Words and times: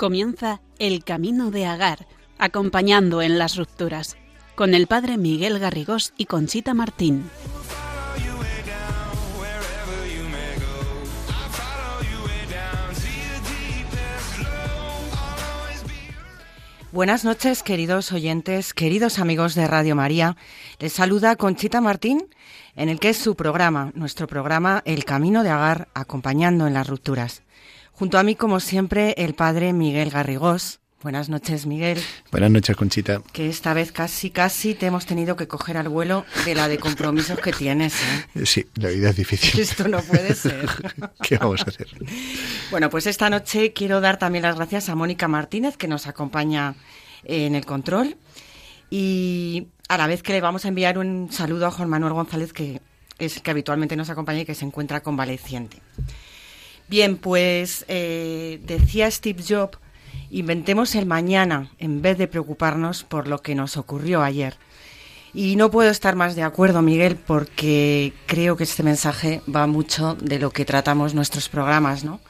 Comienza 0.00 0.62
El 0.78 1.04
Camino 1.04 1.50
de 1.50 1.66
Agar, 1.66 2.06
acompañando 2.38 3.20
en 3.20 3.38
las 3.38 3.56
rupturas, 3.56 4.16
con 4.54 4.72
el 4.72 4.86
padre 4.86 5.18
Miguel 5.18 5.58
Garrigós 5.58 6.14
y 6.16 6.24
Conchita 6.24 6.72
Martín. 6.72 7.28
Buenas 16.92 17.24
noches, 17.24 17.62
queridos 17.62 18.10
oyentes, 18.10 18.74
queridos 18.74 19.20
amigos 19.20 19.54
de 19.54 19.68
Radio 19.68 19.94
María. 19.94 20.36
Les 20.80 20.92
saluda 20.92 21.36
Conchita 21.36 21.80
Martín, 21.80 22.26
en 22.74 22.88
el 22.88 22.98
que 22.98 23.10
es 23.10 23.16
su 23.16 23.36
programa, 23.36 23.92
nuestro 23.94 24.26
programa 24.26 24.82
El 24.84 25.04
Camino 25.04 25.44
de 25.44 25.50
Agar, 25.50 25.86
acompañando 25.94 26.66
en 26.66 26.74
las 26.74 26.88
rupturas. 26.88 27.44
Junto 27.92 28.18
a 28.18 28.24
mí, 28.24 28.34
como 28.34 28.58
siempre, 28.58 29.14
el 29.18 29.34
padre 29.34 29.72
Miguel 29.72 30.10
Garrigós. 30.10 30.79
Buenas 31.02 31.30
noches, 31.30 31.64
Miguel. 31.64 31.98
Buenas 32.30 32.50
noches, 32.50 32.76
Conchita. 32.76 33.22
Que 33.32 33.48
esta 33.48 33.72
vez 33.72 33.90
casi, 33.90 34.28
casi 34.28 34.74
te 34.74 34.84
hemos 34.84 35.06
tenido 35.06 35.34
que 35.34 35.48
coger 35.48 35.78
al 35.78 35.88
vuelo 35.88 36.26
de 36.44 36.54
la 36.54 36.68
de 36.68 36.76
compromisos 36.76 37.38
que 37.40 37.52
tienes. 37.52 37.94
¿eh? 38.34 38.44
Sí, 38.44 38.66
la 38.74 38.90
vida 38.90 39.08
es 39.08 39.16
difícil. 39.16 39.58
Esto 39.60 39.88
no 39.88 40.02
puede 40.02 40.34
ser. 40.34 40.68
¿Qué 41.22 41.38
vamos 41.38 41.62
a 41.62 41.70
hacer? 41.70 41.88
Bueno, 42.70 42.90
pues 42.90 43.06
esta 43.06 43.30
noche 43.30 43.72
quiero 43.72 44.02
dar 44.02 44.18
también 44.18 44.42
las 44.42 44.56
gracias 44.56 44.90
a 44.90 44.94
Mónica 44.94 45.26
Martínez, 45.26 45.78
que 45.78 45.88
nos 45.88 46.06
acompaña 46.06 46.74
en 47.24 47.54
el 47.54 47.64
control. 47.64 48.18
Y 48.90 49.68
a 49.88 49.96
la 49.96 50.06
vez 50.06 50.22
que 50.22 50.34
le 50.34 50.42
vamos 50.42 50.66
a 50.66 50.68
enviar 50.68 50.98
un 50.98 51.32
saludo 51.32 51.66
a 51.66 51.70
Juan 51.70 51.88
Manuel 51.88 52.12
González, 52.12 52.52
que 52.52 52.82
es 53.18 53.36
el 53.36 53.42
que 53.42 53.50
habitualmente 53.50 53.96
nos 53.96 54.10
acompaña 54.10 54.40
y 54.40 54.44
que 54.44 54.54
se 54.54 54.66
encuentra 54.66 55.02
convaleciente. 55.02 55.78
Bien, 56.88 57.16
pues 57.16 57.86
eh, 57.88 58.60
decía 58.64 59.10
Steve 59.10 59.42
Jobs, 59.48 59.78
inventemos 60.30 60.94
el 60.94 61.06
mañana 61.06 61.70
en 61.78 62.02
vez 62.02 62.18
de 62.18 62.28
preocuparnos 62.28 63.04
por 63.04 63.28
lo 63.28 63.42
que 63.42 63.54
nos 63.54 63.76
ocurrió 63.76 64.22
ayer. 64.22 64.56
Y 65.32 65.56
no 65.56 65.70
puedo 65.70 65.90
estar 65.90 66.16
más 66.16 66.34
de 66.34 66.42
acuerdo, 66.42 66.82
Miguel, 66.82 67.16
porque 67.16 68.12
creo 68.26 68.56
que 68.56 68.64
este 68.64 68.82
mensaje 68.82 69.42
va 69.54 69.66
mucho 69.66 70.16
de 70.16 70.38
lo 70.38 70.50
que 70.50 70.64
tratamos 70.64 71.14
nuestros 71.14 71.48
programas, 71.48 72.02
¿no? 72.02 72.20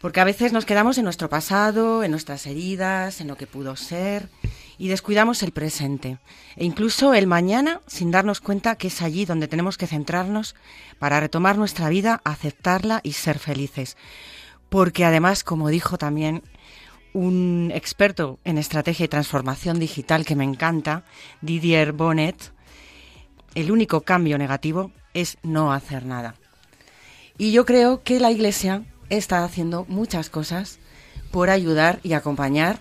Porque 0.00 0.20
a 0.20 0.24
veces 0.24 0.52
nos 0.52 0.64
quedamos 0.64 0.98
en 0.98 1.04
nuestro 1.04 1.28
pasado, 1.28 2.02
en 2.02 2.10
nuestras 2.10 2.46
heridas, 2.46 3.20
en 3.20 3.28
lo 3.28 3.36
que 3.36 3.46
pudo 3.46 3.76
ser, 3.76 4.28
y 4.78 4.88
descuidamos 4.88 5.42
el 5.42 5.52
presente 5.52 6.18
e 6.56 6.64
incluso 6.64 7.12
el 7.12 7.26
mañana 7.26 7.82
sin 7.86 8.10
darnos 8.10 8.40
cuenta 8.40 8.76
que 8.76 8.88
es 8.88 9.02
allí 9.02 9.26
donde 9.26 9.46
tenemos 9.46 9.76
que 9.76 9.86
centrarnos 9.86 10.56
para 10.98 11.20
retomar 11.20 11.58
nuestra 11.58 11.90
vida, 11.90 12.22
aceptarla 12.24 13.00
y 13.02 13.12
ser 13.12 13.38
felices. 13.38 13.98
Porque 14.70 15.04
además, 15.04 15.44
como 15.44 15.68
dijo 15.68 15.98
también 15.98 16.42
un 17.12 17.70
experto 17.74 18.38
en 18.44 18.58
estrategia 18.58 19.04
y 19.04 19.08
transformación 19.08 19.78
digital 19.78 20.24
que 20.24 20.36
me 20.36 20.44
encanta, 20.44 21.04
Didier 21.40 21.92
Bonnet, 21.92 22.52
el 23.54 23.70
único 23.70 24.02
cambio 24.02 24.38
negativo 24.38 24.92
es 25.14 25.38
no 25.42 25.72
hacer 25.72 26.04
nada. 26.04 26.34
Y 27.36 27.52
yo 27.52 27.64
creo 27.64 28.02
que 28.02 28.20
la 28.20 28.30
Iglesia 28.30 28.84
está 29.08 29.44
haciendo 29.44 29.86
muchas 29.88 30.30
cosas 30.30 30.78
por 31.30 31.50
ayudar 31.50 32.00
y 32.02 32.12
acompañar 32.12 32.80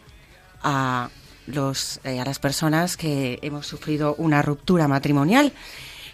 a 0.62 1.10
los, 1.48 2.00
eh, 2.04 2.20
a 2.20 2.26
las 2.26 2.40
personas 2.40 2.98
que 2.98 3.40
hemos 3.42 3.66
sufrido 3.66 4.16
una 4.16 4.42
ruptura 4.42 4.88
matrimonial. 4.88 5.54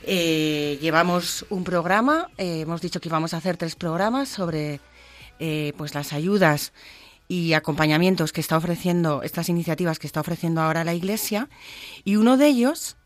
Eh, 0.04 0.78
llevamos 0.82 1.46
un 1.50 1.64
programa, 1.64 2.30
eh, 2.38 2.62
hemos 2.62 2.82
dicho 2.82 3.02
que 3.02 3.10
íbamos 3.10 3.34
a 3.34 3.38
hacer 3.38 3.58
tres 3.58 3.76
programas 3.76 4.30
sobre 4.30 4.80
pues 5.76 5.94
las 5.94 6.14
ayudas 6.14 6.72
y 7.28 7.54
acompañamientos 7.54 8.32
que 8.32 8.42
está 8.42 8.58
ofreciendo, 8.58 9.24
estas 9.24 9.50
iniciativas 9.50 10.00
que 10.00 10.08
está 10.08 10.20
ofreciendo 10.22 10.62
ahora 10.62 10.84
la 10.84 10.94
Iglesia, 10.94 11.50
y 12.04 12.16
uno 12.18 12.38
de 12.38 12.48
ellos, 12.48 12.98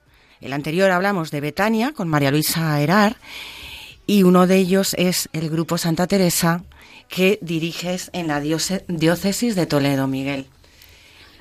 el 0.41 0.53
anterior 0.53 0.91
hablamos 0.91 1.31
de 1.31 1.41
Betania 1.41 1.93
con 1.93 2.07
María 2.07 2.31
Luisa 2.31 2.79
Herar, 2.81 3.17
y 4.05 4.23
uno 4.23 4.47
de 4.47 4.57
ellos 4.57 4.95
es 4.97 5.29
el 5.33 5.49
Grupo 5.49 5.77
Santa 5.77 6.07
Teresa 6.07 6.63
que 7.07 7.39
diriges 7.41 8.09
en 8.13 8.27
la 8.27 8.39
diócesis 8.41 9.55
de 9.55 9.65
Toledo, 9.65 10.07
Miguel. 10.07 10.47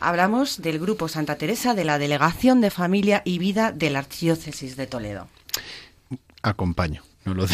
Hablamos 0.00 0.62
del 0.62 0.78
Grupo 0.78 1.08
Santa 1.08 1.36
Teresa 1.36 1.74
de 1.74 1.84
la 1.84 1.98
Delegación 1.98 2.60
de 2.60 2.70
Familia 2.70 3.22
y 3.24 3.38
Vida 3.38 3.72
de 3.72 3.90
la 3.90 3.98
Archidiócesis 4.00 4.76
de 4.76 4.86
Toledo. 4.86 5.28
Acompaño, 6.42 7.02
no 7.24 7.34
lo, 7.34 7.46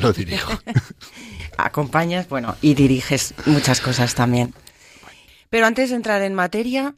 lo 0.00 0.12
dirijo. 0.12 0.58
Acompañas, 1.58 2.28
bueno, 2.28 2.56
y 2.62 2.74
diriges 2.74 3.34
muchas 3.46 3.80
cosas 3.80 4.14
también. 4.14 4.54
Pero 5.50 5.66
antes 5.66 5.90
de 5.90 5.96
entrar 5.96 6.22
en 6.22 6.34
materia, 6.34 6.94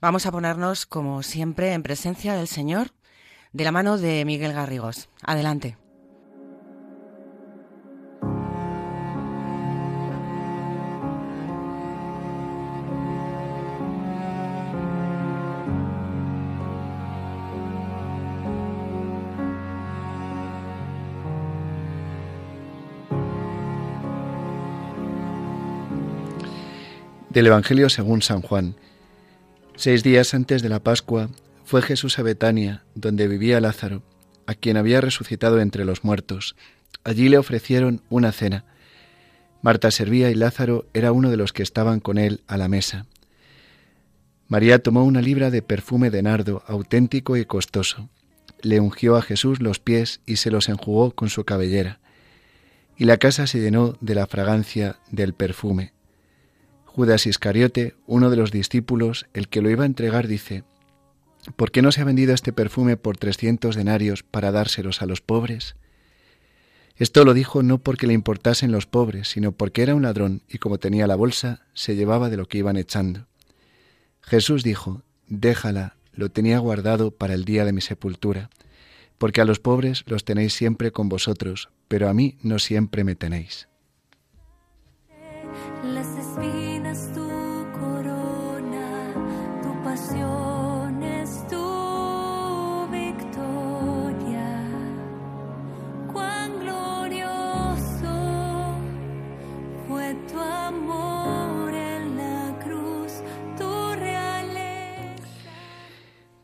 vamos 0.00 0.26
a 0.26 0.32
ponernos, 0.32 0.86
como 0.86 1.22
siempre, 1.22 1.72
en 1.72 1.82
presencia 1.82 2.34
del 2.34 2.46
Señor, 2.46 2.92
de 3.52 3.64
la 3.64 3.72
mano 3.72 3.98
de 3.98 4.24
Miguel 4.24 4.52
Garrigos. 4.52 5.08
Adelante. 5.22 5.76
Del 27.36 27.48
Evangelio 27.48 27.90
según 27.90 28.22
San 28.22 28.40
Juan. 28.40 28.76
Seis 29.74 30.02
días 30.02 30.32
antes 30.32 30.62
de 30.62 30.70
la 30.70 30.82
Pascua 30.82 31.28
fue 31.66 31.82
Jesús 31.82 32.18
a 32.18 32.22
Betania, 32.22 32.84
donde 32.94 33.28
vivía 33.28 33.60
Lázaro, 33.60 34.02
a 34.46 34.54
quien 34.54 34.78
había 34.78 35.02
resucitado 35.02 35.60
entre 35.60 35.84
los 35.84 36.02
muertos. 36.02 36.56
Allí 37.04 37.28
le 37.28 37.36
ofrecieron 37.36 38.00
una 38.08 38.32
cena. 38.32 38.64
Marta 39.60 39.90
servía 39.90 40.30
y 40.30 40.34
Lázaro 40.34 40.86
era 40.94 41.12
uno 41.12 41.30
de 41.30 41.36
los 41.36 41.52
que 41.52 41.62
estaban 41.62 42.00
con 42.00 42.16
él 42.16 42.40
a 42.46 42.56
la 42.56 42.68
mesa. 42.68 43.04
María 44.48 44.78
tomó 44.78 45.04
una 45.04 45.20
libra 45.20 45.50
de 45.50 45.60
perfume 45.60 46.08
de 46.08 46.22
nardo 46.22 46.62
auténtico 46.66 47.36
y 47.36 47.44
costoso. 47.44 48.08
Le 48.62 48.80
ungió 48.80 49.14
a 49.14 49.20
Jesús 49.20 49.60
los 49.60 49.78
pies 49.78 50.22
y 50.24 50.36
se 50.36 50.50
los 50.50 50.70
enjugó 50.70 51.10
con 51.10 51.28
su 51.28 51.44
cabellera. 51.44 52.00
Y 52.96 53.04
la 53.04 53.18
casa 53.18 53.46
se 53.46 53.60
llenó 53.60 53.98
de 54.00 54.14
la 54.14 54.26
fragancia 54.26 54.96
del 55.10 55.34
perfume. 55.34 55.92
Judas 56.96 57.26
Iscariote, 57.26 57.94
uno 58.06 58.30
de 58.30 58.38
los 58.38 58.50
discípulos, 58.50 59.26
el 59.34 59.48
que 59.48 59.60
lo 59.60 59.68
iba 59.68 59.82
a 59.82 59.86
entregar, 59.86 60.28
dice, 60.28 60.64
¿Por 61.54 61.70
qué 61.70 61.82
no 61.82 61.92
se 61.92 62.00
ha 62.00 62.04
vendido 62.04 62.32
este 62.32 62.54
perfume 62.54 62.96
por 62.96 63.18
trescientos 63.18 63.76
denarios 63.76 64.22
para 64.22 64.50
dárselos 64.50 65.02
a 65.02 65.06
los 65.06 65.20
pobres? 65.20 65.76
Esto 66.96 67.26
lo 67.26 67.34
dijo 67.34 67.62
no 67.62 67.76
porque 67.76 68.06
le 68.06 68.14
importasen 68.14 68.72
los 68.72 68.86
pobres, 68.86 69.28
sino 69.28 69.52
porque 69.52 69.82
era 69.82 69.94
un 69.94 70.04
ladrón 70.04 70.40
y 70.48 70.56
como 70.56 70.78
tenía 70.78 71.06
la 71.06 71.16
bolsa, 71.16 71.66
se 71.74 71.96
llevaba 71.96 72.30
de 72.30 72.38
lo 72.38 72.48
que 72.48 72.56
iban 72.56 72.78
echando. 72.78 73.26
Jesús 74.22 74.62
dijo, 74.62 75.02
Déjala, 75.28 75.96
lo 76.14 76.30
tenía 76.30 76.58
guardado 76.60 77.10
para 77.10 77.34
el 77.34 77.44
día 77.44 77.66
de 77.66 77.74
mi 77.74 77.82
sepultura, 77.82 78.48
porque 79.18 79.42
a 79.42 79.44
los 79.44 79.60
pobres 79.60 80.02
los 80.06 80.24
tenéis 80.24 80.54
siempre 80.54 80.92
con 80.92 81.10
vosotros, 81.10 81.68
pero 81.88 82.08
a 82.08 82.14
mí 82.14 82.38
no 82.40 82.58
siempre 82.58 83.04
me 83.04 83.16
tenéis. 83.16 83.68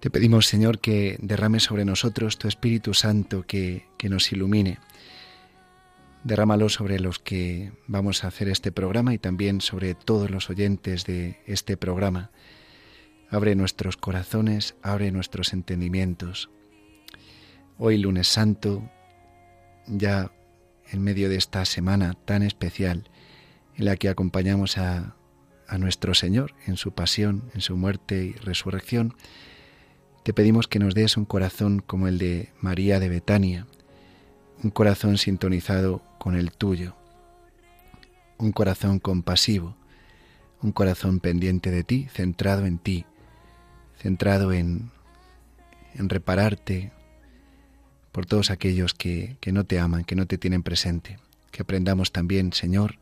Te 0.03 0.11
pedimos, 0.11 0.47
Señor, 0.47 0.81
que 0.81 1.17
derrame 1.21 1.61
sobre 1.61 1.85
nosotros 1.85 2.37
tu 2.37 2.49
Espíritu 2.49 2.93
Santo, 2.93 3.47
que, 3.47 3.87
que 3.99 4.09
nos 4.09 4.33
ilumine. 4.33 4.81
Derrámalo 6.25 6.69
sobre 6.71 6.99
los 6.99 7.21
que 7.21 7.71
vamos 7.87 8.25
a 8.25 8.27
hacer 8.27 8.49
este 8.49 8.73
programa 8.73 9.15
y 9.15 9.19
también 9.19 9.61
sobre 9.61 9.95
todos 9.95 10.29
los 10.29 10.51
oyentes 10.51 11.05
de 11.05 11.41
este 11.47 11.77
programa. 11.77 12.33
Abre 13.31 13.55
nuestros 13.55 13.97
corazones, 13.97 14.75
abre 14.83 15.13
nuestros 15.13 15.53
entendimientos. 15.53 16.51
Hoy 17.79 17.97
lunes 17.97 18.27
santo, 18.27 18.91
ya 19.87 20.33
en 20.91 21.01
medio 21.01 21.29
de 21.29 21.37
esta 21.37 21.65
semana 21.65 22.15
tan 22.25 22.43
especial 22.43 23.09
en 23.77 23.85
la 23.85 23.95
que 23.95 24.09
acompañamos 24.09 24.79
a, 24.79 25.15
a 25.69 25.79
nuestro 25.79 26.15
Señor 26.15 26.57
en 26.67 26.77
su 26.77 26.91
pasión, 26.91 27.53
en 27.55 27.61
su 27.61 27.77
muerte 27.77 28.25
y 28.25 28.33
resurrección, 28.33 29.15
te 30.23 30.33
pedimos 30.33 30.69
que 30.69 30.79
nos 30.79 30.95
des 30.95 31.17
un 31.17 31.25
corazón 31.25 31.81
como 31.81 32.07
el 32.07 32.19
de 32.19 32.51
María 32.61 33.01
de 33.01 33.09
Betania, 33.09 33.67
un 34.63 34.71
corazón 34.71 35.19
sintonizado 35.19 36.03
con 36.19 36.37
el 36.37 36.53
tuyo, 36.53 36.95
un 38.39 38.53
corazón 38.53 39.01
compasivo, 39.01 39.77
un 40.63 40.71
corazón 40.71 41.19
pendiente 41.19 41.71
de 41.71 41.83
ti, 41.83 42.09
centrado 42.13 42.67
en 42.67 42.79
ti, 42.79 43.05
centrado 43.99 44.53
en, 44.53 44.91
en 45.95 46.09
repararte 46.09 46.93
por 48.13 48.27
todos 48.27 48.51
aquellos 48.51 48.95
que, 48.95 49.37
que 49.41 49.53
no 49.53 49.65
te 49.65 49.81
aman, 49.81 50.05
que 50.05 50.15
no 50.15 50.27
te 50.27 50.39
tienen 50.39 50.63
presente. 50.63 51.19
Que 51.51 51.63
aprendamos 51.63 52.13
también, 52.13 52.53
Señor, 52.53 52.99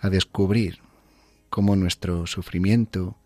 a 0.00 0.10
descubrir 0.10 0.80
cómo 1.48 1.76
nuestro 1.76 2.26
sufrimiento, 2.26 3.16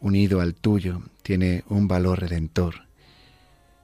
unido 0.00 0.40
al 0.40 0.54
tuyo, 0.54 1.02
tiene 1.22 1.64
un 1.68 1.88
valor 1.88 2.20
redentor. 2.20 2.86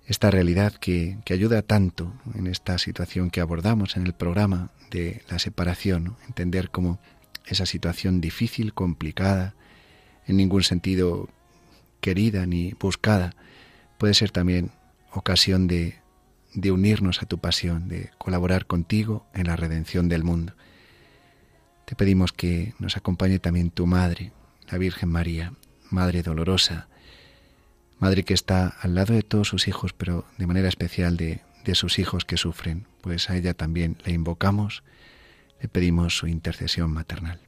Esta 0.06 0.30
realidad 0.30 0.72
que, 0.72 1.18
que, 1.24 1.34
ayuda 1.34 1.62
tanto 1.62 2.12
en 2.34 2.46
esta 2.46 2.78
situación 2.78 3.30
que 3.30 3.40
abordamos 3.40 3.96
en 3.96 4.06
el 4.06 4.12
programa 4.12 4.70
de 4.90 5.22
la 5.28 5.38
separación, 5.38 6.16
entender 6.26 6.70
cómo 6.70 7.00
esa 7.46 7.66
situación 7.66 8.20
difícil, 8.20 8.72
complicada, 8.72 9.54
en 10.26 10.36
ningún 10.36 10.62
sentido 10.62 11.28
querida 12.00 12.46
ni 12.46 12.72
buscada, 12.74 13.34
puede 13.98 14.14
ser 14.14 14.30
también 14.30 14.70
ocasión 15.12 15.66
de, 15.66 15.96
de 16.54 16.70
unirnos 16.70 17.22
a 17.22 17.26
tu 17.26 17.38
pasión, 17.38 17.88
de 17.88 18.10
colaborar 18.18 18.66
contigo 18.66 19.26
en 19.34 19.46
la 19.46 19.56
redención 19.56 20.08
del 20.08 20.24
mundo. 20.24 20.54
Te 21.84 21.94
pedimos 21.94 22.32
que 22.32 22.74
nos 22.78 22.96
acompañe 22.96 23.38
también 23.38 23.70
tu 23.70 23.86
Madre, 23.86 24.32
la 24.68 24.78
Virgen 24.78 25.08
María, 25.08 25.52
Madre 25.90 26.22
dolorosa, 26.22 26.88
Madre 27.98 28.24
que 28.24 28.34
está 28.34 28.68
al 28.82 28.94
lado 28.94 29.14
de 29.14 29.22
todos 29.22 29.48
sus 29.48 29.68
hijos, 29.68 29.92
pero 29.94 30.26
de 30.36 30.46
manera 30.46 30.68
especial 30.68 31.16
de, 31.16 31.40
de 31.64 31.74
sus 31.74 31.98
hijos 31.98 32.24
que 32.24 32.36
sufren, 32.36 32.86
pues 33.00 33.30
a 33.30 33.36
ella 33.36 33.54
también 33.54 33.96
la 34.04 34.12
invocamos, 34.12 34.82
le 35.62 35.68
pedimos 35.68 36.16
su 36.16 36.26
intercesión 36.26 36.92
maternal. 36.92 37.45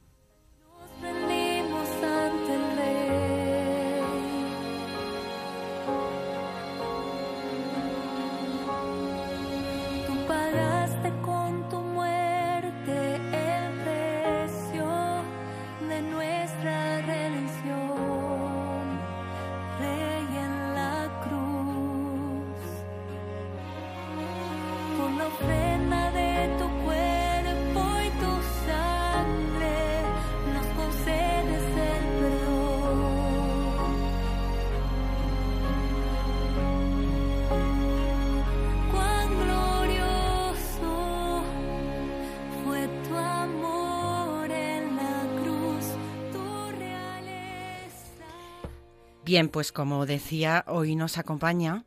Bien, 49.29 49.51
pues 49.51 49.73
como 49.73 50.07
decía, 50.07 50.65
hoy 50.67 50.97
nos 50.97 51.19
acompaña 51.19 51.85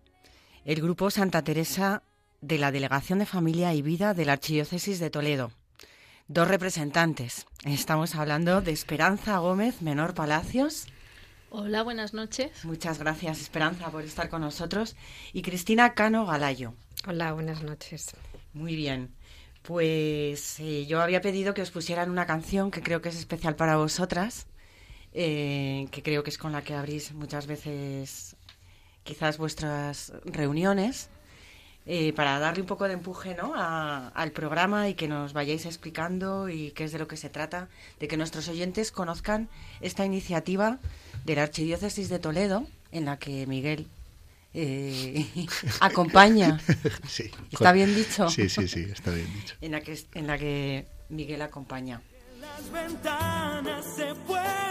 el 0.64 0.80
grupo 0.80 1.10
Santa 1.10 1.44
Teresa 1.44 2.04
de 2.40 2.60
la 2.60 2.72
Delegación 2.72 3.18
de 3.18 3.26
Familia 3.26 3.74
y 3.74 3.82
Vida 3.82 4.14
de 4.14 4.26
la 4.26 4.34
Archidiócesis 4.34 5.00
de 5.00 5.10
Toledo. 5.10 5.52
Dos 6.28 6.48
representantes. 6.48 7.48
Estamos 7.66 8.14
hablando 8.14 8.62
de 8.62 8.72
Esperanza 8.72 9.40
Gómez 9.40 9.82
Menor 9.82 10.14
Palacios. 10.14 10.86
Hola, 11.50 11.82
buenas 11.82 12.14
noches. 12.14 12.64
Muchas 12.64 13.00
gracias, 13.00 13.42
Esperanza, 13.42 13.90
por 13.90 14.04
estar 14.04 14.30
con 14.30 14.42
nosotros. 14.42 14.96
Y 15.34 15.42
Cristina 15.42 15.96
Cano 15.96 16.28
Galayo. 16.28 16.76
Hola, 17.08 17.34
buenas 17.34 17.64
noches. 17.64 18.12
Muy 18.54 18.76
bien. 18.76 19.16
Pues 19.64 20.60
eh, 20.60 20.86
yo 20.86 21.02
había 21.02 21.22
pedido 21.22 21.56
que 21.56 21.64
os 21.64 21.72
pusieran 21.72 22.12
una 22.12 22.28
canción 22.28 22.70
que 22.70 22.84
creo 22.84 23.02
que 23.02 23.10
es 23.10 23.18
especial 23.18 23.56
para 23.56 23.78
vosotras 23.78 24.46
eh, 25.14 25.88
que 25.92 26.04
creo 26.04 26.24
que 26.24 26.30
es 26.30 26.38
con 26.38 26.52
la 26.52 26.62
que 26.62 26.74
abrís 26.74 27.14
muchas 27.14 27.48
veces 27.48 28.36
quizás 29.04 29.38
vuestras 29.38 30.14
reuniones, 30.26 31.10
eh, 31.88 32.14
para 32.14 32.38
darle 32.38 32.62
un 32.62 32.68
poco 32.68 32.88
de 32.88 32.94
empuje 32.94 33.34
¿no? 33.34 33.54
al 33.56 34.32
programa 34.32 34.88
y 34.88 34.94
que 34.94 35.08
nos 35.08 35.34
vayáis 35.34 35.66
explicando 35.66 36.48
y 36.48 36.72
qué 36.72 36.84
es 36.84 36.92
de 36.92 37.00
lo 37.00 37.08
que 37.08 37.18
se 37.18 37.30
trata, 37.30 37.70
de 38.00 38.08
que 38.08 38.18
nuestros 38.18 38.48
oyentes 38.48 38.92
conozcan 38.92 39.50
esta 39.82 40.06
iniciativa 40.06 40.78
de 41.26 41.36
la 41.36 41.44
Archidiócesis 41.44 42.10
de 42.10 42.20
Toledo, 42.20 42.68
en 42.92 43.06
la 43.06 43.18
que 43.18 43.48
Miguel 43.48 43.88
eh, 44.54 45.26
acompaña. 45.80 46.60
¿Está 47.52 47.72
bien 47.72 47.96
dicho? 47.96 48.30
Sí, 48.30 48.48
sí, 48.48 48.68
sí, 48.68 48.82
está 48.92 49.10
bien 49.12 49.34
dicho. 49.34 49.56
en, 49.62 49.72
la 49.72 49.82
que, 49.82 50.00
en 50.14 50.28
la 50.28 50.38
que 50.38 50.86
Miguel 51.10 51.42
acompaña. 51.42 52.02
Las 52.40 52.72
ventanas 52.72 53.96
se 53.96 54.14
pueden 54.28 54.71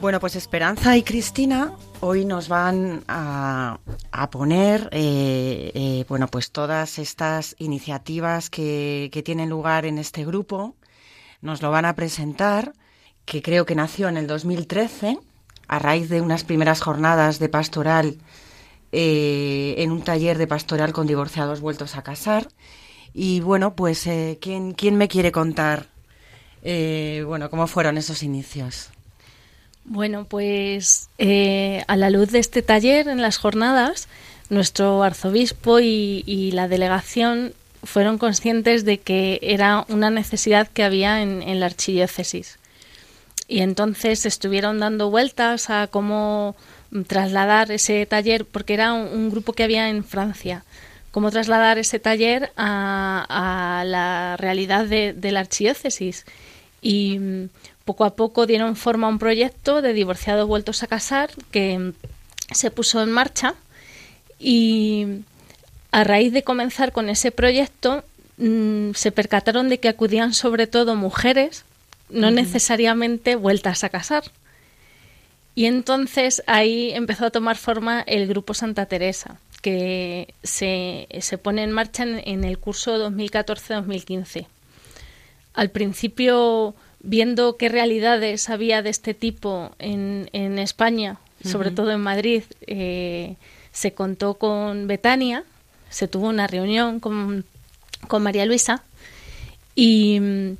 Bueno, 0.00 0.20
pues 0.20 0.36
Esperanza 0.36 0.96
y 0.96 1.02
Cristina 1.02 1.72
hoy 2.00 2.24
nos 2.24 2.48
van 2.48 3.02
a, 3.08 3.78
poner, 4.30 4.88
eh, 4.92 5.72
eh, 5.74 6.04
bueno, 6.08 6.28
pues 6.28 6.52
todas 6.52 7.00
estas 7.00 7.56
iniciativas 7.58 8.48
que, 8.48 9.10
tienen 9.24 9.50
lugar 9.50 9.86
en 9.86 9.98
este 9.98 10.24
grupo, 10.24 10.76
nos 11.40 11.62
lo 11.62 11.72
van 11.72 11.84
a 11.84 11.96
presentar, 11.96 12.74
que 13.24 13.42
creo 13.42 13.66
que 13.66 13.74
nació 13.74 14.08
en 14.08 14.16
el 14.16 14.28
2013 14.28 15.18
a 15.66 15.78
raíz 15.80 16.08
de 16.08 16.20
unas 16.20 16.44
primeras 16.44 16.80
jornadas 16.80 17.40
de 17.40 17.48
pastoral 17.48 18.18
eh, 18.92 19.74
en 19.78 19.90
un 19.90 20.02
taller 20.02 20.38
de 20.38 20.46
pastoral 20.46 20.92
con 20.92 21.08
divorciados 21.08 21.60
vueltos 21.60 21.96
a 21.96 22.02
casar. 22.02 22.48
Y 23.12 23.40
bueno, 23.40 23.74
pues, 23.74 24.08
¿quién, 24.40 24.74
¿quién, 24.74 24.96
me 24.96 25.08
quiere 25.08 25.32
contar, 25.32 25.88
eh, 26.62 27.24
bueno, 27.26 27.50
cómo 27.50 27.66
fueron 27.66 27.98
esos 27.98 28.22
inicios? 28.22 28.90
Bueno, 29.84 30.26
pues 30.28 31.08
eh, 31.16 31.82
a 31.88 31.96
la 31.96 32.10
luz 32.10 32.30
de 32.30 32.40
este 32.40 32.60
taller 32.60 33.08
en 33.08 33.22
las 33.22 33.38
jornadas, 33.38 34.06
nuestro 34.50 35.02
arzobispo 35.02 35.80
y, 35.80 36.50
la 36.52 36.68
delegación 36.68 37.54
fueron 37.84 38.18
conscientes 38.18 38.84
de 38.84 38.98
que 38.98 39.38
era 39.40 39.86
una 39.88 40.10
necesidad 40.10 40.68
que 40.68 40.84
había 40.84 41.22
en, 41.22 41.60
la 41.60 41.66
archidiócesis. 41.66 42.58
Y 43.46 43.60
entonces 43.60 44.26
estuvieron 44.26 44.78
dando 44.78 45.10
vueltas 45.10 45.70
a 45.70 45.86
cómo 45.86 46.54
trasladar 47.06 47.70
ese 47.72 48.04
taller, 48.04 48.44
porque 48.44 48.74
era 48.74 48.92
un, 48.92 49.30
grupo 49.30 49.54
que 49.54 49.62
había 49.62 49.88
en 49.88 50.04
Francia, 50.04 50.64
cómo 51.12 51.30
trasladar 51.30 51.78
ese 51.78 51.98
taller 51.98 52.52
a, 52.56 53.80
a 53.80 53.84
la 53.84 54.36
realidad 54.36 54.84
de, 54.84 55.14
de, 55.14 55.32
la 55.32 55.40
archidiócesis. 55.40 56.26
Y 56.80 57.18
mm, 57.18 57.48
poco 57.84 58.04
a 58.04 58.14
poco 58.16 58.46
dieron 58.46 58.76
forma 58.76 59.06
a 59.06 59.10
un 59.10 59.18
proyecto 59.18 59.82
de 59.82 59.92
divorciados 59.92 60.46
vueltos 60.46 60.82
a 60.82 60.86
casar 60.86 61.30
que 61.50 61.78
mm, 61.78 61.92
se 62.52 62.70
puso 62.70 63.02
en 63.02 63.10
marcha 63.10 63.54
y 64.38 65.06
a 65.90 66.04
raíz 66.04 66.32
de 66.32 66.42
comenzar 66.42 66.92
con 66.92 67.08
ese 67.08 67.30
proyecto 67.30 68.04
mmm, 68.36 68.92
se 68.94 69.12
percataron 69.12 69.68
de 69.68 69.78
que 69.80 69.88
acudían 69.88 70.34
sobre 70.34 70.66
todo 70.66 70.94
mujeres, 70.94 71.64
no 72.10 72.28
uh 72.28 72.30
-huh. 72.30 72.34
necesariamente 72.34 73.36
vueltas 73.36 73.84
a 73.84 73.88
casar. 73.88 74.24
Y 75.54 75.66
entonces 75.66 76.42
ahí 76.46 76.92
empezó 76.92 77.26
a 77.26 77.30
tomar 77.30 77.56
forma 77.56 78.02
el 78.06 78.28
grupo 78.28 78.54
Santa 78.54 78.86
Teresa, 78.86 79.40
que 79.60 80.32
se, 80.42 81.08
se 81.20 81.36
pone 81.36 81.64
en 81.64 81.72
marcha 81.72 82.04
en, 82.04 82.22
en 82.24 82.44
el 82.44 82.58
curso 82.58 82.96
2014-2015. 83.10 84.46
Al 85.58 85.70
principio, 85.70 86.76
viendo 87.00 87.56
qué 87.56 87.68
realidades 87.68 88.48
había 88.48 88.80
de 88.80 88.90
este 88.90 89.12
tipo 89.12 89.72
en, 89.80 90.30
en 90.32 90.56
España, 90.60 91.18
sobre 91.42 91.72
todo 91.72 91.90
en 91.90 92.00
Madrid, 92.00 92.44
eh, 92.68 93.34
se 93.72 93.92
contó 93.92 94.34
con 94.34 94.86
Betania, 94.86 95.42
se 95.90 96.06
tuvo 96.06 96.28
una 96.28 96.46
reunión 96.46 97.00
con, 97.00 97.44
con 98.06 98.22
María 98.22 98.46
Luisa 98.46 98.84
y 99.74 100.20
mm, 100.20 100.56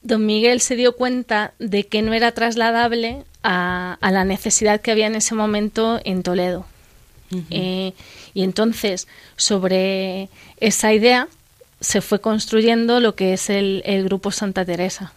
don 0.00 0.24
Miguel 0.24 0.62
se 0.62 0.74
dio 0.74 0.96
cuenta 0.96 1.52
de 1.58 1.84
que 1.84 2.00
no 2.00 2.14
era 2.14 2.32
trasladable 2.32 3.22
a, 3.42 3.98
a 4.00 4.10
la 4.10 4.24
necesidad 4.24 4.80
que 4.80 4.92
había 4.92 5.08
en 5.08 5.16
ese 5.16 5.34
momento 5.34 6.00
en 6.04 6.22
Toledo. 6.22 6.64
Eh, 7.50 7.92
y 8.32 8.44
entonces, 8.44 9.08
sobre 9.36 10.30
esa 10.58 10.94
idea, 10.94 11.28
se 11.80 12.00
fue 12.00 12.20
construyendo 12.20 13.00
lo 13.00 13.14
que 13.14 13.32
es 13.34 13.50
el, 13.50 13.82
el 13.84 14.04
Grupo 14.04 14.30
Santa 14.30 14.64
Teresa. 14.64 15.12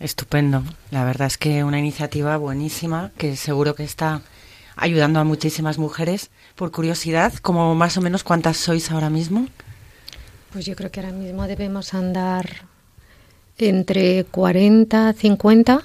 Estupendo. 0.00 0.62
La 0.90 1.04
verdad 1.04 1.26
es 1.26 1.38
que 1.38 1.64
una 1.64 1.78
iniciativa 1.78 2.36
buenísima 2.36 3.10
que 3.18 3.36
seguro 3.36 3.74
que 3.74 3.84
está 3.84 4.22
ayudando 4.76 5.18
a 5.20 5.24
muchísimas 5.24 5.78
mujeres. 5.78 6.30
Por 6.54 6.70
curiosidad, 6.70 7.34
como 7.42 7.74
más 7.74 7.96
o 7.96 8.00
menos 8.00 8.22
cuántas 8.24 8.56
sois 8.56 8.90
ahora 8.90 9.10
mismo. 9.10 9.46
Pues 10.52 10.64
yo 10.66 10.74
creo 10.76 10.90
que 10.90 11.00
ahora 11.00 11.12
mismo 11.12 11.46
debemos 11.46 11.94
andar 11.94 12.48
entre 13.58 14.24
40, 14.24 15.12
50, 15.12 15.82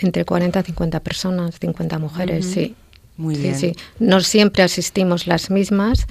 entre 0.00 0.24
40 0.24 0.62
50 0.62 1.00
personas, 1.00 1.58
50 1.60 1.98
mujeres, 1.98 2.46
sí. 2.46 2.74
Muy 3.18 3.36
Sí, 3.36 3.42
bien. 3.42 3.58
sí. 3.58 3.72
No 3.98 4.20
siempre 4.22 4.62
asistimos 4.62 5.26
las 5.26 5.50
mismas 5.50 6.06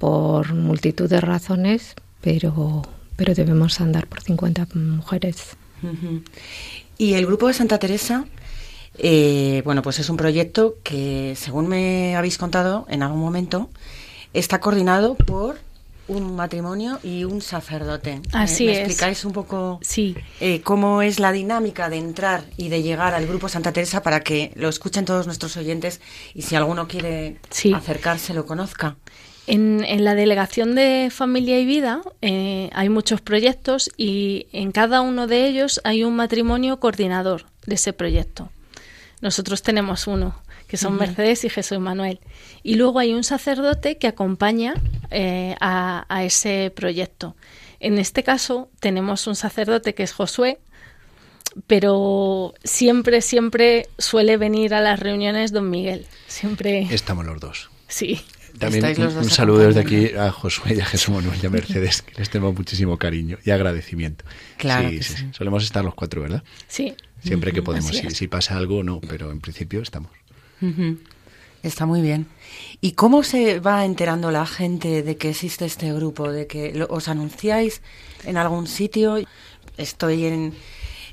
por 0.00 0.54
multitud 0.54 1.10
de 1.10 1.20
razones, 1.20 1.94
pero, 2.22 2.82
pero 3.16 3.34
debemos 3.34 3.80
andar 3.82 4.06
por 4.06 4.22
50 4.22 4.66
mujeres. 4.74 5.56
Y 6.96 7.12
el 7.14 7.26
grupo 7.26 7.48
de 7.48 7.54
Santa 7.54 7.78
Teresa, 7.78 8.24
eh, 8.98 9.60
bueno, 9.66 9.82
pues 9.82 9.98
es 9.98 10.08
un 10.08 10.16
proyecto 10.16 10.76
que, 10.82 11.34
según 11.36 11.68
me 11.68 12.16
habéis 12.16 12.38
contado 12.38 12.86
en 12.88 13.02
algún 13.02 13.20
momento, 13.20 13.68
está 14.32 14.58
coordinado 14.58 15.16
por 15.16 15.58
un 16.08 16.34
matrimonio 16.34 16.98
y 17.04 17.24
un 17.24 17.42
sacerdote. 17.42 18.22
Así 18.32 18.64
¿Me 18.66 18.72
es. 18.72 18.78
explicáis 18.78 19.24
un 19.26 19.32
poco 19.32 19.78
Sí, 19.82 20.16
eh, 20.40 20.62
cómo 20.62 21.02
es 21.02 21.20
la 21.20 21.30
dinámica 21.30 21.90
de 21.90 21.98
entrar 21.98 22.44
y 22.56 22.70
de 22.70 22.82
llegar 22.82 23.12
al 23.14 23.26
grupo 23.26 23.48
Santa 23.50 23.70
Teresa 23.72 24.02
para 24.02 24.20
que 24.20 24.50
lo 24.56 24.68
escuchen 24.70 25.04
todos 25.04 25.26
nuestros 25.26 25.56
oyentes 25.58 26.00
y 26.34 26.42
si 26.42 26.56
alguno 26.56 26.88
quiere 26.88 27.36
Sí. 27.50 27.72
acercarse 27.74 28.32
lo 28.34 28.44
conozca? 28.46 28.96
En, 29.50 29.84
en 29.84 30.04
la 30.04 30.14
delegación 30.14 30.74
de 30.74 31.08
familia 31.10 31.58
y 31.58 31.64
vida 31.66 32.02
eh, 32.22 32.70
hay 32.72 32.88
muchos 32.88 33.20
proyectos 33.20 33.90
y 33.96 34.46
en 34.52 34.70
cada 34.72 35.00
uno 35.00 35.26
de 35.26 35.46
ellos 35.46 35.80
hay 35.84 36.04
un 36.04 36.14
matrimonio 36.14 36.78
coordinador 36.78 37.46
de 37.66 37.74
ese 37.74 37.92
proyecto. 37.92 38.50
Nosotros 39.20 39.62
tenemos 39.62 40.06
uno, 40.06 40.40
que 40.66 40.76
son. 40.76 40.96
Mercedes 40.96 41.44
y 41.44 41.50
Jesús 41.50 41.78
Manuel. 41.78 42.20
Y 42.62 42.76
luego 42.76 43.00
hay 43.00 43.12
un 43.12 43.24
sacerdote 43.24 43.98
que 43.98 44.06
acompaña 44.06 44.74
eh, 45.10 45.54
a, 45.60 46.06
a 46.08 46.24
ese 46.24 46.72
proyecto. 46.74 47.34
En 47.80 47.98
este 47.98 48.22
caso 48.22 48.68
tenemos 48.78 49.26
un 49.26 49.34
sacerdote 49.34 49.94
que 49.94 50.04
es 50.04 50.12
Josué, 50.12 50.58
pero 51.66 52.54
siempre, 52.62 53.20
siempre 53.20 53.88
suele 53.98 54.36
venir 54.36 54.74
a 54.74 54.80
las 54.80 55.00
reuniones 55.00 55.50
don 55.52 55.68
Miguel. 55.68 56.06
Siempre, 56.28 56.86
Estamos 56.90 57.26
los 57.26 57.40
dos. 57.40 57.70
sí. 57.88 58.20
También 58.60 58.84
un, 59.18 59.30
saludo 59.30 59.58
desde 59.66 59.80
aquí 59.80 60.14
a 60.16 60.30
Josué 60.30 60.74
y 60.76 60.80
a 60.80 60.84
Jesús 60.86 61.14
Manuel 61.14 61.38
y 61.42 61.46
a 61.46 61.50
Mercedes, 61.50 62.02
que 62.02 62.14
les 62.16 62.30
tenemos 62.30 62.54
muchísimo 62.54 62.96
cariño 62.98 63.38
y 63.44 63.50
agradecimiento. 63.50 64.24
Claro 64.58 64.88
Sí, 64.90 64.96
que 64.98 65.02
sí, 65.02 65.12
sí. 65.14 65.18
sí. 65.22 65.28
Solemos 65.32 65.64
estar 65.64 65.84
los 65.84 65.94
cuatro, 65.94 66.22
¿verdad? 66.22 66.42
Sí, 66.68 66.94
Siempre 67.22 67.52
que 67.52 67.62
podemos. 67.62 67.90
Si, 67.96 68.10
si 68.10 68.28
pasa 68.28 68.56
algo, 68.56 68.82
no, 68.82 69.00
pero 69.00 69.30
en 69.30 69.40
principio 69.40 69.82
estamos. 69.82 70.10
Está 71.62 71.84
muy 71.84 72.00
bien. 72.00 72.26
¿Y 72.80 72.92
cómo 72.92 73.22
se 73.22 73.60
va 73.60 73.84
enterando 73.84 74.30
la 74.30 74.46
gente 74.46 75.02
de 75.02 75.16
que 75.18 75.30
existe 75.30 75.66
este 75.66 75.92
grupo? 75.92 76.32
¿De 76.32 76.46
que 76.46 76.72
lo- 76.72 76.86
os 76.88 77.08
anunciáis 77.08 77.82
en 78.24 78.36
algún 78.38 78.66
sitio? 78.66 79.18
Estoy 79.76 80.24
en, 80.24 80.54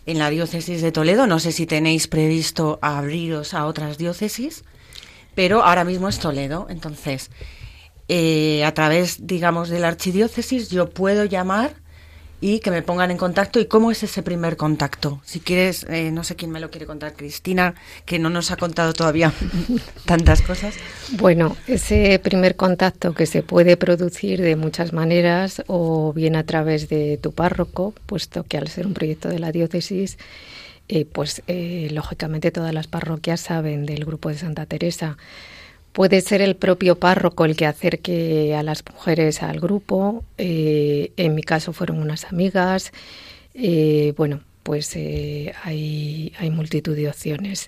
en 0.05 0.19
la 0.19 0.29
diócesis 0.29 0.81
de 0.81 0.93
Toledo. 0.93 1.27
No 1.27 1.39
sé 1.39 1.51
si 1.51 1.65
tenéis 1.65 2.07
previsto 2.07 2.79
abriros 2.81 3.53
a 3.53 3.65
otras 3.65 3.97
diócesis, 3.97 4.63
pero 5.37 5.63
ahora 5.63 5.83
mismo 5.83 6.09
es 6.09 6.17
Toledo. 6.17 6.65
Entonces, 6.67 7.29
eh, 8.07 8.65
a 8.65 8.73
través, 8.73 9.27
digamos, 9.27 9.69
de 9.69 9.77
la 9.77 9.89
archidiócesis, 9.89 10.71
yo 10.71 10.89
puedo 10.89 11.25
llamar 11.25 11.75
y 12.41 12.59
que 12.59 12.71
me 12.71 12.81
pongan 12.81 13.11
en 13.11 13.17
contacto. 13.17 13.59
¿Y 13.59 13.67
cómo 13.67 13.91
es 13.91 14.01
ese 14.01 14.23
primer 14.23 14.57
contacto? 14.57 15.21
Si 15.23 15.39
quieres, 15.39 15.85
eh, 15.89 16.09
no 16.09 16.23
sé 16.23 16.35
quién 16.35 16.49
me 16.49 16.59
lo 16.59 16.71
quiere 16.71 16.87
contar, 16.87 17.13
Cristina, 17.13 17.75
que 18.05 18.17
no 18.17 18.31
nos 18.31 18.49
ha 18.49 18.57
contado 18.57 18.93
todavía 18.93 19.31
tantas 20.05 20.41
cosas. 20.41 20.73
Bueno, 21.11 21.55
ese 21.67 22.17
primer 22.17 22.55
contacto 22.55 23.13
que 23.13 23.27
se 23.27 23.43
puede 23.43 23.77
producir 23.77 24.41
de 24.41 24.55
muchas 24.55 24.91
maneras 24.91 25.61
o 25.67 26.13
bien 26.13 26.35
a 26.35 26.45
través 26.45 26.89
de 26.89 27.19
tu 27.21 27.31
párroco, 27.31 27.93
puesto 28.07 28.41
que 28.41 28.57
al 28.57 28.69
ser 28.69 28.87
un 28.87 28.95
proyecto 28.95 29.29
de 29.29 29.37
la 29.37 29.51
diócesis, 29.51 30.17
eh, 30.89 31.05
pues 31.05 31.43
eh, 31.47 31.89
lógicamente 31.91 32.51
todas 32.51 32.73
las 32.73 32.87
parroquias 32.87 33.41
saben 33.41 33.85
del 33.85 34.05
grupo 34.05 34.29
de 34.29 34.37
Santa 34.37 34.65
Teresa. 34.65 35.17
Puede 35.91 36.21
ser 36.21 36.41
el 36.41 36.55
propio 36.55 36.97
párroco 36.97 37.43
el 37.43 37.57
que 37.57 37.65
acerque 37.65 38.55
a 38.55 38.63
las 38.63 38.83
mujeres 38.93 39.43
al 39.43 39.59
grupo. 39.59 40.23
eh, 40.37 41.11
en 41.17 41.35
mi 41.35 41.43
caso 41.43 41.73
fueron 41.73 41.99
unas 41.99 42.25
amigas. 42.25 42.91
bueno, 44.15 44.41
pues 44.63 44.95
hay, 44.95 46.33
hay 46.37 46.49
multitud 46.51 46.95
de 46.95 47.09
opciones. 47.09 47.67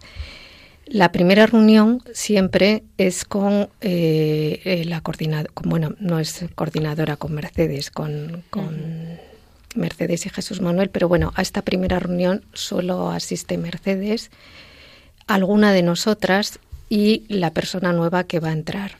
La 0.86 1.12
primera 1.12 1.46
reunión 1.46 2.02
siempre 2.14 2.84
es 2.98 3.26
con 3.26 3.70
la 3.82 5.02
coordinadora, 5.02 5.52
bueno, 5.64 5.96
no 6.00 6.20
es 6.20 6.46
coordinadora 6.56 7.16
con 7.16 7.34
Mercedes, 7.34 7.90
con, 7.92 8.44
con 8.50 9.20
Mercedes 9.76 10.26
y 10.26 10.30
Jesús 10.30 10.62
Manuel, 10.62 10.90
pero 10.90 11.08
bueno, 11.08 11.32
a 11.36 11.42
esta 11.42 11.62
primera 11.62 12.00
reunión 12.00 12.44
solo 12.54 13.12
asiste 13.12 13.58
Mercedes, 13.58 14.32
alguna 15.28 15.72
de 15.72 15.84
nosotras 15.84 16.60
y 16.90 17.24
la 17.28 17.52
persona 17.54 17.94
nueva 17.94 18.24
que 18.24 18.40
va 18.40 18.50
a 18.50 18.54
entrar. 18.54 18.98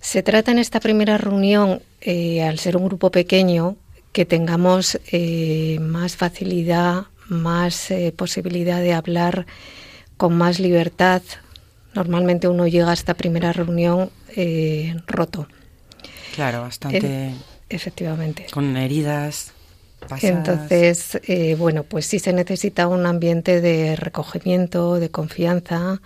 Se 0.00 0.22
trata 0.22 0.52
en 0.52 0.58
esta 0.58 0.80
primera 0.80 1.18
reunión, 1.18 1.82
eh, 2.00 2.42
al 2.42 2.58
ser 2.58 2.76
un 2.76 2.86
grupo 2.86 3.10
pequeño, 3.10 3.76
que 4.12 4.24
tengamos 4.24 4.98
eh, 5.12 5.78
más 5.80 6.16
facilidad, 6.16 7.04
más 7.28 7.90
eh, 7.90 8.14
posibilidad 8.16 8.80
de 8.80 8.94
hablar 8.94 9.46
con 10.16 10.34
más 10.38 10.58
libertad. 10.58 11.22
Normalmente 11.94 12.48
uno 12.48 12.66
llega 12.66 12.90
a 12.90 12.94
esta 12.94 13.12
primera 13.12 13.52
reunión 13.52 14.10
eh, 14.34 14.96
roto. 15.06 15.48
Claro, 16.34 16.62
bastante 16.62 17.34
Efectivamente. 17.68 18.46
con 18.50 18.76
heridas 18.78 19.52
Entonces, 20.22 21.18
eh, 21.26 21.56
bueno, 21.58 21.82
pues 21.82 22.06
sí 22.06 22.18
se 22.18 22.32
necesita 22.32 22.86
un 22.86 23.06
ambiente 23.06 23.60
de 23.60 23.96
recogimiento, 23.96 25.00
de 25.00 25.08
confianza. 25.10 26.00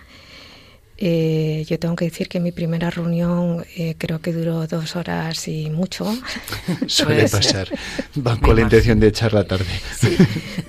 Eh, 0.97 1.65
yo 1.67 1.79
tengo 1.79 1.95
que 1.95 2.05
decir 2.05 2.27
que 2.29 2.39
mi 2.39 2.51
primera 2.51 2.91
reunión 2.91 3.65
eh, 3.75 3.95
creo 3.97 4.19
que 4.19 4.33
duró 4.33 4.67
dos 4.67 4.95
horas 4.95 5.47
y 5.47 5.69
mucho, 5.69 6.05
Suele 6.87 7.15
Puede 7.15 7.27
ser. 7.27 7.39
pasar. 7.39 7.67
Van 8.15 8.37
con 8.39 8.55
la 8.55 8.61
intención 8.61 8.99
de 8.99 9.07
echar 9.07 9.33
la 9.33 9.43
tarde. 9.45 9.65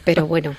pero 0.04 0.26
bueno. 0.26 0.54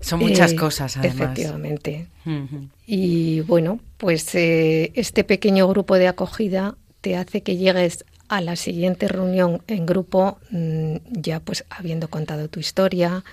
Son 0.00 0.20
muchas 0.20 0.52
eh, 0.52 0.56
cosas, 0.56 0.96
además. 0.98 1.16
Efectivamente. 1.16 2.08
Ujú. 2.26 2.68
Y 2.86 3.40
bueno, 3.40 3.80
pues 3.96 4.34
eh, 4.34 4.92
este 4.94 5.24
pequeño 5.24 5.66
grupo 5.66 5.96
de 5.96 6.08
acogida 6.08 6.76
te 7.00 7.16
hace 7.16 7.42
que 7.42 7.56
llegues 7.56 8.04
a 8.36 8.40
la 8.40 8.56
siguiente 8.56 9.08
reunión 9.08 9.62
en 9.66 9.86
grupo 9.86 10.38
mm, 10.50 10.96
ya 11.10 11.40
pues 11.40 11.64
habiendo 11.70 12.08
contado 12.08 12.48
tu 12.48 12.60
historia, 12.60 13.24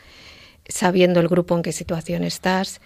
sabiendo 0.67 1.19
el 1.19 1.27
grupo 1.27 1.55
en 1.55 1.61
qué 1.63 1.71
situación 1.71 2.23
estás 2.23 2.81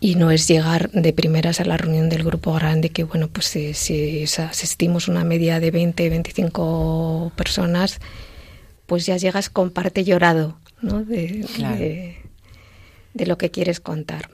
y 0.00 0.16
no 0.16 0.30
es 0.32 0.48
llegar 0.48 0.90
de 0.90 1.12
primeras 1.12 1.60
a 1.60 1.64
la 1.64 1.76
reunión 1.76 2.08
del 2.08 2.24
grupo 2.24 2.52
grande 2.54 2.90
que 2.90 3.04
bueno 3.04 3.28
pues 3.28 3.54
eh, 3.56 3.72
si 3.74 4.24
asistimos 4.42 5.06
una 5.08 5.24
media 5.24 5.60
de 5.60 5.70
20, 5.70 6.10
25 6.10 7.32
personas 7.36 8.00
pues 8.86 9.06
ya 9.06 9.16
llegas 9.16 9.48
con 9.48 9.70
parte 9.70 10.02
llorado 10.04 10.58
¿no? 10.80 11.04
de, 11.04 11.46
Claro. 11.54 11.76
de- 11.76 12.16
de 13.14 13.26
lo 13.26 13.36
que 13.36 13.50
quieres 13.50 13.78
contar. 13.78 14.30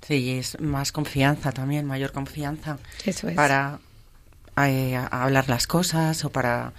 Sí, 0.00 0.30
es 0.30 0.58
más 0.58 0.92
confianza 0.92 1.52
también, 1.52 1.84
mayor 1.86 2.10
confianza 2.12 2.78
Eso 3.04 3.28
es. 3.28 3.34
para 3.36 3.78
eh, 4.56 4.96
a- 4.96 5.06
hablar 5.06 5.48
las 5.48 5.66
cosas 5.66 6.24
o 6.24 6.30
para 6.30 6.72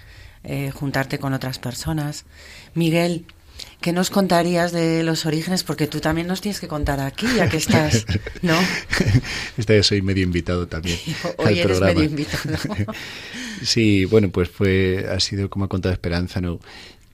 eh, 0.44 0.72
juntarte 0.74 1.20
con 1.20 1.34
otras 1.34 1.60
personas. 1.60 2.26
Miguel, 2.74 3.26
¿qué 3.82 3.94
nos 3.94 4.10
contarías 4.10 4.72
de 4.72 5.04
los 5.04 5.26
orígenes? 5.26 5.64
Porque 5.64 5.88
tú 5.88 6.00
también 6.00 6.28
nos 6.28 6.42
tienes 6.42 6.60
que 6.60 6.68
contar 6.68 7.00
aquí, 7.00 7.26
ya 7.36 7.50
que 7.50 7.58
estás, 7.58 8.06
¿no? 8.42 8.58
Esta 9.58 9.82
soy 9.84 10.02
medio 10.02 10.24
invitado 10.24 10.68
también 10.68 10.98
Hoy 11.38 11.46
al 11.48 11.54
eres 11.58 11.66
programa. 11.66 11.94
medio 11.94 12.10
invitado. 12.10 12.56
sí, 13.64 14.06
bueno, 14.06 14.30
pues 14.30 14.50
fue, 14.50 15.08
ha 15.12 15.20
sido 15.20 15.50
como 15.50 15.66
ha 15.66 15.70
contado 15.70 15.94
Esperanza, 15.94 16.42
¿no? 16.42 16.60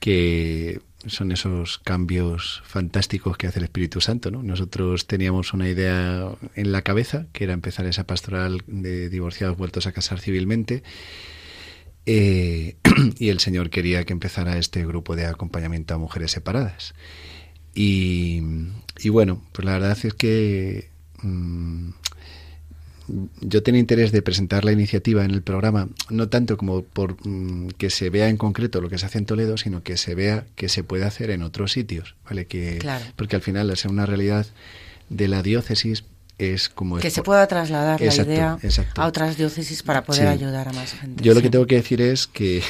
Que 0.00 0.80
son 1.06 1.32
esos 1.32 1.78
cambios 1.78 2.62
fantásticos 2.64 3.36
que 3.36 3.46
hace 3.46 3.58
el 3.58 3.64
Espíritu 3.64 4.00
Santo, 4.00 4.30
¿no? 4.30 4.42
Nosotros 4.42 5.06
teníamos 5.06 5.52
una 5.52 5.68
idea 5.68 6.28
en 6.54 6.72
la 6.72 6.82
cabeza, 6.82 7.26
que 7.32 7.44
era 7.44 7.52
empezar 7.52 7.86
esa 7.86 8.06
pastoral 8.06 8.62
de 8.66 9.08
divorciados 9.08 9.56
vueltos 9.56 9.86
a 9.86 9.92
casar 9.92 10.20
civilmente, 10.20 10.82
eh, 12.06 12.76
y 13.18 13.28
el 13.28 13.40
Señor 13.40 13.70
quería 13.70 14.04
que 14.04 14.12
empezara 14.12 14.58
este 14.58 14.84
grupo 14.86 15.16
de 15.16 15.26
acompañamiento 15.26 15.94
a 15.94 15.98
mujeres 15.98 16.32
separadas. 16.32 16.94
Y, 17.74 18.40
bueno, 19.08 19.42
pues 19.52 19.64
la 19.64 19.72
verdad 19.72 19.98
es 20.02 20.14
que 20.14 20.90
mm, 21.22 21.90
yo 23.40 23.62
tenía 23.62 23.80
interés 23.80 24.12
de 24.12 24.22
presentar 24.22 24.64
la 24.64 24.72
iniciativa 24.72 25.24
en 25.24 25.30
el 25.32 25.42
programa, 25.42 25.88
no 26.10 26.28
tanto 26.28 26.56
como 26.56 26.82
por 26.82 27.16
mm, 27.26 27.68
que 27.78 27.90
se 27.90 28.10
vea 28.10 28.28
en 28.28 28.36
concreto 28.36 28.80
lo 28.80 28.88
que 28.88 28.98
se 28.98 29.06
hace 29.06 29.18
en 29.18 29.26
Toledo, 29.26 29.56
sino 29.56 29.82
que 29.82 29.96
se 29.96 30.14
vea 30.14 30.44
que 30.56 30.68
se 30.68 30.84
puede 30.84 31.04
hacer 31.04 31.30
en 31.30 31.42
otros 31.42 31.72
sitios, 31.72 32.14
¿vale? 32.28 32.46
Que, 32.46 32.78
Claro. 32.78 33.04
Porque 33.16 33.36
al 33.36 33.42
final, 33.42 33.68
al 33.70 33.76
ser 33.76 33.90
una 33.90 34.06
realidad 34.06 34.46
de 35.08 35.28
la 35.28 35.42
diócesis, 35.42 36.04
es 36.38 36.68
como... 36.68 36.98
que 36.98 37.08
es- 37.08 37.14
se 37.14 37.22
pueda 37.22 37.46
trasladar 37.46 38.02
Exacto, 38.02 38.30
la 38.30 38.34
idea 38.34 38.58
exacto. 38.62 39.00
a 39.02 39.06
otras 39.06 39.36
diócesis 39.36 39.82
para 39.82 40.02
poder 40.04 40.22
Sí. 40.22 40.28
ayudar 40.28 40.68
a 40.68 40.72
más 40.72 40.92
gente. 40.94 41.22
Yo 41.22 41.34
lo 41.34 41.42
que 41.42 41.50
tengo 41.50 41.66
que 41.66 41.76
decir 41.76 42.00
es 42.00 42.26
que, 42.26 42.62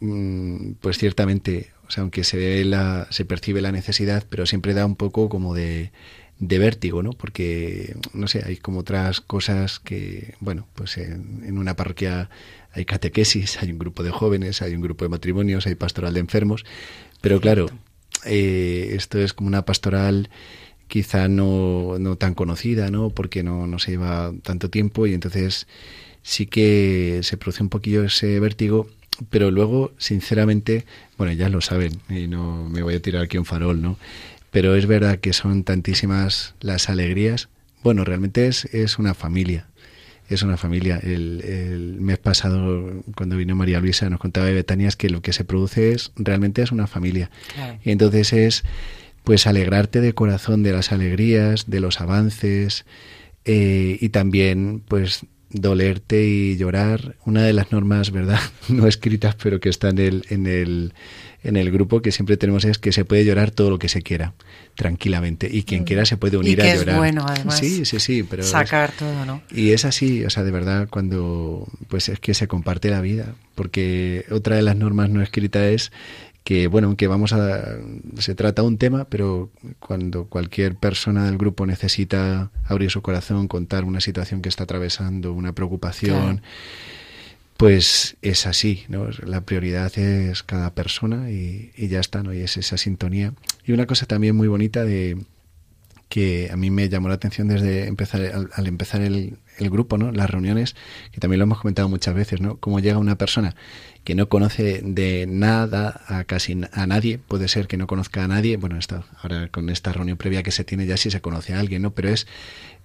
mm, 0.00 0.72
pues 0.80 0.98
ciertamente, 0.98 1.70
o 1.88 1.90
sea, 1.90 2.02
aunque 2.02 2.24
se 2.24 2.36
ve 2.36 2.64
la, 2.64 3.06
se 3.10 3.24
percibe 3.24 3.60
la 3.62 3.72
necesidad, 3.72 4.24
pero 4.28 4.46
siempre 4.46 4.74
da 4.74 4.84
un 4.86 4.96
poco 4.96 5.28
como 5.28 5.54
de, 5.54 5.90
de 6.38 6.58
vértigo, 6.58 7.02
¿no? 7.02 7.10
Porque, 7.12 7.96
no 8.12 8.28
sé, 8.28 8.42
hay 8.44 8.56
como 8.56 8.80
otras 8.80 9.20
cosas 9.20 9.80
que, 9.80 10.34
bueno, 10.40 10.66
pues 10.74 10.98
en, 10.98 11.42
en 11.44 11.58
una 11.58 11.76
parroquia 11.76 12.28
hay 12.72 12.84
catequesis, 12.84 13.62
hay 13.62 13.72
un 13.72 13.78
grupo 13.78 14.02
de 14.02 14.10
jóvenes, 14.10 14.60
hay 14.60 14.74
un 14.74 14.82
grupo 14.82 15.04
de 15.04 15.08
matrimonios, 15.08 15.66
hay 15.66 15.74
pastoral 15.74 16.12
de 16.12 16.20
enfermos, 16.20 16.64
pero 17.22 17.40
claro, 17.40 17.66
eh, 18.24 18.90
esto 18.92 19.18
es 19.18 19.32
como 19.32 19.48
una 19.48 19.64
pastoral 19.64 20.28
quizá 20.88 21.28
no, 21.28 21.96
no 21.98 22.16
tan 22.16 22.34
conocida, 22.34 22.90
¿no? 22.90 23.10
Porque 23.10 23.42
no, 23.42 23.66
no 23.66 23.78
se 23.78 23.92
lleva 23.92 24.32
tanto 24.42 24.70
tiempo 24.70 25.06
y 25.06 25.14
entonces 25.14 25.66
sí 26.22 26.46
que 26.46 27.20
se 27.22 27.36
produce 27.36 27.62
un 27.62 27.68
poquillo 27.68 28.04
ese 28.04 28.38
vértigo, 28.40 28.88
pero 29.30 29.50
luego, 29.50 29.92
sinceramente, 29.98 30.84
bueno, 31.16 31.32
ya 31.32 31.48
lo 31.48 31.60
saben, 31.60 31.92
y 32.08 32.26
no 32.26 32.68
me 32.68 32.82
voy 32.82 32.94
a 32.94 33.02
tirar 33.02 33.22
aquí 33.22 33.38
un 33.38 33.44
farol, 33.44 33.80
¿no? 33.80 33.98
Pero 34.56 34.74
es 34.74 34.86
verdad 34.86 35.18
que 35.18 35.34
son 35.34 35.64
tantísimas 35.64 36.54
las 36.62 36.88
alegrías. 36.88 37.50
Bueno, 37.82 38.04
realmente 38.04 38.46
es, 38.46 38.64
es 38.64 38.98
una 38.98 39.12
familia. 39.12 39.66
Es 40.30 40.40
una 40.40 40.56
familia. 40.56 40.96
El, 40.96 41.42
el 41.44 42.00
mes 42.00 42.16
pasado, 42.16 43.02
cuando 43.14 43.36
vino 43.36 43.54
María 43.54 43.80
Luisa, 43.80 44.08
nos 44.08 44.18
contaba 44.18 44.46
de 44.46 44.54
Betania 44.54 44.88
es 44.88 44.96
que 44.96 45.10
lo 45.10 45.20
que 45.20 45.34
se 45.34 45.44
produce 45.44 45.92
es 45.92 46.10
realmente 46.16 46.62
es 46.62 46.72
una 46.72 46.86
familia. 46.86 47.30
Claro. 47.54 47.78
Y 47.84 47.90
entonces 47.90 48.32
es 48.32 48.64
pues 49.24 49.46
alegrarte 49.46 50.00
de 50.00 50.14
corazón 50.14 50.62
de 50.62 50.72
las 50.72 50.90
alegrías, 50.90 51.68
de 51.68 51.80
los 51.80 52.00
avances 52.00 52.86
eh, 53.44 53.98
y 54.00 54.08
también 54.08 54.82
pues 54.88 55.26
dolerte 55.50 56.24
y 56.24 56.56
llorar. 56.56 57.16
Una 57.26 57.42
de 57.42 57.52
las 57.52 57.72
normas, 57.72 58.10
¿verdad? 58.10 58.40
No 58.70 58.86
escritas, 58.86 59.34
pero 59.34 59.60
que 59.60 59.68
está 59.68 59.90
en 59.90 59.98
el, 59.98 60.24
en 60.30 60.46
el, 60.46 60.94
en 61.46 61.56
el 61.56 61.70
grupo 61.70 62.02
que 62.02 62.12
siempre 62.12 62.36
tenemos 62.36 62.64
es 62.64 62.78
que 62.78 62.92
se 62.92 63.04
puede 63.04 63.24
llorar 63.24 63.50
todo 63.50 63.70
lo 63.70 63.78
que 63.78 63.88
se 63.88 64.02
quiera, 64.02 64.34
tranquilamente. 64.74 65.48
Y 65.50 65.62
quien 65.62 65.84
quiera 65.84 66.04
se 66.04 66.16
puede 66.16 66.36
unir 66.36 66.56
que 66.58 66.64
a 66.64 66.72
es 66.74 66.80
llorar. 66.80 66.96
bueno, 66.98 67.24
además, 67.26 67.58
Sí, 67.58 67.84
sí, 67.84 67.98
sí. 68.00 68.22
Pero 68.22 68.42
es- 68.42 68.48
Sacar 68.50 68.92
todo, 68.92 69.24
¿no? 69.24 69.42
y 69.50 69.70
es 69.72 69.84
así, 69.84 70.24
o 70.24 70.30
sea, 70.30 70.42
de 70.44 70.50
verdad, 70.50 70.88
cuando 70.90 71.66
pues 71.88 72.08
es 72.08 72.20
que 72.20 72.34
se 72.34 72.48
comparte 72.48 72.90
la 72.90 73.00
vida, 73.00 73.34
porque 73.54 74.24
otra 74.30 74.56
de 74.56 74.62
las 74.62 74.76
normas 74.76 75.08
no 75.10 75.22
escritas 75.22 75.62
es 75.62 75.92
que, 76.44 76.68
bueno, 76.68 76.86
aunque 76.86 77.08
vamos 77.08 77.32
a... 77.32 77.76
se 78.18 78.34
trata 78.36 78.62
un 78.62 78.78
tema, 78.78 79.06
pero 79.06 79.50
cuando 79.80 80.26
cualquier 80.26 80.76
persona 80.76 81.24
del 81.26 81.38
grupo 81.38 81.66
necesita 81.66 82.50
abrir 82.64 82.90
su 82.92 83.02
corazón, 83.02 83.48
contar 83.48 83.82
una 83.82 84.00
situación 84.00 84.42
que 84.42 84.48
está 84.48 84.62
atravesando, 84.62 85.32
una 85.32 85.52
preocupación, 85.52 86.36
Claro. 86.38 86.40
Pues 87.56 88.16
es 88.22 88.46
así, 88.46 88.84
¿no? 88.88 89.08
La 89.24 89.40
prioridad 89.42 89.96
es 89.98 90.42
cada 90.42 90.74
persona 90.74 91.30
y, 91.30 91.72
y 91.76 91.88
ya 91.88 92.00
está, 92.00 92.22
¿no? 92.22 92.32
Y 92.32 92.40
es 92.40 92.56
esa 92.56 92.76
sintonía. 92.76 93.32
Y 93.64 93.72
una 93.72 93.86
cosa 93.86 94.06
también 94.06 94.36
muy 94.36 94.48
bonita 94.48 94.84
de 94.84 95.18
que 96.08 96.50
a 96.52 96.56
mí 96.56 96.70
me 96.70 96.88
llamó 96.88 97.08
la 97.08 97.14
atención 97.14 97.48
desde 97.48 97.86
empezar 97.86 98.20
al, 98.22 98.50
al 98.52 98.66
empezar 98.66 99.00
el, 99.00 99.38
el 99.58 99.70
grupo, 99.70 99.98
¿no? 99.98 100.12
Las 100.12 100.30
reuniones, 100.30 100.76
que 101.12 101.20
también 101.20 101.38
lo 101.38 101.44
hemos 101.44 101.60
comentado 101.60 101.88
muchas 101.88 102.14
veces, 102.14 102.40
¿no? 102.40 102.58
Cómo 102.58 102.80
llega 102.80 102.98
una 102.98 103.18
persona 103.18 103.56
que 104.04 104.14
no 104.14 104.28
conoce 104.28 104.82
de 104.84 105.26
nada 105.28 106.02
a 106.06 106.24
casi 106.24 106.56
a 106.72 106.86
nadie, 106.86 107.18
puede 107.18 107.48
ser 107.48 107.66
que 107.66 107.76
no 107.76 107.86
conozca 107.86 108.22
a 108.22 108.28
nadie, 108.28 108.56
bueno, 108.56 108.78
esta, 108.78 109.04
ahora 109.20 109.48
con 109.48 109.68
esta 109.68 109.92
reunión 109.92 110.16
previa 110.16 110.42
que 110.42 110.52
se 110.52 110.62
tiene 110.62 110.86
ya 110.86 110.96
sí 110.96 111.10
se 111.10 111.20
conoce 111.20 111.54
a 111.54 111.60
alguien, 111.60 111.82
¿no? 111.82 111.92
Pero 111.92 112.10
es 112.10 112.26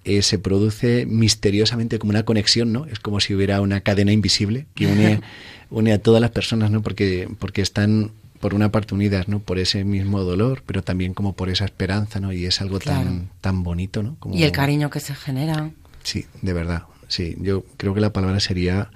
eh, 0.04 0.24
se 0.24 0.40
produce 0.40 1.06
misteriosamente 1.06 2.00
como 2.00 2.10
una 2.10 2.24
conexión, 2.24 2.74
¿no? 2.74 2.88
Es 2.88 3.00
como 3.00 3.20
si 3.20 3.36
hubiera 3.36 3.62
una 3.62 3.82
cadena 3.82 4.12
invisible 4.12 4.66
que 4.74 4.88
une, 4.88 5.22
une 5.70 5.94
a 5.94 6.00
todas 6.00 6.22
las 6.22 6.32
personas, 6.32 6.72
¿no? 6.72 6.82
Porque, 6.82 7.30
porque 7.38 7.62
están 7.62 8.12
por 8.42 8.54
una 8.54 8.72
parte 8.72 8.94
unidas, 8.96 9.28
¿no? 9.30 9.40
Por 9.40 9.60
ese 9.60 9.84
mismo 9.86 10.22
dolor, 10.24 10.64
pero 10.66 10.82
también 10.84 11.14
como 11.14 11.34
por 11.34 11.50
esa 11.50 11.64
esperanza, 11.66 12.20
¿no? 12.20 12.34
Y 12.34 12.46
es 12.46 12.60
algo 12.62 12.80
Claro. 12.80 13.04
tan, 13.06 13.30
tan 13.40 13.64
bonito, 13.64 14.04
¿no? 14.04 14.18
Como- 14.20 14.36
Y 14.36 14.44
el 14.44 14.52
cariño 14.52 14.90
que 14.90 15.00
se 15.00 15.16
genera. 15.16 15.70
Sí, 16.04 16.26
de 16.42 16.52
verdad. 16.54 16.84
Sí, 17.08 17.36
yo 17.40 17.64
creo 17.78 17.94
que 17.94 18.02
la 18.02 18.12
palabra 18.14 18.40
sería 18.40 18.90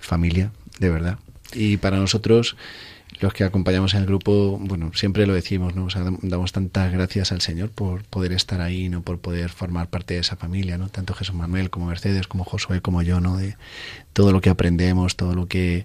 familia, 0.00 0.52
de 0.78 0.90
verdad. 0.90 1.18
Y 1.54 1.76
para 1.78 1.96
nosotros, 1.98 2.56
los 3.20 3.32
que 3.32 3.44
acompañamos 3.44 3.94
en 3.94 4.00
el 4.00 4.06
grupo, 4.06 4.58
bueno, 4.60 4.90
siempre 4.94 5.26
lo 5.26 5.34
decimos, 5.34 5.74
¿no? 5.74 5.86
O 5.86 5.90
sea, 5.90 6.02
dam- 6.04 6.18
damos 6.22 6.52
tantas 6.52 6.92
gracias 6.92 7.32
al 7.32 7.40
Señor 7.40 7.70
por 7.70 8.04
poder 8.04 8.32
estar 8.32 8.60
ahí, 8.60 8.88
¿no? 8.88 9.02
Por 9.02 9.18
poder 9.18 9.50
formar 9.50 9.88
parte 9.88 10.14
de 10.14 10.20
esa 10.20 10.36
familia, 10.36 10.78
¿no? 10.78 10.88
Tanto 10.88 11.14
Jesús 11.14 11.34
Manuel 11.34 11.70
como 11.70 11.86
Mercedes, 11.86 12.26
como 12.28 12.44
Josué, 12.44 12.80
como 12.80 13.02
yo, 13.02 13.20
¿no? 13.20 13.36
De 13.36 13.56
todo 14.12 14.32
lo 14.32 14.40
que 14.40 14.50
aprendemos, 14.50 15.16
todo 15.16 15.34
lo 15.34 15.46
que 15.46 15.84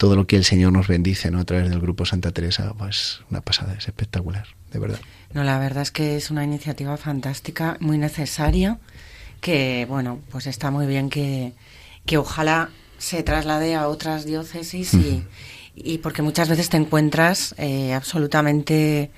todo 0.00 0.16
lo 0.16 0.26
que 0.26 0.36
el 0.36 0.46
Señor 0.46 0.72
nos 0.72 0.88
bendice, 0.88 1.30
¿no? 1.30 1.40
A 1.40 1.44
través 1.44 1.68
del 1.68 1.78
grupo 1.78 2.06
Santa 2.06 2.30
Teresa, 2.32 2.72
pues 2.78 3.20
una 3.30 3.42
pasada, 3.42 3.74
es 3.74 3.86
espectacular, 3.86 4.46
de 4.72 4.78
verdad. 4.78 4.98
No, 5.34 5.44
la 5.44 5.58
verdad 5.58 5.82
es 5.82 5.90
que 5.90 6.16
es 6.16 6.30
una 6.30 6.42
iniciativa 6.42 6.96
fantástica, 6.96 7.76
muy 7.80 7.98
necesaria, 7.98 8.78
que, 9.42 9.84
bueno, 9.90 10.20
pues 10.30 10.46
está 10.46 10.70
muy 10.70 10.86
bien 10.86 11.10
que, 11.10 11.52
que 12.06 12.16
ojalá 12.16 12.70
se 12.96 13.22
traslade 13.22 13.74
a 13.74 13.88
otras 13.88 14.24
diócesis 14.24 14.94
y, 14.94 15.22
y 15.76 15.98
porque 15.98 16.22
muchas 16.22 16.48
veces 16.48 16.70
te 16.70 16.78
encuentras 16.78 17.54
eh, 17.58 17.92
absolutamente, 17.92 19.10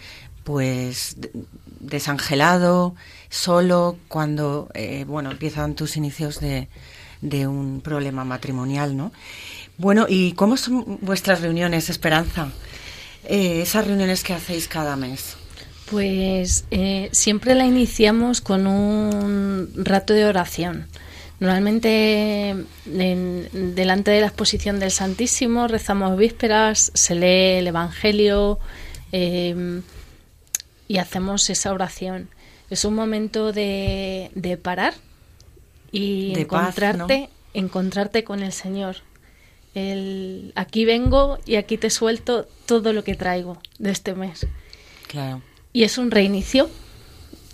pues, 0.42 1.14
de- 1.20 1.30
desangelado, 1.78 2.96
solo, 3.30 3.98
cuando, 4.08 4.68
eh, 4.74 5.04
bueno, 5.06 5.30
empiezan 5.30 5.76
tus 5.76 5.96
inicios 5.96 6.40
de, 6.40 6.66
de 7.20 7.46
un 7.46 7.80
problema 7.82 8.24
matrimonial, 8.24 8.96
¿no? 8.96 9.12
Bueno, 9.82 10.06
¿y 10.08 10.30
cómo 10.34 10.56
son 10.56 10.98
vuestras 11.00 11.40
reuniones, 11.40 11.90
Esperanza? 11.90 12.52
Eh, 13.24 13.62
esas 13.62 13.84
reuniones 13.84 14.22
que 14.22 14.32
hacéis 14.32 14.68
cada 14.68 14.94
mes. 14.94 15.36
Pues 15.90 16.66
eh, 16.70 17.08
siempre 17.10 17.56
la 17.56 17.66
iniciamos 17.66 18.40
con 18.40 18.68
un 18.68 19.72
rato 19.74 20.12
de 20.14 20.24
oración. 20.24 20.86
Normalmente 21.40 22.50
en- 22.86 23.74
delante 23.74 24.12
de 24.12 24.20
la 24.20 24.28
exposición 24.28 24.78
del 24.78 24.92
Santísimo 24.92 25.66
rezamos 25.66 26.16
vísperas, 26.16 26.92
se 26.94 27.16
lee 27.16 27.58
el 27.58 27.66
Evangelio 27.66 28.60
eh, 29.10 29.80
y 30.86 30.98
hacemos 30.98 31.50
esa 31.50 31.72
oración. 31.72 32.28
Es 32.70 32.84
un 32.84 32.94
momento 32.94 33.52
de, 33.52 34.30
de 34.36 34.56
parar 34.58 34.94
y 35.90 36.34
De 36.34 36.46
paz, 36.46 36.68
encontrarte, 36.68 37.30
encontrarte 37.52 38.22
con 38.22 38.44
el 38.44 38.52
Señor. 38.52 38.98
El, 39.74 40.52
aquí 40.54 40.84
vengo 40.84 41.38
y 41.46 41.56
aquí 41.56 41.78
te 41.78 41.88
suelto 41.90 42.46
todo 42.66 42.92
lo 42.92 43.04
que 43.04 43.14
traigo 43.14 43.58
de 43.78 43.90
este 43.90 44.14
mes. 44.14 44.46
Claro. 45.08 45.40
Y 45.72 45.84
es 45.84 45.96
un 45.98 46.10
reinicio, 46.10 46.68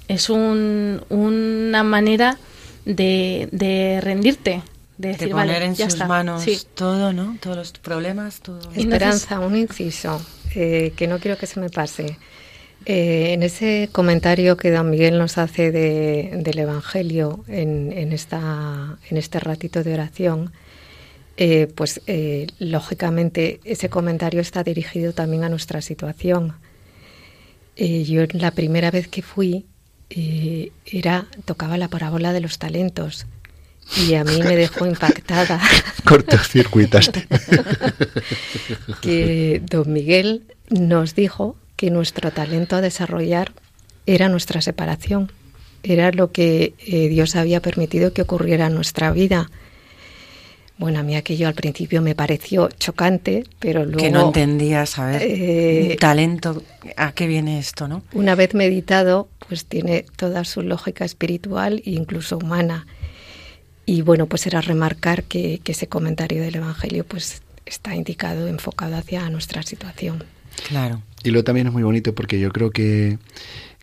es 0.08 0.28
un- 0.30 1.02
una 1.10 1.82
manera 1.84 2.38
de, 2.84 3.48
de 3.52 4.00
rendirte, 4.00 4.62
de 4.96 5.14
poner 5.14 5.32
vale, 5.32 5.64
en 5.64 5.74
ya 5.76 5.84
sus 5.84 5.94
está. 5.94 6.06
manos 6.08 6.42
Sí. 6.42 6.58
todo, 6.74 7.12
¿no? 7.12 7.36
Todos 7.40 7.56
los 7.56 7.72
problemas, 7.72 8.40
todo. 8.40 8.68
Esperanza, 8.74 9.38
un 9.38 9.56
inciso 9.56 10.20
eh, 10.54 10.92
que 10.96 11.06
no 11.06 11.18
quiero 11.20 11.36
que 11.38 11.46
se 11.46 11.60
me 11.60 11.70
pase. 11.70 12.18
Eh, 12.86 13.32
en 13.34 13.42
ese 13.42 13.90
comentario 13.92 14.56
que 14.56 14.70
don 14.70 14.88
Miguel 14.90 15.18
nos 15.18 15.36
hace 15.38 15.70
de- 15.70 16.30
del 16.42 16.58
Evangelio 16.58 17.44
en, 17.46 17.92
en 17.92 18.12
esta, 18.12 18.96
en 19.10 19.16
este 19.18 19.38
ratito 19.40 19.84
de 19.84 19.94
oración, 19.94 20.52
eh, 21.40 21.68
pues 21.72 22.00
eh, 22.08 22.48
lógicamente 22.58 23.60
ese 23.62 23.88
comentario 23.88 24.40
está 24.40 24.64
dirigido 24.64 25.12
también 25.12 25.44
a 25.44 25.48
nuestra 25.48 25.80
situación. 25.80 26.54
eh, 27.76 28.02
yo 28.02 28.24
la 28.32 28.50
primera 28.50 28.90
vez 28.90 29.06
que 29.06 29.22
fui 29.22 29.64
eh, 30.10 30.72
era 30.84 31.26
tocaba 31.44 31.78
la 31.78 31.86
parábola 31.86 32.32
de 32.32 32.40
los 32.40 32.58
talentos 32.58 33.26
y 34.04 34.14
a 34.14 34.24
mí 34.24 34.42
me 34.42 34.56
dejó 34.56 34.84
impactada. 34.94 35.60
Cortocircuitaste. 36.04 37.28
que 39.00 39.62
don 39.64 39.92
Miguel 39.92 40.42
nos 40.70 41.14
dijo 41.14 41.56
que 41.76 41.92
nuestro 41.92 42.32
talento 42.32 42.74
a 42.74 42.80
desarrollar 42.80 43.52
era 44.06 44.28
nuestra 44.28 44.60
separación, 44.60 45.30
era 45.84 46.10
lo 46.10 46.32
que 46.32 46.74
Dios 47.10 47.36
había 47.36 47.62
permitido 47.62 48.12
que 48.12 48.22
ocurriera 48.22 48.66
en 48.66 48.74
nuestra 48.74 49.12
vida. 49.12 49.48
Bueno, 50.78 51.00
a 51.00 51.02
mí 51.02 51.16
aquello 51.16 51.48
al 51.48 51.54
principio 51.54 52.00
me 52.02 52.14
pareció 52.14 52.68
chocante, 52.78 53.44
pero 53.58 53.84
luego... 53.84 53.98
Que 53.98 54.10
no 54.10 54.26
entendía, 54.26 54.86
saber 54.86 55.22
Eh, 55.24 55.96
talento, 55.98 56.62
¿a 56.96 57.12
qué 57.12 57.26
viene 57.26 57.58
esto, 57.58 57.88
no? 57.88 58.04
Una 58.12 58.36
vez 58.36 58.54
meditado, 58.54 59.28
pues 59.48 59.64
tiene 59.64 60.04
toda 60.16 60.44
su 60.44 60.62
lógica 60.62 61.04
espiritual 61.04 61.82
e 61.84 61.90
incluso 61.90 62.38
humana. 62.38 62.86
Y 63.86 64.02
bueno, 64.02 64.26
pues 64.26 64.46
era 64.46 64.60
remarcar 64.60 65.24
que, 65.24 65.60
que 65.64 65.72
ese 65.72 65.88
comentario 65.88 66.42
del 66.42 66.56
Evangelio 66.56 67.04
pues 67.04 67.42
está 67.66 67.96
indicado, 67.96 68.46
enfocado 68.46 68.96
hacia 68.96 69.28
nuestra 69.30 69.62
situación. 69.62 70.24
Claro. 70.68 71.02
Y 71.24 71.30
luego 71.30 71.44
también 71.44 71.66
es 71.66 71.72
muy 71.72 71.82
bonito 71.82 72.14
porque 72.14 72.38
yo 72.38 72.50
creo 72.52 72.70
que, 72.70 73.18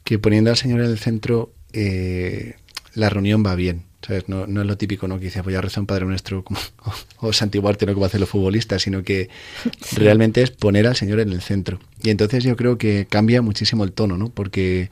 que 0.04 0.18
poniendo 0.20 0.50
al 0.50 0.58
Señor 0.58 0.80
en 0.80 0.88
el 0.88 0.98
centro, 0.98 1.52
eh, 1.74 2.56
la 2.94 3.10
reunión 3.10 3.44
va 3.46 3.56
bien. 3.56 3.84
¿Sabes? 4.06 4.30
No, 4.30 4.48
no 4.48 4.62
es 4.62 4.68
lo 4.68 4.78
típico, 4.78 5.08
¿no? 5.08 5.18
Que 5.18 5.26
dices, 5.26 5.44
voy 5.44 5.56
a 5.56 5.62
rezar 5.62 5.82
un 5.82 5.88
Padre 5.88 6.06
Nuestro 6.06 6.44
como, 6.44 6.60
o 7.20 7.34
santiguarte, 7.34 7.86
no 7.86 7.94
como 7.94 8.06
hacen 8.06 8.20
los 8.20 8.30
futbolistas, 8.30 8.82
sino 8.82 9.04
que 9.04 9.30
realmente 9.96 10.42
es 10.42 10.52
poner 10.52 10.88
al 10.88 10.96
Señor 10.96 11.20
en 11.20 11.32
el 11.32 11.42
centro. 11.42 11.80
Y 12.04 12.10
entonces 12.10 12.44
yo 12.44 12.56
creo 12.56 12.78
que 12.78 13.08
cambia 13.10 13.42
muchísimo 13.42 13.84
el 13.84 13.92
tono, 13.92 14.18
¿no? 14.18 14.30
Porque 14.30 14.90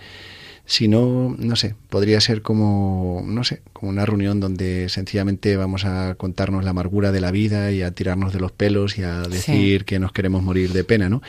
si 0.65 0.87
no, 0.87 1.35
no 1.37 1.55
sé, 1.55 1.75
podría 1.89 2.21
ser 2.21 2.41
como, 2.41 3.21
no 3.25 3.43
sé, 3.43 3.61
como 3.73 3.91
una 3.91 4.05
reunión 4.05 4.39
donde 4.39 4.87
sencillamente 4.89 5.57
vamos 5.57 5.83
a 5.85 6.15
contarnos 6.15 6.63
la 6.63 6.69
amargura 6.69 7.11
de 7.11 7.21
la 7.21 7.31
vida 7.31 7.71
y 7.71 7.81
a 7.81 7.91
tirarnos 7.91 8.31
de 8.33 8.39
los 8.39 8.51
pelos 8.51 8.97
y 8.97 9.03
a 9.03 9.23
decir 9.23 9.83
que 9.83 9.99
nos 9.99 10.13
queremos 10.13 10.41
morir 10.41 10.71
de 10.71 10.83
pena, 10.83 11.09
¿no? 11.09 11.21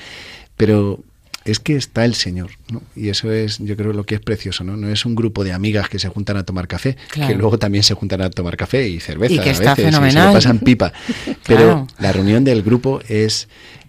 Pero 0.57 1.01
es 1.45 1.59
que 1.59 1.77
está 1.77 2.05
el 2.05 2.15
Señor, 2.15 2.53
¿no? 2.71 2.81
Y 2.97 3.09
eso 3.11 3.31
es, 3.33 3.59
yo 3.59 3.77
creo, 3.77 3.93
lo 3.93 4.05
que 4.05 4.15
es 4.15 4.21
precioso, 4.21 4.65
¿no? 4.65 4.77
No 4.77 4.89
es 4.89 5.05
un 5.05 5.15
grupo 5.15 5.45
de 5.45 5.53
amigas 5.53 5.89
que 5.89 5.99
se 5.99 6.09
juntan 6.09 6.37
a 6.39 6.45
tomar 6.45 6.67
café, 6.69 6.97
Claro. 7.11 7.33
que 7.33 7.39
luego 7.39 7.59
también 7.59 7.85
se 7.85 7.95
juntan 7.95 8.23
a 8.23 8.31
tomar 8.31 8.57
café 8.57 8.89
y 8.89 8.99
cerveza 9.01 9.35
Y 9.35 9.39
que 9.41 9.51
a 9.51 9.53
está 9.53 9.71
veces, 9.75 9.79
y 9.79 9.83
se 9.83 9.91
fenomenal. 9.93 10.27
lo 10.29 10.33
pasan 10.33 10.59
pipa. 10.59 10.93
Pero 11.47 11.65
Claro. 11.65 11.87
la 11.99 12.13
reunión 12.13 12.45
del 12.45 12.63
grupo 12.63 13.01
es 13.09 13.49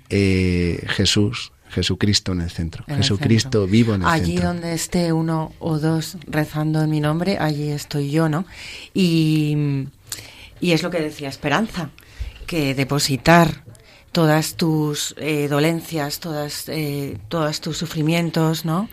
eh, 0.09 0.83
Jesús, 0.89 1.51
Jesucristo 1.69 2.31
en 2.33 2.41
el 2.41 2.51
centro. 2.51 2.83
En 2.87 2.95
el 2.95 3.01
Jesucristo 3.01 3.61
centro. 3.61 3.67
vivo 3.67 3.93
en 3.95 4.01
el 4.01 4.07
allí 4.07 4.33
centro. 4.33 4.47
donde 4.49 4.73
esté 4.73 5.13
uno 5.13 5.53
o 5.59 5.79
dos 5.79 6.17
rezando 6.27 6.81
en 6.83 6.89
mi 6.89 6.99
nombre, 6.99 7.37
allí 7.39 7.69
estoy 7.69 8.11
yo, 8.11 8.29
¿no? 8.29 8.45
Y, 8.93 9.87
y 10.61 10.71
es 10.71 10.83
lo 10.83 10.89
que 10.89 10.99
decía 11.01 11.29
Esperanza, 11.29 11.89
que 12.47 12.75
depositar 12.75 13.63
todas 14.15 14.55
tus 14.55 15.13
eh, 15.17 15.49
dolencias, 15.49 16.21
todas, 16.21 16.69
eh, 16.69 17.17
todos 17.27 17.59
tus 17.59 17.77
sufrimientos, 17.77 18.63
¿no? 18.63 18.87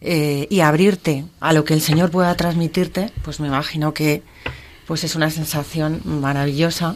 Eh, 0.00 0.46
y 0.48 0.60
abrirte 0.60 1.24
a 1.40 1.52
lo 1.52 1.64
que 1.64 1.74
el 1.74 1.80
Señor 1.80 2.12
pueda 2.12 2.36
transmitirte, 2.36 3.10
pues 3.24 3.40
me 3.40 3.48
imagino 3.48 3.92
que 3.94 4.22
pues 4.86 5.02
es 5.02 5.16
una 5.16 5.28
sensación 5.28 6.02
maravillosa 6.04 6.94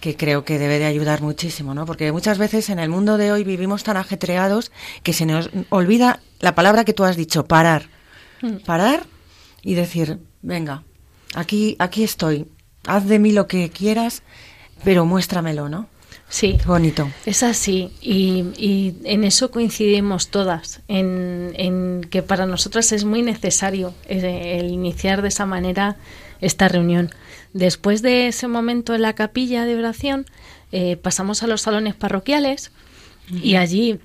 que 0.00 0.18
creo 0.18 0.44
que 0.44 0.58
debe 0.58 0.78
de 0.78 0.84
ayudar 0.84 1.22
muchísimo, 1.22 1.72
¿no? 1.72 1.86
Porque 1.86 2.12
muchas 2.12 2.36
veces 2.36 2.68
en 2.68 2.78
el 2.78 2.90
mundo 2.90 3.16
de 3.16 3.32
hoy 3.32 3.42
vivimos 3.42 3.84
tan 3.84 3.96
ajetreados 3.96 4.70
que 5.02 5.14
se 5.14 5.24
nos 5.24 5.48
olvida 5.70 6.20
la 6.40 6.54
palabra 6.54 6.84
que 6.84 6.92
tú 6.92 7.04
has 7.04 7.16
dicho, 7.16 7.46
parar. 7.46 7.88
Parar 8.66 9.06
y 9.62 9.72
decir, 9.72 10.18
venga, 10.42 10.82
aquí, 11.34 11.74
aquí 11.78 12.04
estoy, 12.04 12.48
haz 12.86 13.06
de 13.06 13.18
mí 13.18 13.32
lo 13.32 13.46
que 13.46 13.70
quieras, 13.70 14.22
pero 14.84 15.06
muéstramelo, 15.06 15.70
¿no? 15.70 15.88
Sí, 16.32 16.56
Qué 16.58 16.64
bonito. 16.66 17.10
es 17.26 17.42
así. 17.42 17.90
Y, 18.00 18.46
y 18.56 18.94
en 19.04 19.22
eso 19.22 19.50
coincidimos 19.50 20.28
todas, 20.28 20.80
en, 20.88 21.52
en 21.58 22.00
que 22.10 22.22
para 22.22 22.46
nosotras 22.46 22.90
es 22.92 23.04
muy 23.04 23.20
necesario 23.20 23.92
eh, 24.08 24.56
el 24.58 24.70
iniciar 24.70 25.20
de 25.20 25.28
esa 25.28 25.44
manera 25.44 25.96
esta 26.40 26.68
reunión. 26.68 27.10
Después 27.52 28.00
de 28.00 28.28
ese 28.28 28.48
momento 28.48 28.94
en 28.94 29.02
la 29.02 29.12
capilla 29.12 29.66
de 29.66 29.76
oración, 29.76 30.24
eh, 30.72 30.96
pasamos 30.96 31.42
a 31.42 31.46
los 31.46 31.60
salones 31.60 31.94
parroquiales 31.94 32.72
y 33.30 33.56
allí, 33.56 34.00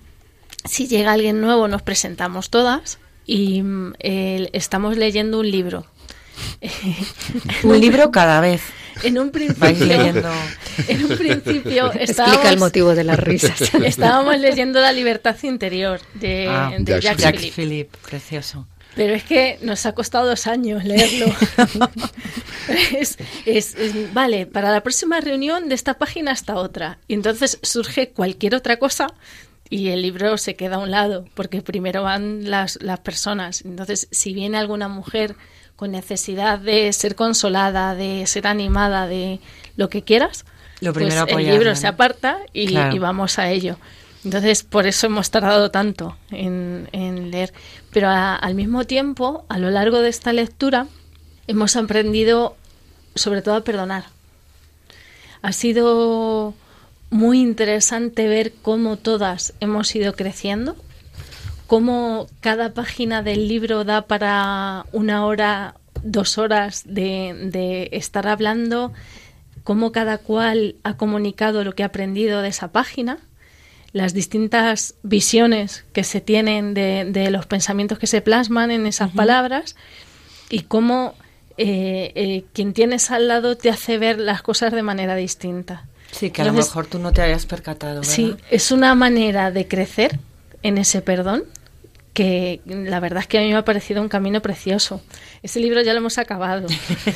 si 0.66 0.86
llega 0.88 1.14
alguien 1.14 1.40
nuevo, 1.40 1.70
nos 1.70 1.82
presentamos 1.82 2.50
todas 2.50 3.00
y 3.26 3.62
mm, 3.62 3.94
eh, 4.00 4.50
estamos 4.52 4.98
leyendo 4.98 5.40
un 5.40 5.50
libro. 5.50 5.86
Un 7.64 7.80
libro 7.80 8.12
cada 8.12 8.42
vez. 8.42 8.62
En 9.04 9.20
un 9.20 9.30
principio, 9.30 9.60
Vais 9.62 9.80
leyendo. 9.80 10.30
en 10.88 11.06
un 11.06 11.18
principio 11.18 11.94
Explica 12.00 12.50
el 12.50 12.58
motivo 12.58 12.96
de 12.96 13.04
las 13.04 13.20
risas. 13.20 13.62
estábamos 13.86 14.40
leyendo 14.40 14.80
La 14.82 14.92
libertad 14.92 15.36
interior 15.44 16.00
de, 16.16 16.48
Ah, 16.50 16.72
de. 16.78 17.52
Philippe, 17.56 17.96
precioso. 18.10 18.68
Pero 18.96 19.14
es 19.14 19.24
que 19.24 19.60
nos 19.62 19.86
ha 19.86 19.92
costado 19.94 20.26
dos 20.28 20.48
años 20.48 20.84
leerlo. 20.84 21.28
es, 22.98 23.18
es- 23.46 23.76
es- 23.76 24.14
vale, 24.14 24.48
para 24.48 24.72
la 24.72 24.82
próxima 24.82 25.20
reunión 25.22 25.70
de 25.70 25.76
esta 25.76 25.96
página 26.00 26.32
hasta 26.32 26.56
otra. 26.56 26.98
Y 27.08 27.14
entonces 27.14 27.60
surge 27.62 28.10
cualquier 28.10 28.56
otra 28.56 28.78
cosa 28.78 29.08
y 29.70 29.90
el 29.90 30.02
libro 30.02 30.38
se 30.38 30.56
queda 30.56 30.78
a 30.78 30.80
un 30.80 30.90
lado, 30.92 31.26
porque 31.36 31.62
primero 31.62 32.02
van 32.02 32.50
las, 32.50 32.80
las 32.82 33.00
personas. 33.02 33.64
Entonces, 33.66 34.08
si 34.12 34.34
viene 34.34 34.58
alguna 34.58 34.88
mujer 34.88 35.36
con 35.78 35.92
necesidad 35.92 36.60
de 36.60 36.92
ser 36.92 37.16
consolada, 37.16 37.96
de 37.96 38.28
ser 38.28 38.48
animada, 38.48 39.08
de 39.08 39.40
lo 39.78 39.88
que 39.90 40.02
quieras, 40.04 40.44
Lo 40.82 40.92
primero 40.92 41.26
pues 41.26 41.46
el 41.46 41.52
libro 41.54 41.70
¿no? 41.70 41.76
se 41.78 41.88
aparta 41.88 42.40
y, 42.52 42.68
Claro. 42.68 42.94
y 42.96 43.00
vamos 43.00 43.40
a 43.40 43.50
ello. 43.50 43.78
Entonces, 44.26 44.64
por 44.64 44.86
eso 44.88 45.08
hemos 45.08 45.32
tardado 45.32 45.72
tanto 45.72 46.18
en, 46.32 46.90
en 46.92 47.32
leer. 47.32 47.54
Pero 47.94 48.10
a- 48.10 48.36
al 48.36 48.56
mismo 48.56 48.84
tiempo, 48.86 49.46
a 49.48 49.58
lo 49.60 49.70
largo 49.70 50.00
de 50.00 50.10
esta 50.10 50.34
lectura, 50.34 50.88
hemos 51.48 51.76
aprendido 51.78 52.58
sobre 53.16 53.42
todo 53.42 53.56
a 53.56 53.62
perdonar. 53.64 54.06
Ha 55.42 55.52
sido 55.54 56.54
muy 57.10 57.40
interesante 57.40 58.28
ver 58.28 58.52
cómo 58.62 58.98
todas 58.98 59.54
hemos 59.60 59.96
ido 59.96 60.14
creciendo, 60.14 60.76
cómo 61.68 62.28
cada 62.40 62.74
página 62.74 63.22
del 63.22 63.48
libro 63.48 63.84
da 63.84 64.08
para 64.08 64.86
una 64.94 65.26
hora, 65.26 65.76
dos 66.02 66.38
horas 66.38 66.84
de, 66.86 67.50
de 67.52 67.90
estar 67.92 68.28
hablando, 68.28 68.94
cómo 69.64 69.92
cada 69.92 70.18
cual 70.18 70.76
ha 70.84 70.96
comunicado 70.96 71.64
lo 71.64 71.74
que 71.74 71.84
ha 71.84 71.88
aprendido 71.88 72.42
de 72.42 72.48
esa 72.48 72.72
página, 72.72 73.20
las 73.92 74.14
distintas 74.14 74.96
visiones 75.04 75.86
que 75.94 76.04
se 76.04 76.22
tienen 76.22 76.74
de, 76.74 77.06
de 77.06 77.32
los 77.32 77.46
pensamientos 77.46 78.00
que 78.00 78.08
se 78.08 78.22
plasman 78.22 78.72
en 78.72 78.88
esas 78.88 79.12
palabras 79.12 79.76
y 80.50 80.62
cómo 80.62 81.16
eh, 81.58 82.12
eh, 82.16 82.46
quien 82.54 82.74
tienes 82.74 83.12
al 83.12 83.28
lado 83.28 83.58
te 83.58 83.70
hace 83.70 83.98
ver 83.98 84.20
las 84.20 84.42
cosas 84.42 84.72
de 84.72 84.84
manera 84.84 85.16
distinta. 85.16 85.86
Sí, 86.12 86.30
que 86.30 86.42
a 86.42 86.46
lo 86.46 86.54
mejor 86.54 86.88
tú 86.88 87.00
no 87.00 87.12
te 87.12 87.22
hayas 87.22 87.46
percatado, 87.46 87.96
¿verdad? 87.96 88.14
Sí, 88.14 88.36
es 88.50 88.72
una 88.72 88.96
manera 88.96 89.52
de 89.52 89.68
crecer 89.68 90.20
en 90.64 90.78
ese 90.78 91.02
perdón 91.02 91.44
que 92.18 92.62
la 92.66 93.00
verdad 93.00 93.20
es 93.22 93.28
que 93.28 93.38
a 93.38 93.42
mí 93.42 93.50
me 93.50 93.58
ha 93.58 93.64
parecido 93.64 94.02
un 94.02 94.10
camino 94.10 94.42
precioso. 94.42 95.04
Ese 95.44 95.60
libro 95.60 95.84
ya 95.84 95.94
lo 95.94 96.00
hemos 96.00 96.18
acabado. 96.18 96.68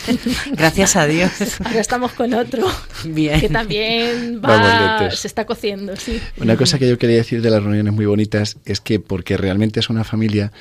Gracias 0.52 0.96
a 0.96 1.08
Dios. 1.08 1.32
Ahora 1.66 1.80
estamos 1.82 2.12
con 2.12 2.32
otro 2.36 2.68
Bien. 3.06 3.40
que 3.42 3.50
también 3.50 4.40
va, 4.46 5.10
se 5.10 5.26
está 5.28 5.46
cociendo, 5.46 5.96
sí. 5.96 6.22
Una 6.38 6.56
cosa 6.56 6.78
que 6.78 6.88
yo 6.88 7.00
quería 7.00 7.16
decir 7.18 7.42
de 7.42 7.50
las 7.50 7.64
reuniones 7.64 7.92
muy 7.94 8.06
bonitas 8.06 8.58
es 8.64 8.80
que 8.80 9.00
porque 9.00 9.38
realmente 9.38 9.80
es 9.80 9.90
una 9.90 10.04
familia, 10.04 10.52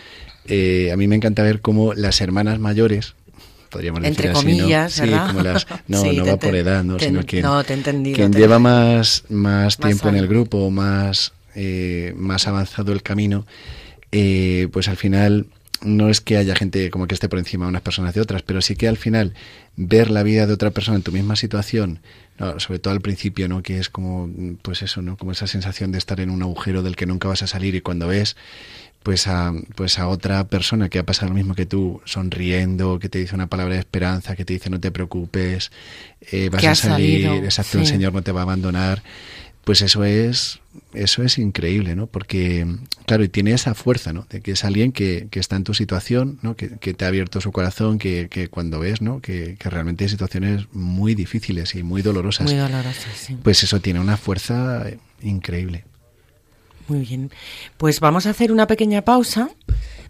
eh, 0.46 0.90
a 0.90 0.96
mí 0.96 1.06
me 1.06 1.16
encanta 1.16 1.42
ver 1.42 1.60
cómo 1.60 1.92
las 1.92 2.22
hermanas 2.22 2.58
mayores, 2.58 3.14
podríamos 3.68 4.00
decir 4.00 4.16
Entre 4.16 4.30
así, 4.30 4.38
comillas, 4.40 4.98
¿no? 5.00 5.04
¿verdad? 5.06 5.26
Sí, 5.26 5.32
como 5.34 5.42
las, 5.44 5.66
no, 5.86 6.00
Sí, 6.02 6.16
no 6.16 6.24
te 6.24 6.30
va 6.30 6.36
por 6.38 6.56
edad, 6.56 6.82
¿no? 6.82 6.96
te- 6.96 7.04
sino 7.04 7.26
que 7.26 7.42
no, 7.42 7.62
te 7.62 7.74
he 7.74 7.76
entendido, 7.76 8.16
quien 8.16 8.30
te- 8.30 8.38
lleva 8.38 8.58
más, 8.58 9.24
más 9.28 9.64
Más 9.64 9.76
tiempo 9.76 10.08
en 10.08 10.16
el 10.16 10.26
grupo, 10.28 10.70
más, 10.70 11.34
eh, 11.54 12.14
más 12.16 12.48
avanzado 12.48 12.92
el 12.94 13.02
camino, 13.02 13.46
eh, 14.12 14.68
pues 14.72 14.88
al 14.88 14.96
final 14.96 15.46
no 15.82 16.10
es 16.10 16.20
que 16.20 16.36
haya 16.36 16.54
gente 16.54 16.90
como 16.90 17.06
que 17.06 17.14
esté 17.14 17.28
por 17.28 17.38
encima 17.38 17.64
de 17.64 17.70
unas 17.70 17.82
personas 17.82 18.14
de 18.14 18.20
otras, 18.20 18.42
pero 18.42 18.60
sí 18.60 18.76
que 18.76 18.88
al 18.88 18.96
final 18.96 19.34
ver 19.76 20.10
la 20.10 20.22
vida 20.22 20.46
de 20.46 20.52
otra 20.52 20.70
persona 20.70 20.96
en 20.96 21.02
tu 21.02 21.12
misma 21.12 21.36
situación, 21.36 22.00
no, 22.38 22.60
sobre 22.60 22.78
todo 22.78 22.92
al 22.92 23.00
principio, 23.00 23.48
¿no? 23.48 23.62
Que 23.62 23.78
es 23.78 23.88
como, 23.88 24.28
pues 24.62 24.82
eso, 24.82 25.00
¿no? 25.00 25.16
Como 25.16 25.32
esa 25.32 25.46
sensación 25.46 25.92
de 25.92 25.98
estar 25.98 26.20
en 26.20 26.30
un 26.30 26.42
agujero 26.42 26.82
del 26.82 26.96
que 26.96 27.06
nunca 27.06 27.28
vas 27.28 27.42
a 27.42 27.46
salir 27.46 27.74
y 27.74 27.80
cuando 27.80 28.08
ves 28.08 28.36
pues 29.02 29.26
a, 29.28 29.52
pues 29.76 29.98
a 29.98 30.08
otra 30.08 30.46
persona 30.48 30.90
que 30.90 30.98
ha 30.98 31.06
pasado 31.06 31.30
lo 31.30 31.34
mismo 31.34 31.54
que 31.54 31.64
tú, 31.64 32.02
sonriendo, 32.04 32.98
que 32.98 33.08
te 33.08 33.18
dice 33.18 33.34
una 33.34 33.46
palabra 33.46 33.74
de 33.74 33.80
esperanza, 33.80 34.36
que 34.36 34.44
te 34.44 34.52
dice 34.52 34.68
no 34.68 34.78
te 34.78 34.90
preocupes, 34.90 35.72
eh, 36.30 36.50
vas 36.50 36.64
a 36.64 36.74
salir, 36.74 37.24
salido, 37.24 37.44
exacto, 37.44 37.78
el 37.78 37.86
sí. 37.86 37.92
Señor 37.92 38.12
no 38.12 38.22
te 38.22 38.32
va 38.32 38.40
a 38.40 38.42
abandonar, 38.42 39.02
pues 39.64 39.82
eso 39.82 40.04
es 40.04 40.60
eso 40.94 41.22
es 41.22 41.38
increíble, 41.38 41.96
¿no? 41.96 42.06
Porque, 42.06 42.66
claro, 43.06 43.24
y 43.24 43.28
tiene 43.28 43.52
esa 43.52 43.74
fuerza, 43.74 44.12
¿no? 44.12 44.26
De 44.30 44.40
que 44.40 44.52
es 44.52 44.64
alguien 44.64 44.92
que, 44.92 45.28
que 45.30 45.40
está 45.40 45.56
en 45.56 45.64
tu 45.64 45.74
situación, 45.74 46.38
¿no? 46.42 46.56
Que, 46.56 46.78
que, 46.78 46.94
te 46.94 47.04
ha 47.04 47.08
abierto 47.08 47.40
su 47.40 47.52
corazón, 47.52 47.98
que, 47.98 48.28
que 48.28 48.48
cuando 48.48 48.78
ves, 48.78 49.00
¿no? 49.00 49.20
Que, 49.20 49.56
que, 49.58 49.70
realmente 49.70 50.04
hay 50.04 50.10
situaciones 50.10 50.66
muy 50.72 51.14
difíciles 51.14 51.74
y 51.74 51.82
muy 51.82 52.02
dolorosas. 52.02 52.46
Muy 52.46 52.56
dolorosas, 52.56 53.16
sí. 53.16 53.36
Pues 53.42 53.62
eso 53.62 53.80
tiene 53.80 54.00
una 54.00 54.16
fuerza 54.16 54.84
increíble. 55.22 55.84
Muy 56.88 57.00
bien. 57.00 57.30
Pues 57.76 58.00
vamos 58.00 58.26
a 58.26 58.30
hacer 58.30 58.52
una 58.52 58.66
pequeña 58.66 59.02
pausa. 59.02 59.50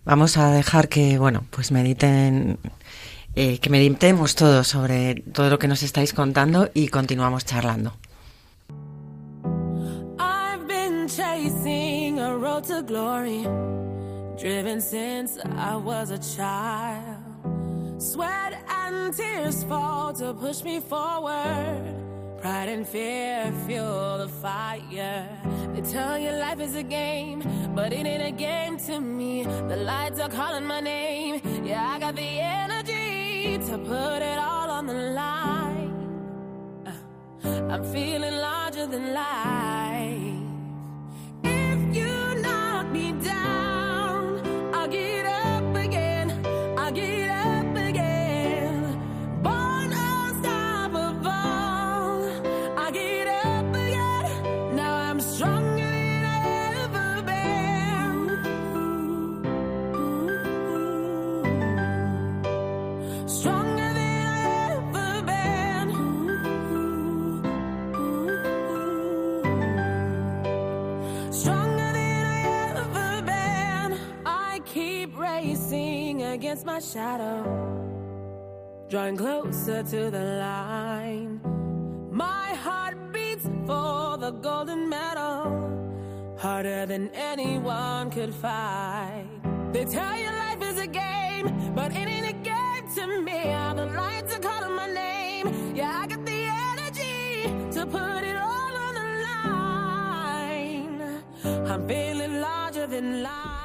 Vamos 0.05 0.39
a 0.39 0.51
dejar 0.51 0.89
que, 0.89 1.19
bueno, 1.19 1.45
pues 1.51 1.73
mediten, 1.73 2.59
eh, 3.35 3.59
que 3.59 3.71
meditemos 3.71 4.35
todo 4.35 4.65
sobre 4.65 5.17
todo 5.33 5.51
lo 5.51 5.59
que 5.59 5.69
nos 5.69 5.83
estáis 5.83 6.15
contando 6.15 6.71
y 6.73 6.89
continuamos 6.89 7.45
charlando. 7.45 7.97
To 12.63 12.83
glory, 12.83 13.43
driven 14.37 14.81
since 14.81 15.39
I 15.57 15.77
was 15.77 16.11
a 16.11 16.19
child. 16.19 17.17
Sweat 17.99 18.63
and 18.69 19.15
tears 19.15 19.65
fall 19.65 20.13
to 20.15 20.35
push 20.35 20.63
me 20.63 20.81
forward. 20.81 21.95
Pride 22.41 22.69
and 22.69 22.87
fear 22.87 23.53
fuel 23.67 24.19
the 24.19 24.29
fire. 24.29 25.29
They 25.75 25.81
tell 25.83 26.19
you 26.19 26.31
life 26.33 26.61
is 26.61 26.75
a 26.75 26.83
game, 26.83 27.43
but 27.75 27.93
it 27.93 28.07
ain't 28.07 28.23
a 28.23 28.31
game 28.31 28.79
to 28.87 29.01
me. 29.01 29.45
The 29.45 29.77
lights 29.77 30.21
are 30.21 30.29
calling 30.29 30.67
my 30.67 30.81
name. 30.81 31.41
Yeah, 31.65 31.87
I 31.87 31.99
got 31.99 32.17
the 32.17 32.23
energy 32.23 33.59
to 33.59 33.79
put 33.79 34.23
it 34.23 34.39
all 34.39 34.71
on 34.71 34.87
the 34.87 34.95
line. 34.95 36.85
Uh, 36.87 37.73
I'm 37.73 37.85
feeling 37.93 38.37
larger 38.37 38.87
than 38.87 39.15
life. 39.15 40.20
If 42.93 42.97
you 42.97 43.13
knock 43.13 43.23
me 43.23 43.25
down, 43.25 43.70
against 76.41 76.65
my 76.65 76.79
shadow, 76.79 77.37
drawing 78.89 79.15
closer 79.15 79.83
to 79.83 80.11
the 80.11 80.25
line. 80.41 81.39
My 82.11 82.55
heart 82.65 82.97
beats 83.13 83.47
for 83.67 84.17
the 84.17 84.31
golden 84.31 84.89
medal, 84.89 85.39
harder 86.39 86.87
than 86.87 87.11
anyone 87.13 88.11
could 88.11 88.33
fight. 88.33 89.27
They 89.75 89.85
tell 89.85 90.17
you 90.17 90.29
life 90.45 90.63
is 90.63 90.79
a 90.79 90.87
game, 90.87 91.47
but 91.75 91.93
it 91.93 92.09
ain't 92.15 92.31
a 92.35 92.39
game 92.53 92.85
to 92.95 93.21
me. 93.21 93.53
All 93.53 93.75
the 93.75 93.89
lights 94.03 94.35
are 94.35 94.41
calling 94.49 94.75
my 94.75 94.91
name. 94.91 95.77
Yeah, 95.77 95.93
I 96.03 96.07
got 96.07 96.25
the 96.25 96.41
energy 96.73 97.43
to 97.77 97.85
put 97.85 98.23
it 98.31 98.39
all 98.51 98.75
on 98.87 98.93
the 99.01 99.09
line. 99.29 101.01
I'm 101.71 101.87
feeling 101.87 102.41
larger 102.41 102.87
than 102.87 103.23
life. 103.25 103.60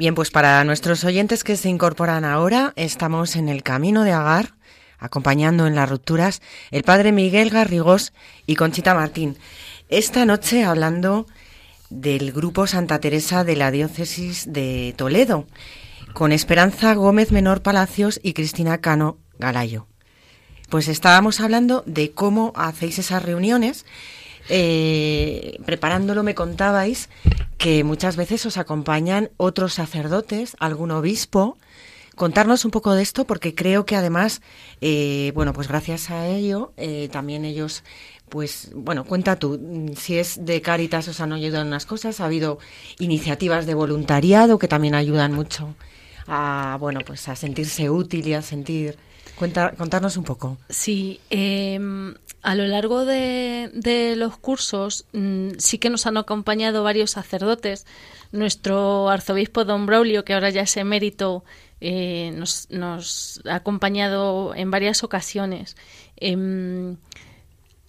Bien, 0.00 0.14
pues 0.14 0.30
para 0.30 0.64
nuestros 0.64 1.04
oyentes 1.04 1.44
que 1.44 1.58
se 1.58 1.68
incorporan 1.68 2.24
ahora, 2.24 2.72
estamos 2.76 3.36
en 3.36 3.50
el 3.50 3.62
camino 3.62 4.02
de 4.02 4.12
Agar, 4.12 4.54
acompañando 4.98 5.66
en 5.66 5.74
las 5.74 5.90
rupturas 5.90 6.40
el 6.70 6.84
padre 6.84 7.12
Miguel 7.12 7.50
Garrigós 7.50 8.14
y 8.46 8.56
Conchita 8.56 8.94
Martín. 8.94 9.36
Esta 9.90 10.24
noche 10.24 10.64
hablando 10.64 11.26
del 11.90 12.32
grupo 12.32 12.66
Santa 12.66 12.98
Teresa 12.98 13.44
de 13.44 13.56
la 13.56 13.70
diócesis 13.70 14.50
de 14.50 14.94
Toledo, 14.96 15.46
con 16.14 16.32
Esperanza 16.32 16.94
Gómez 16.94 17.30
Menor 17.30 17.60
Palacios 17.60 18.20
y 18.22 18.32
Cristina 18.32 18.78
Cano 18.78 19.18
Galayo. 19.38 19.86
Pues 20.70 20.88
estábamos 20.88 21.40
hablando 21.40 21.84
de 21.84 22.12
cómo 22.12 22.54
hacéis 22.56 22.98
esas 22.98 23.22
reuniones. 23.22 23.84
Eh, 24.48 25.58
preparándolo 25.64 26.22
me 26.22 26.34
contabais 26.34 27.08
que 27.58 27.84
muchas 27.84 28.16
veces 28.16 28.46
os 28.46 28.56
acompañan 28.56 29.30
otros 29.36 29.74
sacerdotes, 29.74 30.56
algún 30.58 30.90
obispo. 30.90 31.58
Contarnos 32.16 32.64
un 32.64 32.70
poco 32.70 32.94
de 32.94 33.02
esto 33.02 33.26
porque 33.26 33.54
creo 33.54 33.86
que 33.86 33.96
además, 33.96 34.42
eh, 34.80 35.32
bueno, 35.34 35.52
pues 35.52 35.68
gracias 35.68 36.10
a 36.10 36.26
ello, 36.26 36.72
eh, 36.76 37.08
también 37.10 37.44
ellos, 37.44 37.82
pues, 38.28 38.70
bueno, 38.74 39.04
cuenta 39.04 39.36
tú, 39.36 39.58
si 39.96 40.18
es 40.18 40.44
de 40.44 40.60
Cáritas 40.60 41.08
os 41.08 41.20
han 41.20 41.32
ayudado 41.32 41.62
en 41.62 41.68
unas 41.68 41.86
cosas, 41.86 42.20
ha 42.20 42.26
habido 42.26 42.58
iniciativas 42.98 43.66
de 43.66 43.74
voluntariado 43.74 44.58
que 44.58 44.68
también 44.68 44.94
ayudan 44.94 45.32
mucho 45.32 45.74
a, 46.26 46.76
bueno, 46.80 47.00
pues 47.06 47.28
a 47.28 47.36
sentirse 47.36 47.90
útil 47.90 48.26
y 48.26 48.34
a 48.34 48.42
sentir... 48.42 48.98
Cuenta, 49.40 49.72
contarnos 49.72 50.18
un 50.18 50.24
poco. 50.24 50.58
Sí, 50.68 51.18
eh, 51.30 51.80
a 52.42 52.54
lo 52.54 52.66
largo 52.66 53.06
de, 53.06 54.12
los 54.14 54.36
cursos 54.36 55.06
mmm, 55.14 55.52
sí 55.56 55.78
que 55.78 55.88
nos 55.88 56.04
han 56.06 56.18
acompañado 56.18 56.84
varios 56.84 57.12
sacerdotes. 57.12 57.86
Nuestro 58.32 59.08
arzobispo 59.08 59.64
Don 59.64 59.86
Braulio, 59.86 60.26
que 60.26 60.34
ahora 60.34 60.50
ya 60.50 60.60
es 60.60 60.76
emérito, 60.76 61.42
eh, 61.80 62.32
nos, 62.68 63.40
ha 63.46 63.54
acompañado 63.54 64.54
en 64.54 64.70
varias 64.70 65.04
ocasiones. 65.04 65.74
Eh, 66.18 66.94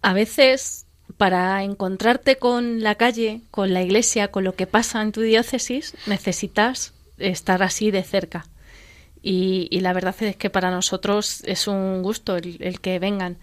a 0.02 0.14
veces, 0.14 0.86
para 1.18 1.64
encontrarte 1.64 2.38
con 2.38 2.82
la 2.82 2.96
calle, 2.96 3.42
con 3.52 3.74
la 3.74 3.82
iglesia, 3.82 4.30
con 4.30 4.46
lo 4.46 4.56
que 4.56 4.68
pasa 4.68 5.02
en 5.02 5.12
tu 5.12 5.20
diócesis, 5.20 5.96
necesitas 6.08 6.94
estar 7.18 7.62
así 7.62 7.92
de 7.92 8.04
cerca. 8.04 8.46
Y, 9.24 9.68
y, 9.70 9.82
la 9.82 9.94
verdad 9.94 10.16
es 10.22 10.36
que 10.36 10.50
para 10.50 10.72
nosotros 10.72 11.42
es 11.46 11.68
un 11.68 12.02
gusto 12.02 12.38
el, 12.38 12.58
el 12.60 12.80
que 12.80 12.98
vengan. 13.00 13.38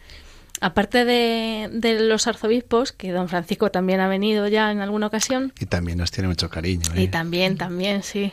Aparte 0.61 1.05
de, 1.05 1.69
de, 1.73 2.01
los 2.01 2.27
arzobispos, 2.27 2.91
que 2.91 3.13
don 3.13 3.29
Francisco 3.29 3.71
también 3.71 4.01
ha 4.01 4.09
venido 4.09 4.49
ya 4.49 4.73
en 4.73 4.81
alguna 4.81 5.07
ocasión. 5.07 5.53
Y 5.61 5.67
también 5.67 5.99
nos 5.99 6.11
tiene 6.11 6.29
mucho 6.29 6.51
cariño. 6.51 6.93
¿eh? 6.97 7.03
Y 7.03 7.09
también, 7.09 7.57
también, 7.57 8.03
sí. 8.03 8.33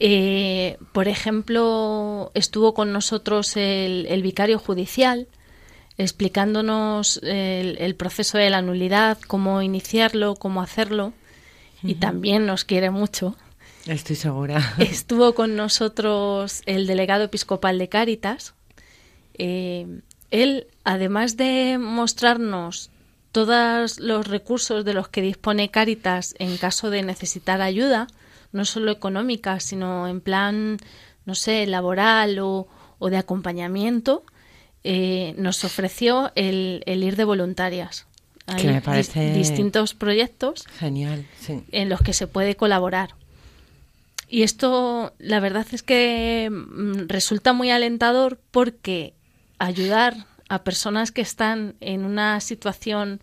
Eh, 0.00 0.76
por 0.92 1.06
ejemplo, 1.06 2.32
estuvo 2.34 2.74
con 2.74 2.92
nosotros 2.92 3.56
el, 3.56 4.06
el 4.08 4.22
vicario 4.22 4.58
judicial 4.58 5.28
explicándonos 5.98 7.20
el, 7.22 7.78
el, 7.78 7.94
proceso 7.94 8.36
de 8.36 8.50
la 8.50 8.60
nulidad, 8.60 9.18
cómo 9.26 9.62
iniciarlo, 9.62 10.34
cómo 10.34 10.60
hacerlo. 10.60 11.06
Uh 11.06 11.86
-huh. 11.86 11.90
Y 11.90 11.94
también 11.94 12.44
nos 12.44 12.64
quiere 12.64 12.90
mucho. 12.90 13.36
Estoy 13.86 14.16
segura. 14.16 14.74
Estuvo 14.78 15.34
con 15.34 15.56
nosotros 15.56 16.62
el 16.66 16.86
delegado 16.86 17.24
episcopal 17.24 17.78
de 17.78 17.88
Cáritas. 17.88 18.54
Eh, 19.38 20.00
él, 20.30 20.66
además 20.84 21.36
de 21.36 21.78
mostrarnos 21.78 22.90
todos 23.32 24.00
los 24.00 24.26
recursos 24.26 24.84
de 24.84 24.94
los 24.94 25.08
que 25.08 25.22
dispone 25.22 25.70
Cáritas 25.70 26.34
en 26.38 26.56
caso 26.56 26.90
de 26.90 27.02
necesitar 27.02 27.60
ayuda, 27.60 28.08
no 28.52 28.64
solo 28.64 28.90
económica, 28.90 29.60
sino 29.60 30.08
en 30.08 30.20
plan, 30.20 30.78
no 31.24 31.34
sé, 31.34 31.66
laboral 31.66 32.38
o, 32.38 32.66
o 32.98 33.10
de 33.10 33.18
acompañamiento, 33.18 34.24
eh, 34.84 35.34
nos 35.36 35.64
ofreció 35.64 36.32
el, 36.34 36.82
el, 36.86 37.04
ir 37.04 37.16
de 37.16 37.24
voluntarias. 37.24 38.06
Hay 38.46 38.62
que 38.62 38.68
me 38.68 38.80
parece 38.80 39.34
distintos 39.34 39.94
proyectos 39.94 40.64
genial, 40.78 41.26
sí. 41.40 41.64
en 41.72 41.88
los 41.88 42.00
que 42.00 42.12
se 42.12 42.28
puede 42.28 42.54
colaborar. 42.54 43.16
Y 44.28 44.42
esto, 44.42 45.14
la 45.18 45.40
verdad 45.40 45.66
es 45.72 45.82
que 45.82 46.50
mm, 46.50 47.08
resulta 47.08 47.52
muy 47.52 47.70
alentador 47.70 48.40
porque 48.50 49.14
ayudar 49.58 50.26
a 50.48 50.64
personas 50.64 51.12
que 51.12 51.22
están 51.22 51.74
en 51.80 52.04
una 52.04 52.40
situación 52.40 53.20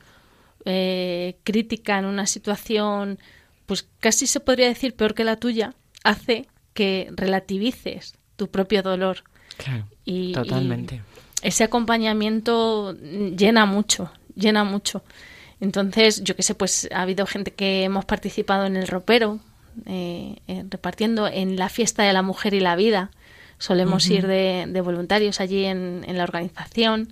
eh, 0.65 1.37
crítica, 1.43 1.99
en 1.99 2.05
una 2.05 2.25
situación, 2.25 3.19
pues 3.65 3.87
casi 3.99 4.27
se 4.27 4.39
podría 4.39 4.67
decir 4.67 4.95
peor 4.95 5.13
que 5.13 5.23
la 5.23 5.37
tuya, 5.37 5.73
hace 6.03 6.47
que 6.73 7.09
relativices 7.15 8.15
tu 8.35 8.49
propio 8.49 8.81
dolor. 8.81 9.23
Claro, 9.57 9.85
y, 10.05 10.33
totalmente. 10.33 11.01
Y 11.43 11.47
ese 11.47 11.65
acompañamiento 11.65 12.93
llena 12.93 13.65
mucho, 13.65 14.11
llena 14.35 14.63
mucho. 14.63 15.03
Entonces, 15.59 16.23
yo 16.23 16.35
qué 16.35 16.43
sé, 16.43 16.55
pues 16.55 16.89
ha 16.91 17.01
habido 17.01 17.25
gente 17.25 17.51
que 17.51 17.83
hemos 17.83 18.05
participado 18.05 18.65
en 18.65 18.75
el 18.75 18.87
ropero, 18.87 19.39
eh, 19.85 20.37
eh, 20.47 20.63
repartiendo 20.69 21.27
en 21.27 21.55
la 21.55 21.69
fiesta 21.69 22.03
de 22.03 22.13
la 22.13 22.21
mujer 22.21 22.53
y 22.53 22.59
la 22.59 22.75
vida. 22.75 23.11
Solemos 23.57 24.07
uh 24.07 24.09
-huh. 24.09 24.15
ir 24.17 24.27
de, 24.27 24.65
de, 24.67 24.81
voluntarios 24.81 25.39
allí 25.39 25.65
en, 25.65 26.03
en, 26.07 26.17
la 26.17 26.23
organización 26.23 27.09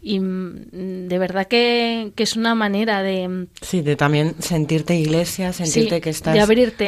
y 0.00 0.20
mm, 0.20 1.08
de 1.08 1.18
verdad 1.18 1.46
que, 1.46 2.12
es 2.16 2.36
una 2.36 2.54
manera 2.54 3.02
de... 3.02 3.46
Sí, 3.62 3.82
de 3.82 3.96
también 3.96 4.34
sentirte 4.38 4.94
iglesia, 4.96 5.52
sentirte 5.52 6.00
que 6.00 6.10
estás 6.10 6.36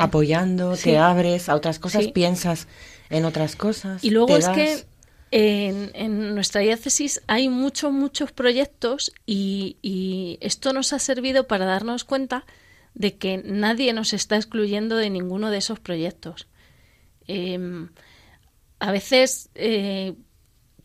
apoyando, 0.00 0.76
te 0.76 0.98
abres 0.98 1.48
a 1.48 1.54
otras 1.54 1.78
cosas, 1.78 2.08
piensas 2.08 2.68
en 3.08 3.24
otras 3.24 3.56
cosas. 3.56 4.02
Y 4.04 4.10
luego 4.10 4.36
es 4.36 4.48
que 4.48 4.84
en, 5.32 6.34
nuestra 6.34 6.60
diócesis 6.60 7.20
hay 7.26 7.48
muchos, 7.48 7.92
muchos 7.92 8.32
proyectos 8.32 9.12
y, 9.26 10.38
esto 10.40 10.72
nos 10.72 10.92
ha 10.92 10.98
servido 10.98 11.46
para 11.46 11.64
darnos 11.64 12.04
cuenta 12.04 12.44
de 12.94 13.16
que 13.16 13.38
nadie 13.38 13.92
nos 13.92 14.12
está 14.12 14.36
excluyendo 14.36 14.96
de 14.96 15.10
ninguno 15.10 15.50
de 15.50 15.58
esos 15.58 15.80
proyectos. 15.80 16.48
Em, 17.26 17.90
a 18.78 18.92
veces 18.92 19.50
eh, 19.54 20.14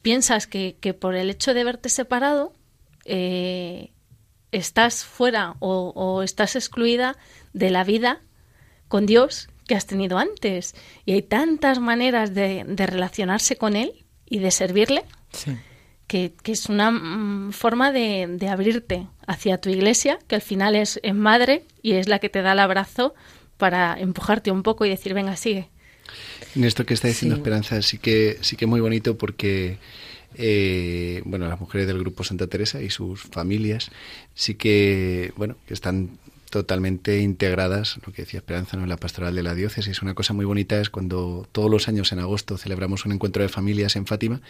piensas 0.01 0.47
que, 0.47 0.75
por 0.99 1.15
el 1.15 1.29
hecho 1.29 1.53
de 1.53 1.63
verte 1.63 1.89
separado 1.89 2.53
eh, 3.05 3.91
estás 4.51 5.03
fuera 5.03 5.55
o, 5.59 6.21
estás 6.21 6.55
excluida 6.55 7.17
de 7.53 7.71
la 7.71 7.83
vida 7.83 8.21
con 8.87 9.05
Dios 9.05 9.49
que 9.67 9.75
has 9.75 9.87
tenido 9.87 10.17
antes. 10.17 10.75
Y 11.05 11.13
hay 11.13 11.23
tantas 11.23 11.79
maneras 11.79 12.33
de, 12.35 12.63
relacionarse 12.67 13.55
con 13.55 13.75
Él 13.75 14.05
y 14.25 14.39
de 14.39 14.51
servirle 14.51 15.05
que, 16.07 16.33
es 16.45 16.67
una 16.67 16.91
mm, 16.91 17.51
forma 17.51 17.91
de, 17.91 18.47
abrirte 18.49 19.07
hacia 19.27 19.59
tu 19.59 19.69
iglesia, 19.69 20.19
que 20.27 20.35
al 20.35 20.41
final 20.41 20.75
es, 20.75 20.99
es 21.03 21.15
madre 21.15 21.63
y 21.81 21.93
es 21.93 22.07
la 22.07 22.19
que 22.19 22.29
te 22.29 22.41
da 22.41 22.53
el 22.53 22.59
abrazo 22.59 23.13
para 23.57 23.99
empujarte 23.99 24.51
un 24.51 24.63
poco 24.63 24.85
y 24.85 24.89
decir, 24.89 25.13
venga, 25.13 25.35
sigue. 25.35 25.69
En 26.55 26.63
esto 26.63 26.85
que 26.85 26.93
está 26.93 27.07
diciendo 27.07 27.35
Esperanza 27.35 27.81
sí 27.81 27.97
que 27.97 28.37
sí 28.41 28.55
que 28.55 28.67
muy 28.67 28.79
bonito 28.79 29.17
porque 29.17 29.79
eh, 30.35 31.21
bueno 31.25 31.47
las 31.47 31.59
mujeres 31.59 31.87
del 31.87 31.97
grupo 31.97 32.23
Santa 32.23 32.47
Teresa 32.47 32.81
y 32.81 32.91
sus 32.91 33.23
familias 33.23 33.89
sí 34.35 34.53
que 34.53 35.33
bueno 35.35 35.55
que 35.67 35.73
están 35.73 36.19
totalmente 36.51 37.19
integradas, 37.19 37.97
lo 38.05 38.13
que 38.13 38.21
decía 38.21 38.37
Esperanza, 38.37 38.77
¿no? 38.77 38.83
en 38.83 38.89
la 38.89 38.95
pastoral 38.95 39.35
de 39.35 39.43
la 39.43 39.55
diócesis. 39.55 40.01
Una 40.01 40.13
cosa 40.13 40.33
muy 40.33 40.45
bonita 40.45 40.79
es 40.79 40.89
cuando 40.89 41.45
todos 41.51 41.69
los 41.69 41.89
años 41.89 42.13
en 42.13 42.19
agosto 42.19 42.57
celebramos 42.57 43.05
un 43.05 43.11
encuentro 43.11 43.43
de 43.43 43.49
familias 43.49 43.97
en 43.97 44.05
Fátima 44.05 44.41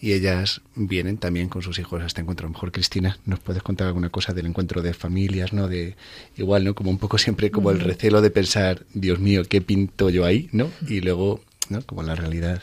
y 0.00 0.14
ellas 0.14 0.62
vienen 0.74 1.18
también 1.18 1.48
con 1.48 1.60
sus 1.60 1.78
hijos 1.78 2.02
a 2.02 2.06
este 2.06 2.22
encuentro. 2.22 2.46
A 2.46 2.48
lo 2.48 2.54
mejor, 2.54 2.72
Cristina, 2.72 3.18
¿nos 3.26 3.38
puedes 3.40 3.62
contar 3.62 3.86
alguna 3.86 4.08
cosa 4.08 4.32
del 4.32 4.46
encuentro 4.46 4.80
de 4.80 4.94
familias, 4.94 5.52
no? 5.52 5.68
De, 5.68 5.94
igual, 6.36 6.64
¿no? 6.64 6.74
Como 6.74 6.90
un 6.90 6.98
poco 6.98 7.18
siempre 7.18 7.50
como 7.50 7.70
el 7.70 7.78
mm. 7.78 7.84
recelo 7.84 8.22
de 8.22 8.30
pensar, 8.30 8.82
Dios 8.94 9.18
mío, 9.18 9.42
¿qué 9.46 9.60
pinto 9.60 10.08
yo 10.08 10.24
ahí, 10.24 10.48
no? 10.52 10.70
Y 10.88 11.02
luego, 11.02 11.40
¿no? 11.68 11.82
Como 11.82 12.02
la 12.02 12.14
realidad. 12.14 12.62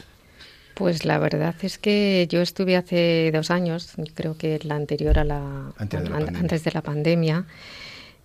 Pues 0.73 1.05
la 1.05 1.19
verdad 1.19 1.55
es 1.61 1.77
que 1.77 2.27
yo 2.29 2.41
estuve 2.41 2.75
hace 2.75 3.31
dos 3.31 3.51
años, 3.51 3.93
creo 4.15 4.37
que 4.37 4.59
la 4.63 4.75
anterior 4.75 5.19
a 5.19 5.23
la... 5.23 5.73
Antes 5.77 6.63
de 6.63 6.71
la 6.71 6.81
pandemia. 6.81 7.45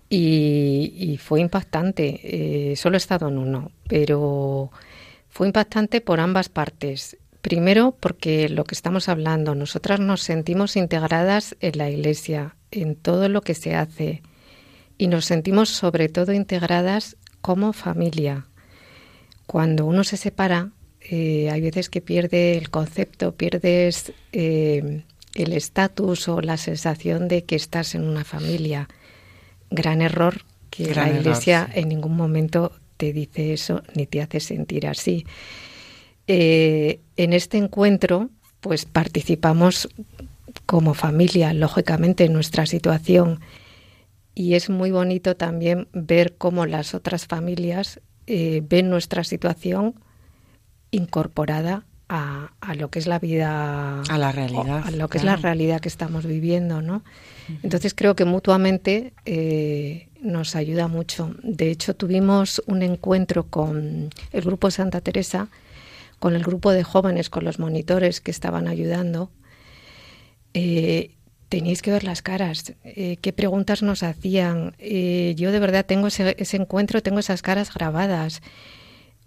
y, 0.08 1.18
fue 1.22 1.40
impactante. 1.40 2.20
Eh, 2.72 2.76
solo 2.76 2.96
he 2.96 2.98
estado 2.98 3.28
en 3.28 3.38
uno, 3.38 3.72
pero 3.88 4.70
fue 5.28 5.46
impactante 5.46 6.00
por 6.00 6.20
ambas 6.20 6.48
partes. 6.48 7.16
Primero, 7.42 7.96
porque 7.98 8.48
lo 8.48 8.62
que 8.62 8.74
estamos 8.76 9.08
hablando, 9.08 9.56
nosotras 9.56 9.98
nos 9.98 10.22
sentimos 10.22 10.76
integradas 10.76 11.56
en 11.60 11.76
la 11.76 11.90
Iglesia, 11.90 12.54
en 12.70 12.94
todo 12.94 13.28
lo 13.28 13.42
que 13.42 13.54
se 13.54 13.74
hace, 13.74 14.22
y 14.96 15.08
nos 15.08 15.24
sentimos 15.24 15.68
sobre 15.68 16.08
todo 16.08 16.32
integradas 16.32 17.16
como 17.40 17.72
familia. 17.72 18.46
Cuando 19.46 19.86
uno 19.86 20.04
se 20.04 20.16
separa, 20.16 20.70
eh, 21.00 21.50
hay 21.50 21.60
veces 21.60 21.90
que 21.90 22.00
pierde 22.00 22.56
el 22.56 22.70
concepto, 22.70 23.34
pierdes 23.34 24.12
eh, 24.30 25.02
el 25.34 25.52
estatus 25.52 26.28
o 26.28 26.40
la 26.40 26.56
sensación 26.56 27.26
de 27.26 27.42
que 27.42 27.56
estás 27.56 27.96
en 27.96 28.04
una 28.04 28.22
familia. 28.22 28.88
Gran 29.68 30.00
error 30.00 30.42
que 30.70 30.94
la 30.94 31.10
Iglesia 31.10 31.68
en 31.74 31.88
ningún 31.88 32.16
momento 32.16 32.72
te 32.96 33.12
dice 33.12 33.52
eso 33.52 33.82
ni 33.94 34.06
te 34.06 34.22
hace 34.22 34.38
sentir 34.38 34.86
así. 34.86 35.26
Eh, 36.26 37.00
en 37.16 37.32
este 37.32 37.58
encuentro, 37.58 38.30
pues 38.60 38.84
participamos 38.84 39.88
como 40.66 40.94
familia, 40.94 41.52
lógicamente, 41.52 42.24
en 42.24 42.32
nuestra 42.32 42.66
situación. 42.66 43.40
Y 44.34 44.54
es 44.54 44.70
muy 44.70 44.90
bonito 44.90 45.36
también 45.36 45.88
ver 45.92 46.36
cómo 46.36 46.66
las 46.66 46.94
otras 46.94 47.26
familias 47.26 48.00
eh, 48.26 48.62
ven 48.68 48.88
nuestra 48.88 49.24
situación 49.24 49.94
incorporada 50.90 51.84
a, 52.08 52.50
lo 52.76 52.90
que 52.90 52.98
es 52.98 53.06
la 53.06 53.18
vida 53.18 54.02
a 54.02 54.18
la 54.18 54.32
realidad 54.32 54.82
a 54.84 54.90
lo 54.90 55.08
que 55.08 55.16
es 55.16 55.24
la 55.24 55.36
realidad 55.36 55.80
que 55.80 55.88
estamos 55.88 56.26
viviendo 56.26 56.82
no 56.82 57.02
entonces 57.62 57.94
creo 57.94 58.14
que 58.14 58.26
mutuamente 58.26 59.14
eh, 59.24 60.08
nos 60.22 60.54
ayuda 60.54 60.88
mucho. 60.88 61.34
De 61.42 61.70
hecho 61.70 61.94
tuvimos 61.94 62.62
un 62.66 62.82
encuentro 62.82 63.44
con 63.44 64.10
el 64.32 64.42
grupo 64.42 64.70
Santa 64.70 65.00
Teresa 65.00 65.48
con 66.22 66.36
el 66.36 66.44
grupo 66.44 66.70
de 66.70 66.84
jóvenes, 66.84 67.30
con 67.30 67.42
los 67.42 67.58
monitores 67.58 68.20
que 68.20 68.30
estaban 68.30 68.68
ayudando, 68.68 69.32
eh, 70.54 71.16
tenéis 71.48 71.82
que 71.82 71.90
ver 71.90 72.04
las 72.04 72.22
caras, 72.22 72.74
eh, 72.84 73.16
qué 73.20 73.32
preguntas 73.32 73.82
nos 73.82 74.04
hacían. 74.04 74.76
Eh, 74.78 75.34
yo 75.36 75.50
de 75.50 75.58
verdad 75.58 75.84
tengo 75.84 76.06
ese, 76.06 76.36
encuentro, 76.52 77.02
tengo 77.02 77.18
esas 77.18 77.42
caras 77.42 77.74
grabadas. 77.74 78.40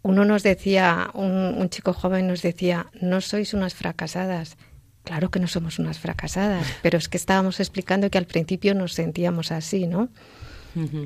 Uno 0.03 0.23
nos 0.23 0.41
decía, 0.41 1.09
un, 1.13 1.67
chico 1.69 1.91
joven 1.91 2.27
nos 2.27 2.41
decía, 2.41 2.87
no 3.01 3.19
sois 3.19 3.53
unas 3.53 3.73
fracasadas. 3.73 4.55
Claro 5.03 5.29
que 5.29 5.41
no 5.41 5.47
somos 5.49 5.79
unas 5.79 5.99
fracasadas, 5.99 6.65
pero 6.81 6.97
es 6.97 7.09
que 7.09 7.17
estábamos 7.17 7.59
explicando 7.59 8.09
que 8.09 8.19
al 8.19 8.25
principio 8.25 8.73
nos 8.73 8.93
sentíamos 8.93 9.51
así, 9.51 9.85
¿no? 9.85 10.07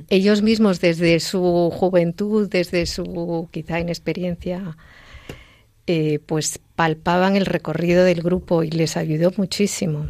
Ellos 0.09 0.43
mismos 0.43 0.81
desde 0.81 1.19
su 1.19 1.71
juventud, 1.71 2.47
desde 2.47 2.85
su 2.87 3.49
quizá 3.51 3.79
inexperiencia, 3.79 4.75
eh, 5.91 6.19
pues 6.19 6.59
palpaban 6.75 7.35
el 7.35 7.47
recorrido 7.47 8.03
del 8.03 8.21
grupo 8.21 8.61
y 8.61 8.69
les 8.69 8.95
ayudó 8.95 9.31
muchísimo. 9.37 10.05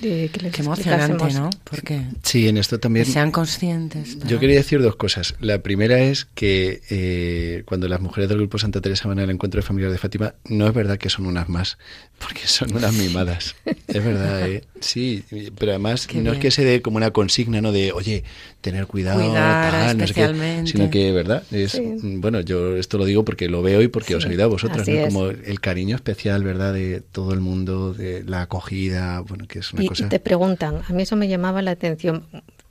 Qué 0.00 0.30
emocionante, 0.58 1.32
¿no? 1.34 1.50
Porque 1.62 2.02
sí, 2.22 2.48
en 2.48 2.56
esto 2.56 2.80
también. 2.80 3.06
sean 3.06 3.30
conscientes. 3.30 4.18
Yo 4.26 4.40
quería 4.40 4.56
decir 4.56 4.82
dos 4.82 4.96
cosas. 4.96 5.34
La 5.40 5.62
primera 5.62 6.00
es 6.00 6.26
que 6.34 6.82
eh, 6.90 7.62
cuando 7.64 7.88
las 7.88 8.00
mujeres 8.00 8.28
del 8.28 8.38
grupo 8.38 8.58
Santa 8.58 8.80
Teresa 8.80 9.08
van 9.08 9.20
al 9.20 9.30
encuentro 9.30 9.60
de 9.60 9.66
familiares 9.66 9.94
de 9.94 9.98
Fátima, 9.98 10.34
no 10.48 10.66
es 10.66 10.74
verdad 10.74 10.98
que 10.98 11.10
son 11.10 11.26
unas 11.26 11.48
más, 11.48 11.78
porque 12.18 12.46
son 12.46 12.74
unas 12.74 12.92
mimadas. 12.94 13.54
es 13.64 14.04
verdad, 14.04 14.48
¿eh? 14.48 14.64
Sí, 14.80 15.24
pero 15.58 15.72
además 15.72 16.08
no 16.14 16.32
es 16.32 16.38
que 16.38 16.50
se 16.50 16.64
dé 16.64 16.82
como 16.82 16.96
una 16.96 17.12
consigna, 17.12 17.60
¿no? 17.60 17.72
De, 17.72 17.92
oye, 17.92 18.24
tener 18.60 18.86
cuidado, 18.86 19.32
tal, 19.32 19.96
no 19.96 20.06
sé 20.06 20.14
qué, 20.14 20.62
sino 20.66 20.90
que, 20.90 21.12
¿verdad? 21.12 21.42
Es, 21.50 21.80
Bueno, 22.02 22.40
yo 22.40 22.76
esto 22.76 22.98
lo 22.98 23.04
digo 23.04 23.24
porque 23.24 23.48
lo 23.48 23.62
veo 23.62 23.82
y 23.82 23.88
porque 23.88 24.16
os 24.16 24.24
he 24.24 24.28
oído 24.28 24.44
a 24.44 24.48
vosotras, 24.48 24.88
¿no? 24.88 25.02
Como 25.04 25.26
el 25.28 25.60
cariño 25.60 25.96
especial, 25.96 26.42
¿verdad? 26.42 26.74
De 26.74 27.00
todo 27.00 27.32
el 27.32 27.40
mundo, 27.40 27.94
de 27.94 28.24
la 28.24 28.42
acogida, 28.42 29.20
bueno, 29.20 29.46
que 29.46 29.60
es 29.60 29.72
una 29.72 29.83
y, 29.92 30.08
te 30.08 30.20
preguntan, 30.20 30.82
a 30.88 30.92
mí 30.92 31.02
eso 31.02 31.16
me 31.16 31.28
llamaba 31.28 31.62
la 31.62 31.72
atención, 31.72 32.26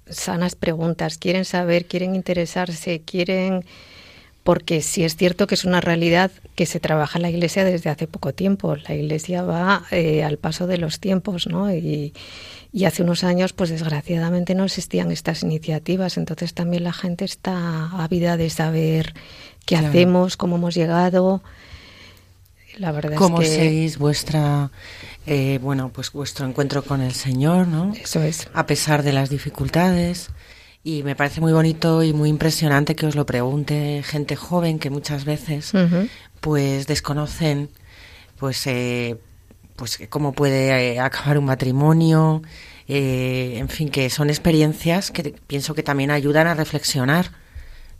sanas 0.09 0.55
preguntas, 0.55 1.17
quieren 1.17 1.45
saber, 1.45 1.85
quieren 1.85 2.15
interesarse, 2.15 3.01
quieren... 3.01 3.65
Porque 4.43 4.81
sí 4.81 5.05
es 5.05 5.15
cierto 5.15 5.47
que 5.47 5.55
es 5.55 5.63
una 5.63 5.79
realidad 5.79 6.29
que 6.55 6.65
se 6.65 6.81
trabaja 6.81 7.17
en 7.17 7.21
la 7.21 7.29
Iglesia 7.29 7.63
desde 7.63 7.89
hace 7.89 8.07
poco 8.07 8.33
tiempo. 8.33 8.75
La 8.75 8.93
Iglesia 8.93 9.41
va 9.41 9.85
eh, 9.89 10.21
al 10.21 10.37
paso 10.37 10.67
de 10.67 10.77
los 10.77 10.99
tiempos, 10.99 11.47
¿no? 11.47 11.73
Y, 11.73 12.11
y 12.73 12.85
hace 12.85 13.03
unos 13.03 13.23
años, 13.23 13.53
pues 13.53 13.69
desgraciadamente 13.69 14.55
no 14.55 14.65
existían 14.65 15.11
estas 15.11 15.43
iniciativas. 15.43 16.17
Entonces 16.17 16.53
también 16.55 16.83
la 16.83 16.91
gente 16.91 17.23
está 17.23 17.91
ávida 18.03 18.35
de 18.35 18.49
saber 18.49 19.13
qué 19.65 19.77
hacemos, 19.77 20.35
cómo 20.35 20.55
hemos 20.55 20.75
llegado. 20.75 21.41
La 22.77 22.91
verdad 22.91 23.15
¿Cómo 23.15 23.41
es 23.41 23.49
que... 23.49 23.55
seguís 23.55 23.97
vuestra 23.97 24.71
eh, 25.25 25.59
bueno, 25.61 25.89
pues 25.89 26.11
vuestro 26.11 26.45
encuentro 26.45 26.83
con 26.83 27.01
el 27.01 27.13
Señor, 27.13 27.67
¿no? 27.67 27.93
Eso 27.93 28.21
es. 28.21 28.49
A 28.53 28.65
pesar 28.65 29.03
de 29.03 29.13
las 29.13 29.29
dificultades. 29.29 30.29
Y 30.83 31.03
me 31.03 31.15
parece 31.15 31.39
muy 31.39 31.53
bonito 31.53 32.03
y 32.03 32.11
muy 32.11 32.29
impresionante 32.29 32.95
que 32.95 33.05
os 33.05 33.15
lo 33.15 33.25
pregunte 33.25 34.03
gente 34.03 34.35
joven 34.35 34.79
que 34.79 34.89
muchas 34.89 35.23
veces 35.23 35.71
pues 36.41 36.87
desconocen 36.87 37.69
pues 38.37 38.67
eh, 38.67 39.15
pues 39.77 39.97
cómo 40.09 40.33
puede 40.33 40.95
eh, 40.95 40.99
acabar 40.99 41.37
un 41.37 41.45
matrimonio, 41.45 42.41
en 42.89 43.69
fin, 43.69 43.87
que 43.87 44.09
son 44.09 44.29
experiencias 44.29 45.09
que 45.09 45.33
pienso 45.47 45.73
que 45.73 45.83
también 45.83 46.11
ayudan 46.11 46.47
a 46.47 46.53
reflexionar 46.53 47.31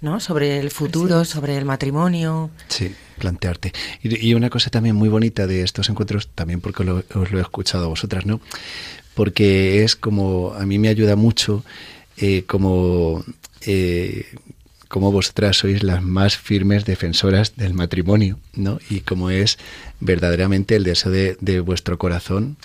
¿no? 0.04 0.20
Sobre 0.20 0.60
el 0.60 0.70
futuro, 0.70 1.26
sobre 1.26 1.58
el 1.58 1.66
matrimonio. 1.66 2.52
Sí, 2.68 2.94
plantearte. 3.18 3.72
Y, 4.04 4.34
una 4.34 4.50
cosa 4.50 4.70
también 4.70 4.96
muy 4.96 5.10
bonita 5.10 5.48
de 5.48 5.64
estos 5.64 5.90
encuentros, 5.90 6.28
también 6.28 6.62
porque 6.62 6.84
os 6.84 7.32
lo 7.32 7.40
he 7.40 7.42
escuchado 7.42 7.86
a 7.86 7.88
vosotras, 7.88 8.26
¿no? 8.26 8.42
Porque 9.16 9.84
es 9.84 9.96
como, 9.96 10.54
a 10.54 10.66
mí 10.66 10.78
me 10.78 10.90
ayuda 10.90 11.16
mucho 11.16 11.64
eh, 12.18 12.44
como, 12.46 13.24
eh, 13.62 14.26
como 14.90 15.12
vosotras 15.12 15.58
sois 15.58 15.84
las 15.84 16.04
más 16.04 16.38
firmes 16.38 16.84
defensoras 16.84 17.56
del 17.56 17.74
matrimonio, 17.74 18.40
¿no? 18.56 18.80
Y 18.90 19.00
como 19.02 19.30
es 19.30 19.58
verdaderamente 20.02 20.76
el 20.76 20.84
deseo 20.84 21.12
de, 21.12 21.38
de 21.40 21.62
vuestro 21.62 21.98
corazón 21.98 22.58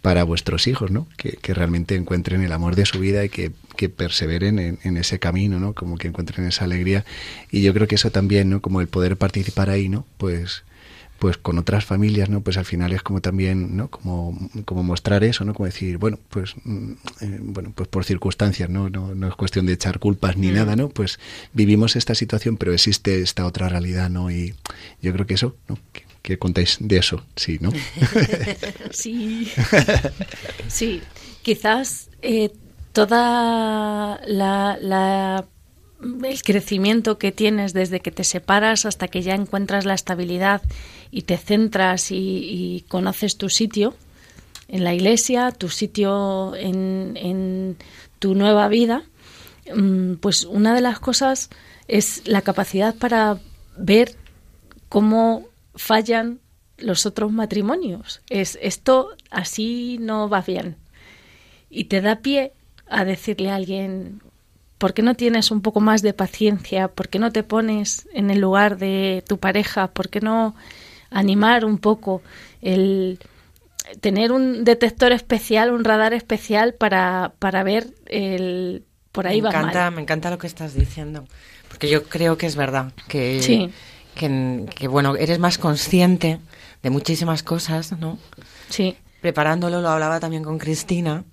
para 0.00 0.24
vuestros 0.24 0.66
hijos, 0.66 0.90
¿no? 0.90 1.06
Que, 1.18 1.32
que, 1.32 1.52
realmente 1.52 1.96
encuentren 1.96 2.42
el 2.42 2.52
amor 2.52 2.76
de 2.76 2.86
su 2.86 2.98
vida 2.98 3.24
y 3.24 3.28
que, 3.28 3.52
que 3.78 3.88
perseveren 3.88 4.58
en, 4.58 4.80
en, 4.82 4.96
ese 4.96 5.20
camino, 5.20 5.60
¿no? 5.60 5.72
Como 5.72 5.96
que 5.96 6.08
encuentren 6.08 6.44
esa 6.48 6.64
alegría. 6.64 7.04
Y 7.52 7.62
yo 7.62 7.72
creo 7.72 7.86
que 7.86 7.94
eso 7.94 8.10
también, 8.10 8.50
¿no? 8.50 8.60
Como 8.60 8.80
el 8.80 8.88
poder 8.88 9.16
participar 9.16 9.70
ahí, 9.70 9.88
¿no? 9.88 10.04
Pues 10.16 10.64
pues 11.18 11.36
con 11.36 11.58
otras 11.58 11.84
familias, 11.84 12.28
¿no? 12.28 12.40
Pues 12.40 12.56
al 12.56 12.64
final 12.64 12.92
es 12.92 13.02
como 13.02 13.20
también, 13.20 13.76
¿no? 13.76 13.88
Como, 13.88 14.50
como 14.64 14.82
mostrar 14.82 15.24
eso, 15.24 15.44
¿no? 15.44 15.54
Como 15.54 15.66
decir, 15.66 15.98
bueno, 15.98 16.18
pues 16.28 16.54
mm, 16.64 16.92
eh, 17.20 17.38
bueno, 17.40 17.72
pues 17.74 17.88
por 17.88 18.04
circunstancias, 18.04 18.68
¿no? 18.68 18.88
¿no? 18.88 19.14
No 19.14 19.28
es 19.28 19.34
cuestión 19.34 19.66
de 19.66 19.72
echar 19.74 19.98
culpas 19.98 20.36
ni 20.36 20.48
mm. 20.48 20.54
nada, 20.54 20.76
¿no? 20.76 20.88
Pues 20.88 21.18
vivimos 21.52 21.96
esta 21.96 22.14
situación, 22.14 22.56
pero 22.56 22.72
existe 22.72 23.20
esta 23.20 23.46
otra 23.46 23.68
realidad, 23.68 24.10
¿no? 24.10 24.30
Y 24.30 24.54
yo 25.02 25.12
creo 25.12 25.26
que 25.26 25.34
eso, 25.34 25.56
¿no? 25.68 25.78
Que, 25.92 26.04
que 26.22 26.38
contáis 26.38 26.78
de 26.80 26.98
eso, 26.98 27.24
sí, 27.34 27.58
¿no? 27.60 27.70
sí. 28.90 29.48
sí. 30.68 31.02
Quizás 31.42 32.10
eh, 32.22 32.50
toda 32.92 34.20
la, 34.26 34.78
la 34.80 35.44
el 36.00 36.42
crecimiento 36.42 37.18
que 37.18 37.32
tienes 37.32 37.72
desde 37.72 38.00
que 38.00 38.10
te 38.10 38.24
separas 38.24 38.86
hasta 38.86 39.08
que 39.08 39.22
ya 39.22 39.34
encuentras 39.34 39.84
la 39.84 39.94
estabilidad 39.94 40.62
y 41.10 41.22
te 41.22 41.36
centras 41.36 42.10
y, 42.10 42.84
conoces 42.88 43.36
tu 43.36 43.48
sitio 43.48 43.94
en 44.68 44.84
la 44.84 44.94
iglesia, 44.94 45.50
tu 45.50 45.68
sitio 45.68 46.54
en, 46.54 47.16
en 47.16 47.76
tu 48.18 48.34
nueva 48.34 48.68
vida, 48.68 49.02
mm, 49.74 50.14
pues 50.14 50.44
una 50.44 50.74
de 50.74 50.82
las 50.82 51.00
cosas 51.00 51.50
es 51.88 52.22
la 52.26 52.42
capacidad 52.42 52.94
para 52.94 53.38
ver 53.76 54.14
cómo 54.88 55.48
fallan 55.74 56.40
los 56.76 57.06
otros 57.06 57.32
matrimonios. 57.32 58.20
Es 58.28 58.58
esto 58.62 59.10
así 59.30 59.98
no 60.00 60.28
va 60.28 60.42
bien. 60.42 60.76
Y 61.70 61.84
te 61.84 62.00
da 62.00 62.16
pie 62.16 62.52
a 62.90 63.04
decirle 63.04 63.50
a 63.50 63.56
alguien, 63.56 64.20
¿por 64.78 64.94
qué 64.94 65.02
no 65.02 65.14
tienes 65.14 65.50
un 65.50 65.60
poco 65.60 65.80
más 65.80 66.02
de 66.02 66.12
paciencia? 66.14 66.88
¿Por 66.88 67.08
qué 67.08 67.18
no 67.18 67.32
te 67.32 67.42
pones 67.42 68.08
en 68.12 68.30
el 68.30 68.40
lugar 68.40 68.78
de 68.78 69.24
tu 69.26 69.38
pareja? 69.38 69.88
¿Por 69.88 70.08
qué 70.08 70.20
no 70.20 70.54
animar 71.10 71.64
un 71.64 71.78
poco 71.78 72.22
el 72.60 73.18
tener 74.00 74.32
un 74.32 74.64
detector 74.64 75.12
especial, 75.12 75.72
un 75.72 75.84
radar 75.84 76.12
especial 76.12 76.74
para, 76.74 77.32
para 77.38 77.62
ver 77.62 77.86
el 78.06 78.84
por 79.12 79.26
ahí 79.26 79.40
me 79.40 79.48
va 79.48 79.58
encanta, 79.58 79.84
mal. 79.84 79.94
Me 79.94 80.02
encanta 80.02 80.30
lo 80.30 80.38
que 80.38 80.46
estás 80.46 80.74
diciendo, 80.74 81.24
porque 81.68 81.88
yo 81.88 82.04
creo 82.04 82.36
que 82.36 82.46
es 82.46 82.54
verdad 82.56 82.92
que, 83.08 83.42
Sí. 83.42 83.70
que, 84.14 84.66
que, 84.76 84.88
bueno 84.88 85.16
eres 85.16 85.38
más 85.38 85.58
consciente 85.58 86.38
de 86.82 86.90
muchísimas 86.90 87.42
cosas, 87.42 87.92
¿no? 87.98 88.18
Sí. 88.68 88.96
Preparándolo 89.22 89.80
lo 89.80 89.88
hablaba 89.88 90.20
también 90.20 90.44
con 90.44 90.58
Cristina 90.58 91.24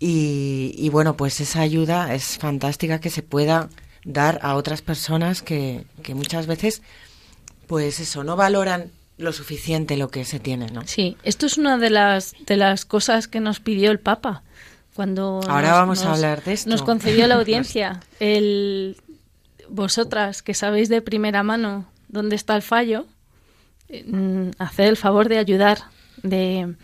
y, 0.00 0.74
y 0.76 0.88
bueno 0.88 1.16
pues 1.16 1.40
esa 1.40 1.60
ayuda 1.60 2.14
es 2.14 2.38
fantástica 2.38 3.00
que 3.00 3.10
se 3.10 3.22
pueda 3.22 3.68
dar 4.04 4.40
a 4.42 4.56
otras 4.56 4.82
personas 4.82 5.42
que, 5.42 5.84
que 6.02 6.14
muchas 6.14 6.46
veces 6.46 6.82
pues 7.66 8.00
eso 8.00 8.24
no 8.24 8.34
valoran 8.34 8.90
lo 9.18 9.32
suficiente 9.32 9.96
lo 9.96 10.08
que 10.08 10.24
se 10.24 10.40
tiene, 10.40 10.68
¿no? 10.68 10.82
Sí, 10.86 11.16
esto 11.22 11.46
es 11.46 11.58
una 11.58 11.76
de 11.78 11.90
las 11.90 12.34
de 12.46 12.56
las 12.56 12.84
cosas 12.84 13.28
que 13.28 13.38
nos 13.38 13.60
pidió 13.60 13.90
el 13.90 14.00
Papa 14.00 14.42
cuando 14.94 15.40
Ahora 15.46 15.68
nos, 15.68 15.78
vamos 15.78 16.04
a 16.04 16.12
hablar 16.12 16.42
de 16.42 16.54
esto. 16.54 16.70
Nos 16.70 16.82
concedió 16.82 17.26
la 17.26 17.36
audiencia. 17.36 18.00
El 18.20 18.96
vosotras 19.68 20.42
que 20.42 20.52
sabéis 20.52 20.88
de 20.88 21.00
primera 21.00 21.42
mano 21.42 21.86
dónde 22.08 22.34
está 22.34 22.56
el 22.56 22.62
fallo, 22.62 23.06
eh, 23.88 24.04
mm, 24.04 24.50
haced 24.58 24.84
el 24.84 24.96
favor 24.96 25.28
de 25.28 25.38
ayudar, 25.38 25.78
de, 26.24 26.74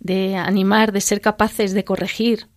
de 0.00 0.36
animar, 0.36 0.92
de 0.92 1.00
ser 1.00 1.20
capaces 1.20 1.72
de 1.72 1.84
corregir. 1.84 2.48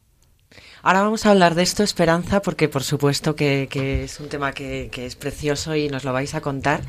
Ahora 0.84 1.04
vamos 1.04 1.26
a 1.26 1.32
hablar 1.32 1.54
de 1.54 1.62
esto, 1.62 1.84
Esperanza, 1.84 2.42
porque 2.42 2.68
por 2.68 2.84
supuesto 2.84 3.36
que, 3.36 3.68
que 3.70 4.04
es 4.04 4.20
un 4.20 4.30
tema 4.30 4.52
que, 4.52 4.90
que 4.92 5.06
es 5.06 5.16
precioso 5.16 5.76
y 5.76 5.90
nos 5.90 6.04
lo 6.04 6.12
vais 6.12 6.34
a 6.34 6.42
contar. 6.42 6.82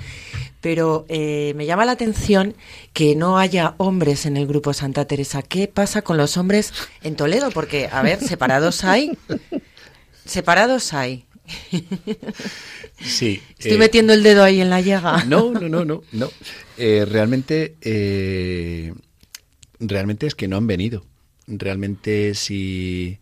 Pero 0.62 1.04
eh, 1.08 1.52
me 1.56 1.66
llama 1.66 1.84
la 1.84 1.92
atención 1.92 2.54
que 2.94 3.14
no 3.16 3.38
haya 3.38 3.74
hombres 3.76 4.24
en 4.24 4.38
el 4.38 4.46
grupo 4.46 4.72
Santa 4.72 5.04
Teresa. 5.04 5.42
¿Qué 5.42 5.68
pasa 5.68 6.00
con 6.02 6.16
los 6.16 6.38
hombres 6.38 6.72
en 7.02 7.16
Toledo? 7.16 7.50
Porque, 7.50 7.88
a 7.92 8.00
ver, 8.00 8.20
separados 8.20 8.82
hay. 8.84 9.18
Separados 10.24 10.94
hay. 10.94 11.26
Sí. 12.98 13.42
Estoy 13.58 13.72
eh, 13.72 13.78
metiendo 13.78 14.12
el 14.12 14.22
dedo 14.22 14.44
ahí 14.44 14.60
en 14.60 14.70
la 14.70 14.80
llaga. 14.80 15.24
No, 15.24 15.50
no, 15.50 15.68
no, 15.68 15.84
no. 15.84 16.02
no. 16.12 16.30
Eh, 16.78 17.04
realmente, 17.04 17.76
eh, 17.80 18.94
realmente 19.82 20.26
es 20.26 20.34
que 20.34 20.48
no 20.48 20.56
han 20.56 20.66
venido. 20.66 21.04
Realmente 21.46 22.34
si, 22.34 23.18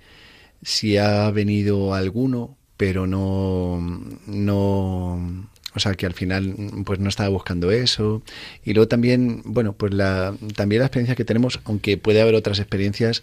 si 0.63 0.97
ha 0.99 1.31
venido 1.31 1.95
alguno, 1.95 2.57
pero 2.77 3.07
no, 3.07 3.79
no, 4.27 5.49
o 5.75 5.79
sea 5.79 5.95
que 5.95 6.07
al 6.07 6.15
final 6.15 6.55
pues 6.85 6.99
no 6.99 7.09
estaba 7.09 7.29
buscando 7.29 7.71
eso. 7.71 8.23
Y 8.65 8.75
luego 8.75 8.89
también, 8.89 9.43
bueno, 9.45 9.73
pues 9.73 9.95
la, 9.95 10.35
también 10.57 10.81
la 10.81 10.87
experiencia 10.87 11.17
que 11.17 11.25
tenemos, 11.25 11.61
aunque 11.65 11.97
puede 11.97 12.21
haber 12.21 12.35
otras 12.35 12.59
experiencias, 12.59 13.23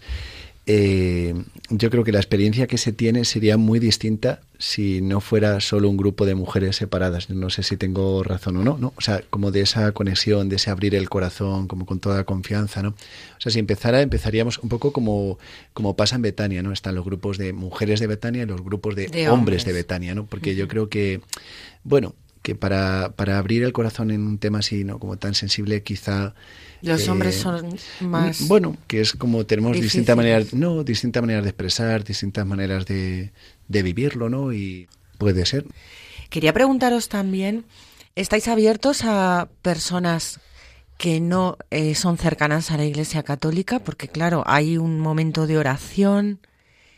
eh, 0.70 1.34
yo 1.70 1.88
creo 1.88 2.04
que 2.04 2.12
la 2.12 2.18
experiencia 2.18 2.66
que 2.66 2.76
se 2.76 2.92
tiene 2.92 3.24
sería 3.24 3.56
muy 3.56 3.78
distinta 3.78 4.42
si 4.58 5.00
no 5.00 5.22
fuera 5.22 5.60
solo 5.60 5.88
un 5.88 5.96
grupo 5.96 6.26
de 6.26 6.34
mujeres 6.34 6.76
separadas. 6.76 7.30
No 7.30 7.48
sé 7.48 7.62
si 7.62 7.78
tengo 7.78 8.22
razón 8.22 8.58
o 8.58 8.64
no, 8.64 8.76
¿no? 8.76 8.92
O 8.96 9.00
sea, 9.00 9.22
como 9.30 9.50
de 9.50 9.62
esa 9.62 9.92
conexión, 9.92 10.50
de 10.50 10.56
ese 10.56 10.68
abrir 10.68 10.94
el 10.94 11.08
corazón, 11.08 11.68
como 11.68 11.86
con 11.86 12.00
toda 12.00 12.24
confianza, 12.24 12.82
¿no? 12.82 12.90
O 12.90 13.40
sea, 13.40 13.50
si 13.50 13.58
empezara, 13.58 14.02
empezaríamos 14.02 14.58
un 14.58 14.68
poco 14.68 14.92
como, 14.92 15.38
como 15.72 15.96
pasa 15.96 16.16
en 16.16 16.22
Betania, 16.22 16.62
¿no? 16.62 16.70
Están 16.70 16.94
los 16.96 17.04
grupos 17.06 17.38
de 17.38 17.54
mujeres 17.54 17.98
de 17.98 18.06
Betania 18.06 18.42
y 18.42 18.46
los 18.46 18.62
grupos 18.62 18.94
de, 18.94 19.06
De 19.06 19.08
hombres. 19.08 19.28
hombres. 19.30 19.64
de 19.64 19.72
Betania, 19.72 20.14
¿no? 20.14 20.26
Porque 20.26 20.54
yo 20.54 20.68
creo 20.68 20.90
que, 20.90 21.22
bueno, 21.82 22.14
que 22.42 22.54
para, 22.54 23.12
para 23.16 23.38
abrir 23.38 23.62
el 23.62 23.72
corazón 23.72 24.10
en 24.10 24.26
un 24.26 24.38
tema 24.38 24.58
así, 24.58 24.84
¿no? 24.84 24.98
Como 24.98 25.16
tan 25.16 25.34
sensible, 25.34 25.82
quizá... 25.82 26.34
Los 26.82 27.06
eh, 27.06 27.10
hombres 27.10 27.36
son 27.36 27.76
más. 28.00 28.46
bueno, 28.46 28.76
que 28.86 29.00
es 29.00 29.12
como 29.12 29.44
tenemos 29.46 29.80
distintas 29.80 30.16
maneras, 30.16 30.54
no, 30.54 30.84
distintas 30.84 31.22
maneras 31.22 31.44
de 31.44 31.50
expresar, 31.50 32.04
distintas 32.04 32.46
maneras 32.46 32.86
de, 32.86 33.32
de 33.66 33.82
vivirlo, 33.82 34.28
¿no? 34.28 34.52
Y 34.52 34.88
puede 35.18 35.44
ser. 35.46 35.66
Quería 36.30 36.52
preguntaros 36.52 37.08
también, 37.08 37.64
¿estáis 38.14 38.48
abiertos 38.48 39.02
a 39.04 39.48
personas 39.62 40.40
que 40.98 41.20
no 41.20 41.56
eh, 41.70 41.94
son 41.94 42.18
cercanas 42.18 42.70
a 42.70 42.76
la 42.76 42.84
Iglesia 42.84 43.22
Católica? 43.22 43.78
Porque 43.78 44.08
claro, 44.08 44.42
hay 44.46 44.78
un 44.78 45.00
momento 45.00 45.46
de 45.46 45.58
oración, 45.58 46.40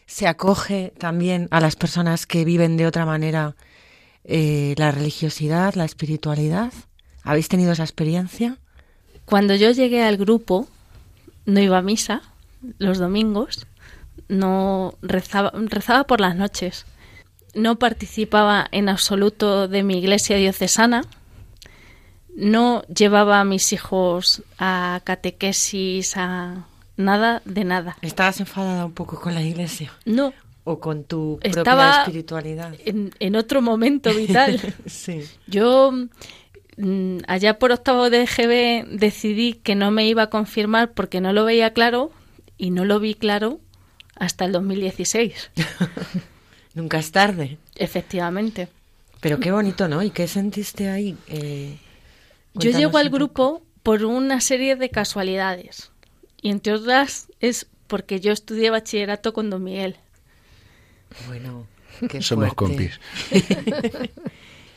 se 0.07 0.27
acoge 0.27 0.93
también 0.99 1.47
a 1.51 1.61
las 1.61 1.77
personas 1.77 2.27
que 2.27 2.45
viven 2.45 2.77
de 2.77 2.87
otra 2.87 3.07
manera 3.07 3.55
eh, 4.25 4.75
la 4.77 4.91
religiosidad, 4.91 5.75
la 5.75 5.85
espiritualidad. 5.85 6.73
¿Habéis 7.23 7.49
tenido 7.49 7.73
esa 7.73 7.83
experiencia? 7.83 8.59
Cuando 9.25 9.55
yo 9.55 9.71
llegué 9.71 10.03
al 10.03 10.17
grupo, 10.17 10.69
no 11.47 11.61
iba 11.61 11.79
a 11.79 11.83
misa 11.83 12.23
los 12.79 12.99
domingos, 12.99 13.67
no 14.29 14.95
rezaba, 15.03 15.53
rezaba 15.55 16.05
por 16.05 16.21
las 16.21 16.37
noches, 16.37 16.87
no 17.55 17.79
participaba 17.79 18.67
en 18.71 18.89
absoluto 18.89 19.69
de 19.69 19.83
mi 19.83 19.99
iglesia 19.99 20.37
diocesana, 20.37 21.05
no 22.37 22.83
llevaba 22.83 23.41
a 23.41 23.45
mis 23.45 23.73
hijos 23.73 24.43
a 24.59 25.01
catequesis, 25.05 26.17
a 26.17 26.67
nada 26.97 27.43
de 27.45 27.65
nada. 27.65 27.97
¿Estabas 28.03 28.41
enfadada 28.41 28.87
un 28.87 28.93
poco 28.93 29.21
con 29.21 29.35
la 29.35 29.43
Iglesia? 29.43 29.93
No, 30.05 30.33
¿O 30.65 30.79
con 30.79 31.05
tu 31.05 31.39
propia 31.41 31.61
Estaba- 31.61 31.99
espiritualidad? 32.03 32.75
en, 32.85 33.13
en 33.19 33.37
otro 33.37 33.63
momento 33.63 34.13
vital. 34.15 34.61
Sí. 34.87 35.23
Yo 35.47 35.93
mm, 36.77 37.19
allá 37.27 37.59
por 37.59 37.73
octavo 37.73 38.11
de 38.11 38.27
GB 38.27 38.87
decidí 38.99 39.55
que 39.55 39.75
no 39.75 39.91
me 39.91 40.07
iba 40.07 40.25
a 40.25 40.31
confirmar 40.31 40.93
porque 40.93 41.21
no 41.21 41.33
lo 41.33 41.45
veía 41.45 41.73
claro 41.73 42.11
y 42.59 42.71
no 42.71 42.85
lo 42.85 43.01
vi 43.01 43.15
claro 43.15 43.61
hasta 44.17 44.45
el 44.45 44.53
2016, 44.53 45.51
Nunca 46.75 46.99
es 46.99 47.11
tarde. 47.11 47.59
efectivamente. 47.77 48.69
Pero 49.21 49.39
qué 49.41 49.51
bonito, 49.53 49.89
¿no? 49.89 50.03
¿Y 50.03 50.11
qué 50.11 50.27
sentiste 50.29 50.89
ahí? 50.89 51.17
Eh, 51.27 51.77
Yo 52.55 52.71
llego 52.71 52.97
al 52.99 53.11
grupo 53.11 53.63
por 53.83 54.05
una 54.05 54.41
serie 54.41 54.77
de 54.77 54.89
casualidades 54.91 55.91
y 56.41 56.51
entre 56.51 56.75
otras 56.75 57.29
es 57.41 57.67
porque 57.87 58.21
yo 58.21 58.33
estudié 58.33 58.71
bachillerato 58.71 59.33
con 59.33 59.51
Don 59.51 59.63
Miguel. 59.65 59.97
Bueno, 61.27 61.67
qué 62.09 62.23
Somos 62.23 62.53
fuerte. 62.55 62.57
compis. 62.57 63.01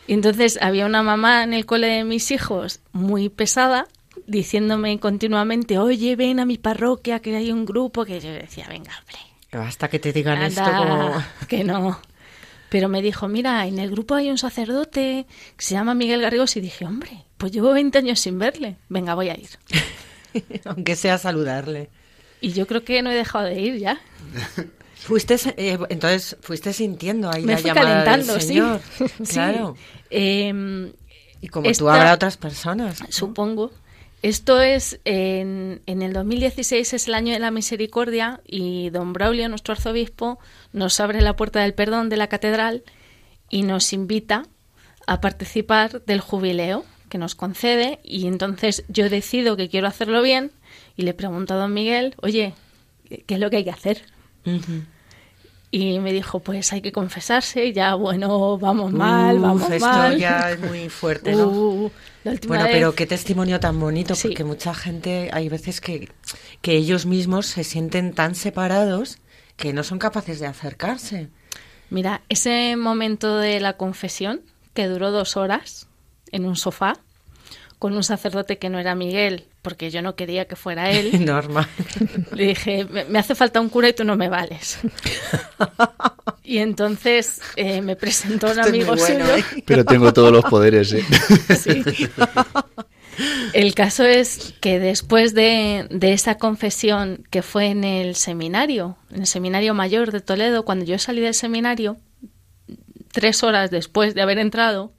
Y 0.08 0.14
entonces 0.14 0.60
había 0.62 0.86
una 0.86 1.04
mamá 1.04 1.44
en 1.44 1.54
el 1.54 1.66
cole 1.66 1.88
de 1.88 2.04
mis 2.04 2.32
hijos 2.32 2.80
muy 2.92 3.30
pesada 3.30 3.88
diciéndome 4.28 5.00
continuamente, 5.00 5.78
oye, 5.80 6.16
ven 6.16 6.40
a 6.40 6.46
mi 6.46 6.58
parroquia 6.58 7.20
que 7.20 7.36
hay 7.36 7.52
un 7.52 7.66
grupo 7.66 8.06
que 8.06 8.20
yo 8.20 8.32
decía, 8.32 8.68
venga, 8.70 8.92
hombre. 9.00 9.18
Basta 9.52 9.88
que 9.90 10.00
te 10.00 10.14
digan 10.14 10.42
esto 10.42 10.64
como... 10.64 11.12
que 11.48 11.64
no. 11.64 12.00
Pero 12.70 12.90
me 12.90 13.02
dijo, 13.02 13.28
mira, 13.28 13.68
en 13.68 13.78
el 13.78 13.92
grupo 13.92 14.16
hay 14.16 14.32
un 14.32 14.38
sacerdote 14.40 15.28
que 15.56 15.64
se 15.64 15.76
llama 15.76 15.94
Miguel 15.94 16.22
Garrigos 16.22 16.56
y 16.58 16.62
dije, 16.62 16.86
hombre, 16.86 17.26
pues 17.38 17.52
llevo 17.52 17.72
20 17.72 18.00
años 18.00 18.20
sin 18.20 18.40
verle. 18.40 18.78
Venga, 18.90 19.14
voy 19.14 19.30
a 19.30 19.36
ir. 19.36 19.50
Aunque 20.66 20.96
sea 20.96 21.20
saludarle. 21.20 21.90
Y 22.42 22.54
yo 22.54 22.66
creo 22.66 22.84
que 22.84 23.02
no 23.04 23.12
he 23.12 23.16
dejado 23.16 23.46
de 23.46 23.62
ir 23.62 23.78
ya. 23.78 24.02
Fuiste, 25.04 25.36
eh, 25.58 25.78
entonces, 25.90 26.38
fuiste 26.42 26.72
sintiendo 26.74 27.30
ahí 27.30 27.44
Me 27.44 27.54
la 27.54 27.58
fui 27.60 27.70
llamada 27.70 28.04
calentando, 28.06 28.34
del. 28.34 28.42
Señor. 28.42 28.82
Sí. 29.24 29.34
Claro. 29.34 29.76
Em, 30.10 30.92
Y 31.42 31.48
como 31.50 31.66
tú 31.66 31.72
Esta- 31.72 31.94
habrá 31.96 32.14
otras 32.14 32.38
personas. 32.38 33.02
¿no? 33.02 33.08
Supongo. 33.10 33.72
Esto 34.22 34.62
es 34.62 35.02
en, 35.04 35.82
en 35.86 36.02
el 36.02 36.14
2016 36.14 36.94
es 36.94 37.08
el 37.10 37.14
año 37.16 37.34
de 37.34 37.40
la 37.40 37.52
misericordia 37.52 38.40
y 38.48 38.90
don 38.92 39.12
Braulio, 39.12 39.50
nuestro 39.50 39.74
arzobispo, 39.74 40.40
nos 40.72 41.02
abre 41.02 41.20
la 41.20 41.36
puerta 41.36 41.60
del 41.62 41.74
perdón 41.74 42.08
de 42.08 42.16
la 42.16 42.28
catedral 42.28 42.84
y 43.50 43.64
nos 43.64 43.92
invita 43.92 44.46
a 45.08 45.20
participar 45.20 46.06
del 46.06 46.22
jubileo 46.22 46.86
que 47.10 47.18
nos 47.18 47.36
concede 47.36 48.00
y 48.02 48.28
entonces 48.28 48.86
yo 48.88 49.10
decido 49.10 49.58
que 49.58 49.68
quiero 49.68 49.88
hacerlo 49.88 50.22
bien 50.22 50.52
y 50.96 51.02
le 51.02 51.14
pregunto 51.14 51.54
a 51.56 51.58
don 51.58 51.74
Miguel, 51.74 52.16
oye, 52.22 52.54
¿qué 53.10 53.34
es 53.34 53.40
lo 53.42 53.50
que 53.50 53.58
hay 53.58 53.64
que 53.66 53.72
hacer? 53.72 54.04
Ujú. 54.46 54.84
Y 55.76 55.98
me 56.00 56.14
dijo, 56.14 56.40
pues 56.40 56.72
hay 56.72 56.82
que 56.84 56.92
confesarse, 56.92 57.74
ya 57.74 57.96
bueno, 57.96 58.60
vamos 58.60 58.92
mal, 58.94 59.38
Uf, 59.38 59.42
vamos 59.42 59.70
esto 59.72 59.88
mal. 59.88 60.20
ya 60.20 60.52
es 60.52 60.60
muy 60.60 60.88
fuerte, 60.90 61.32
¿no? 61.34 61.48
Uh, 62.26 62.38
Bueno, 62.48 62.66
vez- 62.66 62.74
pero 62.74 62.94
qué 62.94 63.08
testimonio 63.08 63.60
tan 63.60 63.80
bonito, 63.80 64.14
Sí. 64.14 64.28
porque 64.28 64.44
mucha 64.44 64.76
gente, 64.76 65.30
hay 65.34 65.50
veces 65.50 65.82
que, 65.82 66.10
que 66.62 66.74
ellos 66.78 67.08
mismos 67.08 67.48
se 67.48 67.64
sienten 67.64 68.14
tan 68.14 68.36
separados 68.36 69.18
que 69.58 69.74
no 69.74 69.84
son 69.84 69.98
capaces 69.98 70.40
de 70.40 70.46
acercarse. 70.46 71.30
Mira, 71.90 72.22
ese 72.30 72.76
momento 72.78 73.38
de 73.38 73.60
la 73.60 73.74
confesión, 73.76 74.42
que 74.76 74.86
duró 74.88 75.10
dos 75.12 75.36
horas 75.38 75.88
en 76.32 76.46
un 76.46 76.56
sofá, 76.56 76.98
con 77.84 77.98
un 77.98 78.04
sacerdote 78.06 78.58
que 78.60 78.70
no 78.70 78.80
era 78.80 78.96
Miguel, 78.96 79.44
porque 79.62 79.92
yo 79.92 80.02
no 80.02 80.16
quería 80.16 80.46
que 80.46 80.56
fuera 80.56 80.90
él, 80.90 81.26
Normal. 81.26 81.68
le 82.34 82.46
dije, 82.46 82.86
me, 82.86 83.04
me 83.04 83.20
hace 83.20 83.36
falta 83.36 83.60
un 83.60 83.68
cura 83.68 83.90
y 83.90 83.94
tú 83.94 84.06
no 84.06 84.16
me 84.16 84.30
vales. 84.30 84.80
y 86.46 86.60
entonces 86.60 87.42
eh, 87.58 87.82
me 87.82 87.98
presentó 87.98 88.46
un 88.46 88.52
Esto 88.54 88.70
amigo 88.70 88.96
bueno, 88.96 89.26
suyo. 89.26 89.36
¿eh? 89.36 89.64
Pero 89.66 89.84
tengo 89.84 90.14
todos 90.14 90.32
los 90.32 90.46
poderes, 90.46 90.94
¿eh? 90.94 91.04
Sí. 91.60 91.84
El 93.52 93.76
caso 93.76 94.06
es 94.06 94.54
que 94.62 94.80
después 94.80 95.34
de, 95.34 95.86
de 95.90 96.14
esa 96.14 96.38
confesión 96.38 97.26
que 97.32 97.42
fue 97.42 97.66
en 97.66 97.84
el 97.84 98.16
seminario, 98.16 98.96
en 99.12 99.20
el 99.20 99.28
seminario 99.28 99.74
mayor 99.74 100.14
de 100.14 100.22
Toledo, 100.22 100.64
cuando 100.64 100.86
yo 100.86 100.98
salí 101.00 101.20
del 101.20 101.34
seminario, 101.34 101.98
tres 103.12 103.44
horas 103.44 103.72
después 103.72 104.16
de 104.16 104.22
haber 104.22 104.40
entrado, 104.40 104.94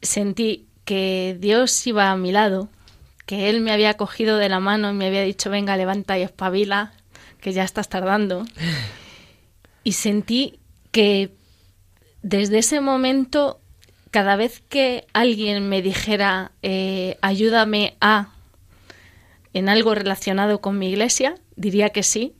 sentí 0.00 0.67
que 0.88 1.36
Dios 1.38 1.86
iba 1.86 2.10
a 2.10 2.16
mi 2.16 2.32
lado, 2.32 2.70
que 3.26 3.50
Él 3.50 3.60
me 3.60 3.72
había 3.72 3.98
cogido 3.98 4.38
de 4.38 4.48
la 4.48 4.58
mano 4.58 4.88
y 4.90 4.94
me 4.94 5.06
había 5.06 5.20
dicho, 5.22 5.50
venga, 5.50 5.76
levanta 5.76 6.18
y 6.18 6.22
espabila, 6.22 6.94
que 7.42 7.52
ya 7.52 7.62
estás 7.62 7.90
tardando. 7.90 8.46
Y 9.84 9.92
sentí 9.92 10.58
que 10.90 11.30
desde 12.22 12.56
ese 12.60 12.80
momento, 12.80 13.60
cada 14.10 14.36
vez 14.36 14.62
que 14.70 15.06
alguien 15.12 15.68
me 15.68 15.82
dijera, 15.82 16.52
eh, 16.62 17.18
ayúdame 17.20 17.98
a, 18.00 18.30
en 19.52 19.68
algo 19.68 19.94
relacionado 19.94 20.62
con 20.62 20.78
mi 20.78 20.88
iglesia, 20.88 21.34
diría 21.54 21.90
que 21.90 22.02
sí, 22.02 22.32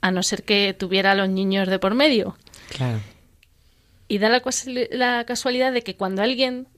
a 0.00 0.10
no 0.12 0.22
ser 0.22 0.44
que 0.44 0.72
tuviera 0.72 1.12
a 1.12 1.14
los 1.14 1.28
niños 1.28 1.68
de 1.68 1.78
por 1.78 1.94
medio. 1.94 2.38
Claro. 2.70 3.00
Y 4.08 4.16
da 4.16 4.30
la, 4.30 4.40
casuali- 4.42 4.88
la 4.92 5.24
casualidad 5.26 5.74
de 5.74 5.82
que 5.82 5.94
cuando 5.94 6.22
alguien 6.22 6.68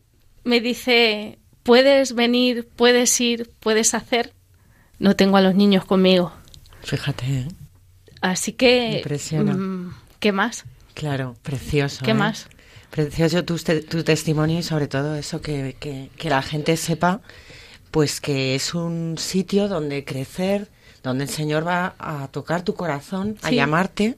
me 0.44 0.60
dice, 0.60 1.38
puedes 1.62 2.14
venir, 2.14 2.68
puedes 2.76 3.20
ir, 3.20 3.50
puedes 3.60 3.94
hacer, 3.94 4.32
no 4.98 5.16
tengo 5.16 5.36
a 5.36 5.40
los 5.40 5.54
niños 5.54 5.84
conmigo. 5.84 6.32
Fíjate, 6.82 7.26
¿eh? 7.26 7.48
Así 8.20 8.52
que, 8.52 8.98
Impresiona. 8.98 9.54
mm, 9.54 9.94
¿qué 10.20 10.32
más? 10.32 10.64
Claro, 10.94 11.36
precioso. 11.42 12.04
¿Qué 12.04 12.10
¿eh? 12.12 12.14
más? 12.14 12.48
Precioso 12.90 13.44
tu, 13.44 13.56
te- 13.58 13.82
tu 13.82 14.02
testimonio 14.02 14.58
y 14.58 14.62
sobre 14.62 14.88
todo 14.88 15.14
eso, 15.14 15.40
que, 15.40 15.76
que, 15.78 16.10
que 16.16 16.30
la 16.30 16.42
gente 16.42 16.76
sepa 16.76 17.20
pues 17.90 18.20
que 18.20 18.54
es 18.54 18.74
un 18.74 19.16
sitio 19.18 19.66
donde 19.68 20.04
crecer, 20.04 20.68
donde 21.02 21.24
el 21.24 21.30
Señor 21.30 21.66
va 21.66 21.94
a 21.98 22.28
tocar 22.28 22.62
tu 22.62 22.74
corazón, 22.74 23.36
a 23.42 23.48
Sí. 23.50 23.54
llamarte. 23.56 24.16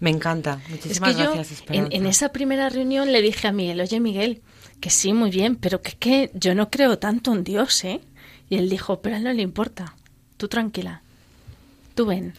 Me 0.00 0.10
encanta. 0.10 0.60
Es 0.64 0.70
Muchísimas 0.70 1.16
que 1.16 1.22
yo 1.22 1.32
gracias, 1.32 1.62
en, 1.68 2.06
esa 2.06 2.30
primera 2.30 2.68
reunión 2.68 3.12
le 3.12 3.22
dije 3.22 3.48
a 3.48 3.52
Miguel, 3.52 3.80
oye 3.80 4.00
Miguel, 4.00 4.42
que 4.80 4.90
sí, 4.90 5.12
muy 5.12 5.30
bien, 5.30 5.56
pero 5.56 5.80
que 5.80 5.90
es 5.90 5.94
que 5.94 6.30
yo 6.34 6.54
no 6.54 6.70
creo 6.70 6.98
tanto 6.98 7.32
en 7.32 7.44
Dios, 7.44 7.84
¿eh? 7.84 8.00
Y 8.48 8.56
él 8.56 8.68
dijo, 8.68 9.00
pero 9.00 9.16
a 9.16 9.18
él 9.18 9.24
no 9.24 9.32
le 9.32 9.42
importa, 9.42 9.94
tú 10.36 10.48
tranquila, 10.48 11.02
tú 11.94 12.06
ven. 12.06 12.34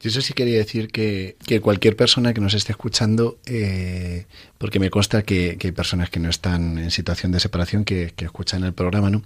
Yo 0.00 0.10
eso 0.10 0.20
sí 0.20 0.34
quería 0.34 0.58
decir 0.58 0.88
que, 0.88 1.36
que 1.46 1.60
cualquier 1.60 1.94
persona 1.94 2.34
que 2.34 2.40
nos 2.40 2.54
esté 2.54 2.72
escuchando, 2.72 3.38
eh, 3.46 4.26
porque 4.58 4.80
me 4.80 4.90
consta 4.90 5.22
que, 5.22 5.56
que 5.58 5.68
hay 5.68 5.72
personas 5.72 6.10
que 6.10 6.18
no 6.18 6.28
están 6.28 6.78
en 6.78 6.90
situación 6.90 7.30
de 7.30 7.38
separación 7.38 7.84
que, 7.84 8.12
que 8.16 8.24
escuchan 8.24 8.64
el 8.64 8.72
programa, 8.72 9.10
¿no? 9.10 9.22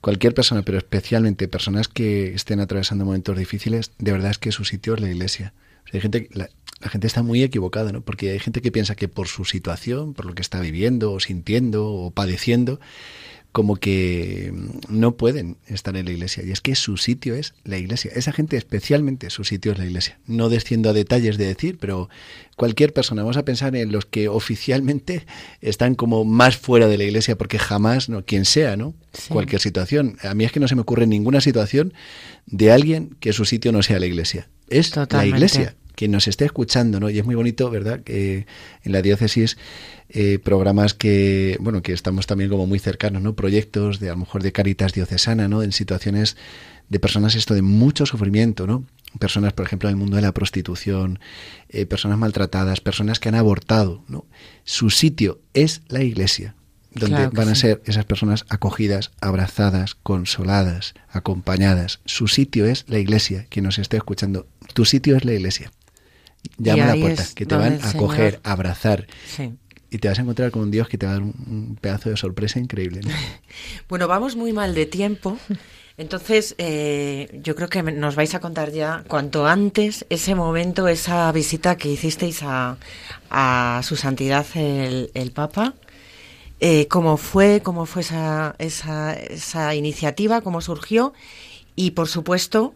Cualquier 0.00 0.32
persona, 0.32 0.62
pero 0.62 0.78
especialmente 0.78 1.48
personas 1.48 1.88
que 1.88 2.32
estén 2.32 2.60
atravesando 2.60 3.04
momentos 3.04 3.36
difíciles, 3.36 3.90
de 3.98 4.12
verdad 4.12 4.30
es 4.30 4.38
que 4.38 4.52
su 4.52 4.64
sitio 4.64 4.94
es 4.94 5.00
la 5.00 5.08
iglesia. 5.08 5.52
O 5.84 5.88
sea, 5.88 5.98
hay 5.98 6.00
gente, 6.00 6.28
la, 6.32 6.48
la 6.84 6.90
gente 6.90 7.06
está 7.06 7.22
muy 7.22 7.42
equivocada, 7.42 7.92
¿no? 7.92 8.02
Porque 8.02 8.30
hay 8.30 8.38
gente 8.38 8.60
que 8.60 8.70
piensa 8.70 8.94
que 8.94 9.08
por 9.08 9.26
su 9.26 9.46
situación, 9.46 10.12
por 10.12 10.26
lo 10.26 10.34
que 10.34 10.42
está 10.42 10.60
viviendo, 10.60 11.12
o 11.12 11.20
sintiendo, 11.20 11.86
o 11.86 12.10
padeciendo, 12.10 12.78
como 13.52 13.76
que 13.76 14.52
no 14.88 15.16
pueden 15.16 15.56
estar 15.66 15.96
en 15.96 16.04
la 16.04 16.12
iglesia. 16.12 16.44
Y 16.44 16.50
es 16.50 16.60
que 16.60 16.74
su 16.74 16.98
sitio 16.98 17.36
es 17.36 17.54
la 17.64 17.78
iglesia. 17.78 18.10
Esa 18.14 18.32
gente 18.32 18.58
especialmente 18.58 19.30
su 19.30 19.44
sitio 19.44 19.72
es 19.72 19.78
la 19.78 19.86
iglesia. 19.86 20.18
No 20.26 20.50
desciendo 20.50 20.90
a 20.90 20.92
detalles 20.92 21.38
de 21.38 21.46
decir, 21.46 21.78
pero 21.80 22.10
cualquier 22.56 22.92
persona, 22.92 23.22
vamos 23.22 23.38
a 23.38 23.46
pensar 23.46 23.74
en 23.76 23.90
los 23.90 24.04
que 24.04 24.28
oficialmente 24.28 25.24
están 25.62 25.94
como 25.94 26.26
más 26.26 26.58
fuera 26.58 26.86
de 26.86 26.98
la 26.98 27.04
iglesia, 27.04 27.38
porque 27.38 27.58
jamás, 27.58 28.10
no, 28.10 28.26
quien 28.26 28.44
sea, 28.44 28.76
¿no? 28.76 28.92
Sí. 29.14 29.30
Cualquier 29.30 29.62
situación. 29.62 30.18
A 30.22 30.34
mí 30.34 30.44
es 30.44 30.52
que 30.52 30.60
no 30.60 30.68
se 30.68 30.74
me 30.74 30.82
ocurre 30.82 31.06
ninguna 31.06 31.40
situación 31.40 31.94
de 32.44 32.72
alguien 32.72 33.16
que 33.20 33.32
su 33.32 33.46
sitio 33.46 33.72
no 33.72 33.82
sea 33.82 34.00
la 34.00 34.06
iglesia. 34.06 34.48
Es 34.68 34.90
Totalmente. 34.90 35.16
la 35.16 35.36
iglesia 35.36 35.76
quien 35.94 36.10
nos 36.10 36.28
esté 36.28 36.44
escuchando, 36.44 37.00
¿no? 37.00 37.10
Y 37.10 37.18
es 37.18 37.24
muy 37.24 37.34
bonito, 37.34 37.70
¿verdad? 37.70 38.00
Que 38.00 38.46
en 38.82 38.92
la 38.92 39.02
diócesis 39.02 39.56
eh, 40.08 40.38
programas 40.38 40.94
que, 40.94 41.56
bueno, 41.60 41.82
que 41.82 41.92
estamos 41.92 42.26
también 42.26 42.50
como 42.50 42.66
muy 42.66 42.78
cercanos, 42.78 43.22
¿no? 43.22 43.34
Proyectos 43.34 44.00
de 44.00 44.08
a 44.08 44.12
lo 44.12 44.18
mejor 44.18 44.42
de 44.42 44.52
Caritas 44.52 44.92
diocesana, 44.92 45.48
¿no? 45.48 45.62
En 45.62 45.72
situaciones 45.72 46.36
de 46.88 47.00
personas 47.00 47.34
esto 47.34 47.54
de 47.54 47.62
mucho 47.62 48.06
sufrimiento, 48.06 48.66
¿no? 48.66 48.84
Personas, 49.18 49.52
por 49.52 49.64
ejemplo, 49.64 49.88
en 49.88 49.94
el 49.94 49.96
mundo 49.96 50.16
de 50.16 50.22
la 50.22 50.32
prostitución, 50.32 51.20
eh, 51.68 51.86
personas 51.86 52.18
maltratadas, 52.18 52.80
personas 52.80 53.20
que 53.20 53.28
han 53.28 53.34
abortado, 53.36 54.04
¿no? 54.08 54.26
Su 54.64 54.90
sitio 54.90 55.40
es 55.54 55.82
la 55.88 56.02
iglesia, 56.02 56.54
donde 56.92 57.16
Claro 57.16 57.30
que 57.30 57.36
van 57.36 57.48
a 57.48 57.54
sí. 57.54 57.62
ser 57.62 57.82
esas 57.86 58.04
personas 58.04 58.44
acogidas, 58.48 59.12
abrazadas, 59.20 59.94
consoladas, 59.94 60.94
acompañadas. 61.08 62.00
Su 62.04 62.28
sitio 62.28 62.66
es 62.66 62.84
la 62.88 62.98
iglesia, 62.98 63.46
quien 63.48 63.64
nos 63.64 63.78
esté 63.78 63.96
escuchando. 63.96 64.46
Tu 64.74 64.84
sitio 64.84 65.16
es 65.16 65.24
la 65.24 65.32
iglesia. 65.32 65.70
Llama 66.58 66.84
a 66.84 66.86
la 66.94 67.00
puerta, 67.00 67.24
que 67.34 67.46
te 67.46 67.54
van 67.56 67.74
a 67.74 67.90
Señor- 67.90 68.40
a 68.42 68.52
abrazar. 68.52 69.06
Sí. 69.26 69.52
Y 69.90 69.98
te 69.98 70.08
vas 70.08 70.18
a 70.18 70.22
encontrar 70.22 70.50
con 70.50 70.62
un 70.62 70.70
Dios 70.70 70.88
que 70.88 70.98
te 70.98 71.06
va 71.06 71.12
a 71.12 71.14
dar 71.14 71.22
un, 71.22 71.34
un 71.46 71.78
pedazo 71.80 72.10
de 72.10 72.16
sorpresa 72.16 72.58
increíble. 72.58 73.00
¿no? 73.04 73.10
Bueno, 73.88 74.08
vamos 74.08 74.34
muy 74.36 74.52
mal 74.52 74.74
de 74.74 74.86
tiempo. 74.86 75.38
Entonces, 75.96 76.56
eh, 76.58 77.38
yo 77.44 77.54
creo 77.54 77.68
que 77.68 77.80
nos 77.82 78.16
vais 78.16 78.34
a 78.34 78.40
contar 78.40 78.72
ya 78.72 79.04
cuanto 79.06 79.46
antes 79.46 80.04
ese 80.10 80.34
momento, 80.34 80.88
esa 80.88 81.30
visita 81.30 81.76
que 81.76 81.88
hicisteis 81.88 82.40
a, 82.42 82.76
a 83.30 83.80
su 83.84 83.94
santidad 83.94 84.44
el, 84.54 85.12
el 85.14 85.30
Papa. 85.30 85.74
Eh, 86.58 86.88
cómo 86.88 87.16
fue, 87.16 87.60
cómo 87.62 87.86
fue 87.86 88.02
esa, 88.02 88.56
esa, 88.58 89.12
esa 89.14 89.74
iniciativa, 89.76 90.40
cómo 90.40 90.60
surgió 90.60 91.12
y, 91.76 91.92
por 91.92 92.08
supuesto, 92.08 92.74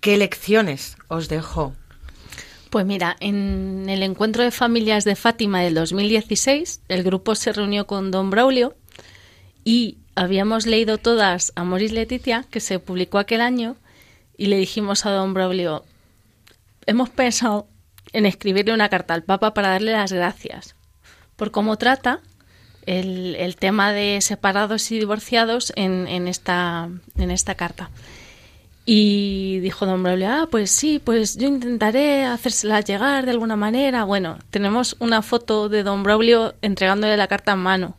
qué 0.00 0.16
lecciones 0.16 0.96
os 1.08 1.28
dejó. 1.28 1.74
Pues 2.70 2.86
mira, 2.86 3.16
en 3.18 3.88
el 3.88 4.04
encuentro 4.04 4.44
de 4.44 4.52
familias 4.52 5.04
de 5.04 5.16
Fátima 5.16 5.60
del 5.60 5.74
2016, 5.74 6.82
el 6.86 7.02
grupo 7.02 7.34
se 7.34 7.52
reunió 7.52 7.88
con 7.88 8.12
don 8.12 8.30
Braulio 8.30 8.76
y 9.64 9.98
habíamos 10.14 10.66
leído 10.66 10.96
todas 10.96 11.52
Amoris 11.56 11.90
Letitia, 11.90 12.44
que 12.48 12.60
se 12.60 12.78
publicó 12.78 13.18
aquel 13.18 13.40
año, 13.40 13.76
y 14.36 14.46
le 14.46 14.56
dijimos 14.56 15.04
a 15.04 15.10
don 15.10 15.34
Braulio, 15.34 15.84
hemos 16.86 17.10
pensado 17.10 17.66
en 18.12 18.24
escribirle 18.24 18.72
una 18.72 18.88
carta 18.88 19.14
al 19.14 19.24
Papa 19.24 19.52
para 19.52 19.70
darle 19.70 19.90
las 19.90 20.12
gracias 20.12 20.76
por 21.34 21.50
cómo 21.50 21.76
trata 21.76 22.20
el, 22.86 23.34
el 23.34 23.56
tema 23.56 23.92
de 23.92 24.20
separados 24.20 24.92
y 24.92 24.98
divorciados 25.00 25.72
en, 25.74 26.06
en 26.06 26.28
esta, 26.28 26.88
en 27.16 27.30
esta 27.32 27.56
carta. 27.56 27.90
Y 28.86 29.60
dijo 29.60 29.86
don 29.86 30.02
Braulio, 30.02 30.28
ah, 30.28 30.48
pues 30.50 30.70
sí, 30.70 31.00
pues 31.02 31.36
yo 31.36 31.46
intentaré 31.46 32.24
hacérsela 32.24 32.80
llegar 32.80 33.24
de 33.24 33.30
alguna 33.30 33.56
manera. 33.56 34.04
Bueno, 34.04 34.38
tenemos 34.50 34.96
una 34.98 35.22
foto 35.22 35.68
de 35.68 35.82
don 35.82 36.02
Braulio 36.02 36.54
entregándole 36.62 37.16
la 37.16 37.28
carta 37.28 37.52
en 37.52 37.58
mano. 37.58 37.96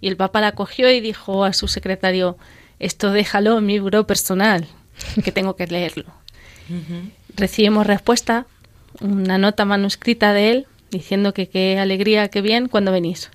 Y 0.00 0.08
el 0.08 0.16
Papa 0.16 0.40
la 0.40 0.52
cogió 0.52 0.90
y 0.90 1.00
dijo 1.00 1.44
a 1.44 1.52
su 1.52 1.68
secretario, 1.68 2.36
esto 2.78 3.12
déjalo 3.12 3.58
en 3.58 3.66
mi 3.66 3.78
buró 3.78 4.06
personal. 4.06 4.66
que 5.24 5.32
tengo 5.32 5.56
que 5.56 5.66
leerlo. 5.66 6.04
Recibimos 7.36 7.86
respuesta, 7.86 8.46
una 9.00 9.38
nota 9.38 9.64
manuscrita 9.64 10.32
de 10.32 10.50
él 10.50 10.66
diciendo 10.90 11.34
que 11.34 11.48
qué 11.48 11.78
alegría, 11.78 12.28
qué 12.28 12.40
bien 12.40 12.68
cuando 12.68 12.92
venís. 12.92 13.30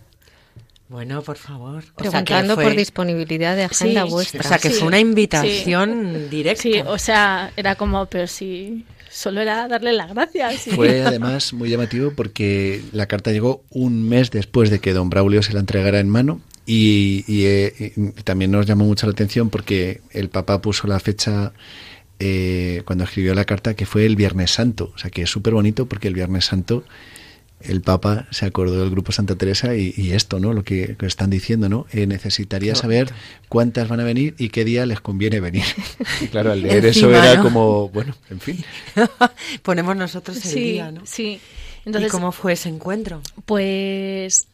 Bueno, 0.90 1.22
por 1.22 1.38
favor. 1.38 1.84
Preguntando 1.96 2.56
por 2.56 2.76
disponibilidad 2.76 3.56
de 3.56 3.64
agenda 3.64 4.06
vuestra. 4.06 4.42
O 4.42 4.44
sea, 4.44 4.58
que 4.58 4.72
fue 4.72 4.88
una 4.88 5.00
invitación 5.00 6.30
directa. 6.32 6.64
Sí, 6.64 6.82
o 6.86 6.98
sea, 6.98 7.54
era 7.56 7.76
como, 7.76 8.08
pero 8.08 8.26
si 8.26 8.86
solo 9.08 9.40
era 9.42 9.68
darle 9.68 9.94
las 9.94 10.10
gracias. 10.10 10.64
Fue 10.76 11.04
además 11.04 11.54
muy 11.54 11.70
llamativo 11.70 12.12
porque 12.16 12.82
la 12.92 13.06
carta 13.06 13.32
llegó 13.32 13.64
un 13.70 14.10
mes 14.10 14.32
después 14.32 14.72
de 14.72 14.80
que 14.80 14.94
don 14.94 15.12
Braulio 15.12 15.44
se 15.44 15.54
la 15.54 15.60
entregara 15.60 16.00
en 16.00 16.10
mano 16.10 16.42
y, 16.66 17.24
eh, 17.28 17.94
también 18.24 18.50
nos 18.52 18.66
llamó 18.66 18.86
mucho 18.86 19.06
la 19.06 19.12
atención 19.12 19.52
porque 19.52 20.02
el 20.12 20.30
papá 20.30 20.60
puso 20.60 20.88
la 20.88 21.00
fecha 21.00 21.54
eh, 22.20 22.82
cuando 22.86 23.04
escribió 23.04 23.36
la 23.36 23.46
carta 23.46 23.76
que 23.76 23.86
fue 23.86 24.08
el 24.08 24.16
Viernes 24.16 24.52
Santo. 24.52 24.92
O 24.96 24.98
sea, 24.98 25.12
que 25.12 25.22
es 25.22 25.30
súper 25.30 25.54
bonito 25.54 25.86
porque 25.86 26.08
el 26.08 26.16
Viernes 26.16 26.46
Santo 26.46 26.84
el 27.62 27.82
Papa 27.82 28.28
se 28.32 28.46
acordó 28.46 28.80
del 28.80 28.90
Grupo 28.90 29.12
Santa 29.12 29.36
Teresa 29.36 29.76
y, 29.76 30.12
esto, 30.12 30.40
¿no? 30.40 30.54
Lo 30.54 30.64
que, 30.64 30.96
están 31.02 31.30
diciendo, 31.30 31.70
¿no? 31.70 31.86
Eh, 31.92 32.08
necesitaría 32.08 32.76
saber 32.76 33.12
cuántas 33.50 33.88
van 33.90 34.00
a 34.00 34.04
venir 34.04 34.36
y 34.38 34.50
qué 34.50 34.64
día 34.64 34.86
les 34.86 35.02
conviene 35.02 35.40
venir. 35.40 35.66
Y 36.22 36.28
claro, 36.28 36.52
al 36.52 36.62
leer 36.62 36.86
eso 36.86 37.10
era 37.10 37.42
como, 37.42 37.90
bueno, 37.90 38.16
en 38.30 38.40
fin. 38.40 38.64
Ponemos 39.64 39.96
nosotros 39.96 40.44
el 40.46 40.54
día, 40.54 40.92
¿no? 40.92 41.02
Sí. 41.06 41.40
Entonces, 41.86 42.10
¿Y 42.10 42.12
cómo 42.12 42.32
fue 42.32 42.54
ese 42.54 42.70
encuentro? 42.70 43.22
Pues 43.46 44.48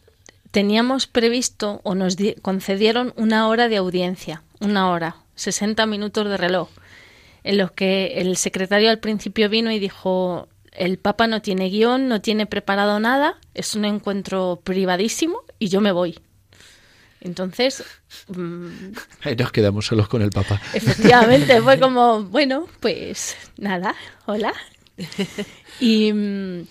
teníamos 0.51 1.05
previsto 1.05 1.81
o 1.83 1.95
nos 1.95 2.15
concedieron 2.41 3.13
una 3.17 3.47
hora 3.47 3.67
de 3.67 3.77
audiencia, 3.77 4.41
una 4.59 4.89
hora, 4.89 5.17
60 5.35 5.85
minutos 5.85 6.29
de 6.29 6.37
reloj, 6.37 6.69
en 7.43 7.57
los 7.57 7.71
que 7.71 8.21
el 8.21 8.37
secretario 8.37 8.89
al 8.89 8.99
principio 8.99 9.49
vino 9.49 9.71
y 9.71 9.79
dijo, 9.79 10.47
el 10.77 10.97
Papa 10.97 11.27
no 11.27 11.41
tiene 11.41 11.69
guion, 11.69 12.07
no 12.07 12.21
tiene 12.21 12.45
preparado 12.45 12.99
nada, 12.99 13.39
es 13.53 13.75
un 13.75 13.85
encuentro 13.85 14.61
privadísimo 14.63 15.41
y 15.59 15.69
yo 15.69 15.81
me 15.81 15.91
voy. 15.91 16.19
Entonces... 17.21 17.83
Mm, 18.27 18.93
Ahí 19.23 19.35
nos 19.35 19.51
quedamos 19.51 19.87
solos 19.87 20.07
con 20.07 20.21
el 20.21 20.29
Papa. 20.29 20.61
Efectivamente, 20.73 21.61
fue 21.63 21.79
como, 21.79 22.23
bueno, 22.23 22.67
pues 22.79 23.35
nada, 23.57 23.95
hola. 24.25 24.53
Y 25.79 26.13
mm, 26.13 26.67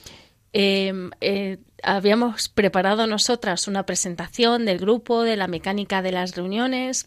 em, 0.53 1.11
eh, 1.21 1.59
habíamos 1.83 2.49
preparado 2.49 3.07
nosotras 3.07 3.69
una 3.69 3.85
presentación 3.85 4.65
del 4.65 4.79
grupo, 4.79 5.23
de 5.23 5.37
la 5.37 5.49
mecánica 5.49 6.03
de 6.03 6.13
las 6.13 6.37
reuniones, 6.37 7.07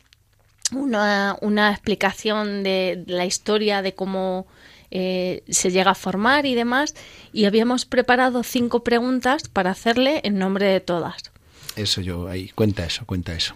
una, 0.74 1.38
una 1.42 1.72
explicación 1.72 2.64
de 2.64 3.04
la 3.08 3.26
historia 3.26 3.82
de 3.82 3.96
cómo 3.96 4.48
eh, 4.92 5.44
se 5.50 5.72
llega 5.72 5.92
a 5.92 5.96
formar 5.96 6.46
y 6.46 6.56
demás, 6.56 6.96
y 7.34 7.46
habíamos 7.46 7.86
preparado 7.86 8.44
cinco 8.44 8.84
preguntas 8.84 9.50
para 9.50 9.72
hacerle 9.72 10.22
en 10.24 10.40
nombre 10.40 10.68
de 10.68 10.80
todas. 10.80 11.32
Eso 11.76 12.02
yo 12.02 12.28
ahí, 12.28 12.50
cuenta 12.50 12.86
eso, 12.86 13.06
cuenta 13.06 13.36
eso. 13.36 13.54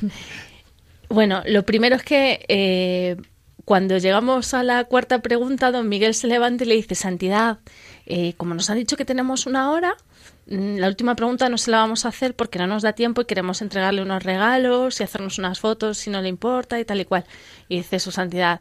bueno, 1.08 1.42
lo 1.46 1.64
primero 1.64 1.96
es 1.96 2.02
que 2.02 2.44
eh, 2.48 3.16
cuando 3.64 3.98
llegamos 3.98 4.54
a 4.54 4.62
la 4.62 4.84
cuarta 4.84 5.20
pregunta, 5.20 5.70
don 5.70 5.88
Miguel 5.88 6.14
se 6.14 6.26
levanta 6.26 6.64
y 6.64 6.68
le 6.68 6.74
dice, 6.74 6.94
Santidad, 6.94 7.58
eh, 8.06 8.34
como 8.36 8.54
nos 8.54 8.70
han 8.70 8.78
dicho 8.78 8.96
que 8.96 9.04
tenemos 9.04 9.46
una 9.46 9.70
hora, 9.70 9.96
mm, 10.46 10.76
la 10.78 10.88
última 10.88 11.14
pregunta 11.14 11.48
no 11.48 11.58
se 11.58 11.70
la 11.70 11.78
vamos 11.78 12.06
a 12.06 12.08
hacer 12.08 12.34
porque 12.34 12.58
no 12.58 12.66
nos 12.66 12.82
da 12.82 12.94
tiempo 12.94 13.20
y 13.20 13.24
queremos 13.26 13.62
entregarle 13.62 14.02
unos 14.02 14.22
regalos 14.22 15.00
y 15.00 15.04
hacernos 15.04 15.38
unas 15.38 15.60
fotos 15.60 15.98
si 15.98 16.10
no 16.10 16.22
le 16.22 16.28
importa 16.28 16.80
y 16.80 16.84
tal 16.84 17.00
y 17.00 17.04
cual. 17.04 17.24
Y 17.68 17.78
dice 17.78 18.00
su 18.00 18.10
santidad, 18.10 18.60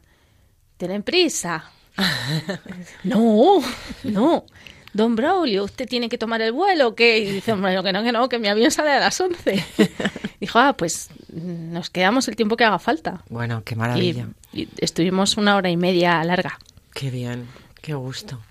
¿tienen 0.78 1.04
prisa? 1.04 1.72
no, 3.04 3.62
no. 4.04 4.46
Don 4.94 5.16
Braulio, 5.16 5.64
usted 5.64 5.88
tiene 5.88 6.10
que 6.10 6.18
tomar 6.18 6.42
el 6.42 6.52
vuelo, 6.52 6.96
¿qué? 6.96 7.20
Y 7.20 7.32
dice, 7.32 7.54
bueno, 7.54 7.82
que 7.82 7.94
no, 7.94 8.04
que 8.04 8.12
no, 8.12 8.28
que 8.28 8.39
mi 8.39 8.50
avión 8.50 8.72
sale 8.72 8.92
a 8.92 9.00
las 9.00 9.20
11. 9.22 9.64
Dijo, 10.42 10.60
ah, 10.60 10.76
pues 10.76 11.10
nos 11.32 11.89
quedamos 11.89 12.28
el 12.28 12.36
tiempo 12.36 12.58
que 12.58 12.66
haga 12.66 12.80
falta. 12.80 13.24
Bueno, 13.30 13.64
qué 13.64 13.76
maravilla. 13.76 14.28
Y, 14.52 14.68
estuvimos 14.80 15.38
una 15.38 15.56
hora 15.56 15.70
y 15.70 15.78
media 15.78 16.22
larga. 16.26 16.60
Qué 16.94 17.10
bien, 17.10 17.48
qué 17.82 17.94
gusto. 17.94 18.42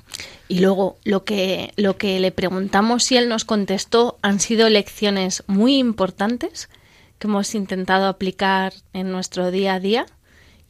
Y 0.49 0.61
luego 0.61 0.97
lo 1.05 1.25
que, 1.25 1.75
lo 1.77 1.99
que 1.99 2.19
le 2.21 2.33
preguntamos 2.33 3.13
y 3.13 3.19
él 3.19 3.29
nos 3.29 3.45
contestó 3.45 4.19
han 4.23 4.41
sido 4.41 4.71
lecciones 4.71 5.45
muy 5.47 5.77
importantes 5.77 6.71
que 7.19 7.27
hemos 7.27 7.55
intentado 7.55 8.07
aplicar 8.07 8.73
en 8.95 9.13
nuestro 9.13 9.51
día 9.51 9.75
a 9.75 9.81
día 9.81 10.07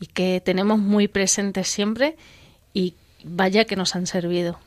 y 0.00 0.06
que 0.06 0.42
tenemos 0.44 0.80
muy 0.80 1.06
presentes 1.06 1.68
siempre 1.68 2.16
y 2.74 2.94
vaya 3.24 3.64
que 3.64 3.76
nos 3.76 3.94
han 3.96 4.06
servido. 4.06 4.58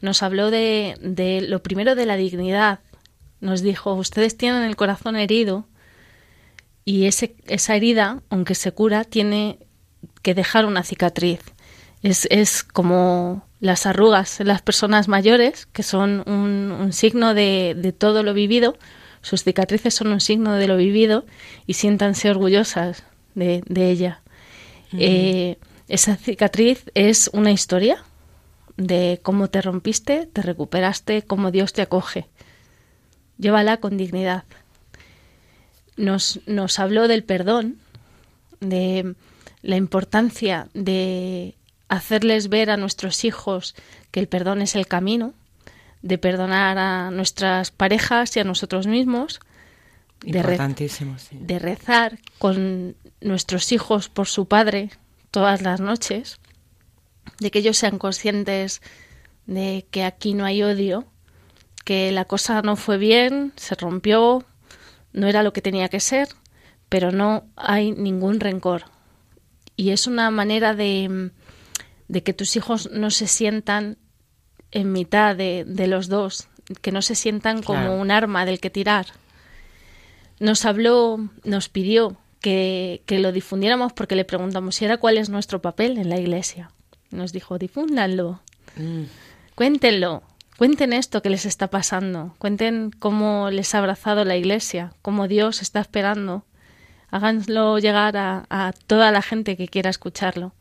Nos 0.00 0.22
habló 0.22 0.50
de, 0.50 0.96
de 1.00 1.40
lo 1.42 1.62
primero 1.62 1.94
de 1.94 2.06
la 2.06 2.16
dignidad. 2.16 2.80
Nos 3.40 3.62
dijo, 3.62 3.94
ustedes 3.94 4.36
tienen 4.36 4.62
el 4.64 4.76
corazón 4.76 5.16
herido 5.16 5.66
y 6.84 7.06
ese, 7.06 7.36
esa 7.46 7.76
herida, 7.76 8.22
aunque 8.28 8.54
se 8.54 8.72
cura, 8.72 9.04
tiene 9.04 9.58
que 10.22 10.34
dejar 10.34 10.64
una 10.64 10.82
cicatriz. 10.82 11.40
Es, 12.02 12.26
es 12.30 12.64
como 12.64 13.46
las 13.60 13.86
arrugas 13.86 14.40
en 14.40 14.48
las 14.48 14.62
personas 14.62 15.06
mayores, 15.06 15.66
que 15.66 15.84
son 15.84 16.24
un, 16.26 16.72
un 16.72 16.92
signo 16.92 17.34
de, 17.34 17.74
de, 17.76 17.92
todo 17.92 18.24
lo 18.24 18.34
vivido. 18.34 18.76
Sus 19.20 19.44
cicatrices 19.44 19.94
son 19.94 20.08
un 20.08 20.20
signo 20.20 20.54
de 20.54 20.66
lo 20.66 20.76
vivido 20.76 21.24
y 21.66 21.74
siéntanse 21.74 22.28
orgullosas 22.28 23.04
de, 23.36 23.62
de 23.66 23.90
ella. 23.90 24.20
eh, 24.94 25.58
esa 25.92 26.16
cicatriz 26.16 26.90
es 26.94 27.28
una 27.34 27.52
historia 27.52 28.02
de 28.78 29.20
cómo 29.22 29.50
te 29.50 29.60
rompiste, 29.60 30.26
te 30.32 30.40
recuperaste, 30.40 31.20
cómo 31.20 31.50
Dios 31.50 31.74
te 31.74 31.82
acoge. 31.82 32.28
Llévala 33.36 33.76
con 33.76 33.98
dignidad. 33.98 34.44
Nos, 35.98 36.40
nos 36.46 36.78
habló 36.78 37.08
del 37.08 37.24
perdón, 37.24 37.76
de 38.60 39.14
la 39.60 39.76
importancia 39.76 40.68
de 40.72 41.56
hacerles 41.88 42.48
ver 42.48 42.70
a 42.70 42.78
nuestros 42.78 43.26
hijos 43.26 43.74
que 44.10 44.20
el 44.20 44.28
perdón 44.28 44.62
es 44.62 44.76
el 44.76 44.86
camino, 44.86 45.34
de 46.00 46.16
perdonar 46.16 46.78
a 46.78 47.10
nuestras 47.10 47.70
parejas 47.70 48.34
y 48.38 48.40
a 48.40 48.44
nosotros 48.44 48.86
mismos, 48.86 49.40
de, 50.22 50.42
de 51.32 51.58
rezar 51.58 52.18
con 52.38 52.96
nuestros 53.20 53.72
hijos 53.72 54.08
por 54.08 54.26
su 54.26 54.46
padre, 54.46 54.88
todas 55.32 55.62
las 55.62 55.80
noches, 55.80 56.38
de 57.40 57.50
que 57.50 57.58
ellos 57.58 57.76
sean 57.76 57.98
conscientes 57.98 58.80
de 59.46 59.86
que 59.90 60.04
aquí 60.04 60.34
no 60.34 60.44
hay 60.44 60.62
odio, 60.62 61.06
que 61.84 62.12
la 62.12 62.26
cosa 62.26 62.62
no 62.62 62.76
fue 62.76 62.98
bien, 62.98 63.52
se 63.56 63.74
rompió, 63.74 64.44
no 65.12 65.26
era 65.26 65.42
lo 65.42 65.52
que 65.52 65.62
tenía 65.62 65.88
que 65.88 65.98
ser, 65.98 66.28
pero 66.88 67.10
no 67.10 67.44
hay 67.56 67.90
ningún 67.92 68.38
rencor. 68.38 68.84
Y 69.74 69.90
es 69.90 70.06
una 70.06 70.30
manera 70.30 70.74
de, 70.74 71.32
de 72.06 72.22
que 72.22 72.34
tus 72.34 72.54
hijos 72.54 72.90
no 72.92 73.10
se 73.10 73.26
sientan 73.26 73.96
en 74.70 74.92
mitad 74.92 75.34
de, 75.34 75.64
de 75.66 75.86
los 75.86 76.08
dos, 76.08 76.48
que 76.82 76.92
no 76.92 77.02
se 77.02 77.14
sientan 77.14 77.62
como 77.62 77.96
un 77.96 78.10
arma 78.10 78.44
del 78.44 78.60
que 78.60 78.70
tirar. 78.70 79.06
Nos 80.38 80.64
habló, 80.66 81.18
nos 81.42 81.68
pidió 81.68 82.18
que, 82.42 83.02
lo 83.08 83.32
difundiéramos 83.32 83.92
porque 83.92 84.16
le 84.16 84.24
preguntamos 84.24 84.74
si 84.74 84.84
era 84.84 84.98
cuál 84.98 85.16
es 85.16 85.30
nuestro 85.30 85.62
papel 85.62 85.96
en 85.96 86.10
la 86.10 86.18
iglesia. 86.18 86.70
Nos 87.10 87.32
dijo, 87.32 87.56
difúndanlo, 87.56 88.40
mm. 88.76 89.04
cuéntenlo, 89.54 90.22
cuenten 90.58 90.92
esto 90.92 91.22
que 91.22 91.30
les 91.30 91.46
está 91.46 91.68
pasando, 91.68 92.34
cuenten 92.38 92.90
cómo 92.98 93.50
les 93.50 93.74
ha 93.74 93.78
abrazado 93.78 94.24
la 94.24 94.36
iglesia, 94.36 94.92
cómo 95.02 95.28
Dios 95.28 95.62
está 95.62 95.80
esperando, 95.80 96.44
háganlo 97.10 97.78
llegar 97.78 98.16
a, 98.16 98.72
toda 98.86 99.12
la 99.12 99.22
gente 99.22 99.56
que 99.56 99.68
quiera 99.68 99.90
escucharlo. 99.90 100.52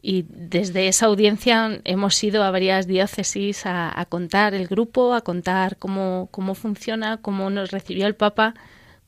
Y 0.00 0.26
desde 0.28 0.88
esa 0.88 1.06
audiencia 1.06 1.80
hemos 1.84 2.22
ido 2.22 2.44
a 2.44 2.50
varias 2.50 2.86
diócesis 2.86 3.66
a, 3.66 3.98
a 4.00 4.04
contar 4.06 4.54
el 4.54 4.68
grupo, 4.68 5.12
a 5.12 5.22
contar 5.22 5.76
cómo, 5.76 6.28
cómo 6.30 6.54
funciona, 6.54 7.18
cómo 7.18 7.50
nos 7.50 7.72
recibió 7.72 8.06
el 8.06 8.14
Papa 8.14 8.54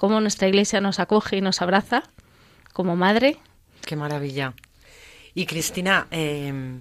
cómo 0.01 0.18
nuestra 0.22 0.48
iglesia 0.48 0.80
nos 0.80 0.98
acoge 0.98 1.36
y 1.36 1.40
nos 1.42 1.61
abraza 1.61 2.05
como 2.72 2.96
madre. 2.96 3.36
Qué 3.84 3.96
maravilla. 3.96 4.55
Y 5.34 5.44
Cristina, 5.44 6.07
em, 6.11 6.80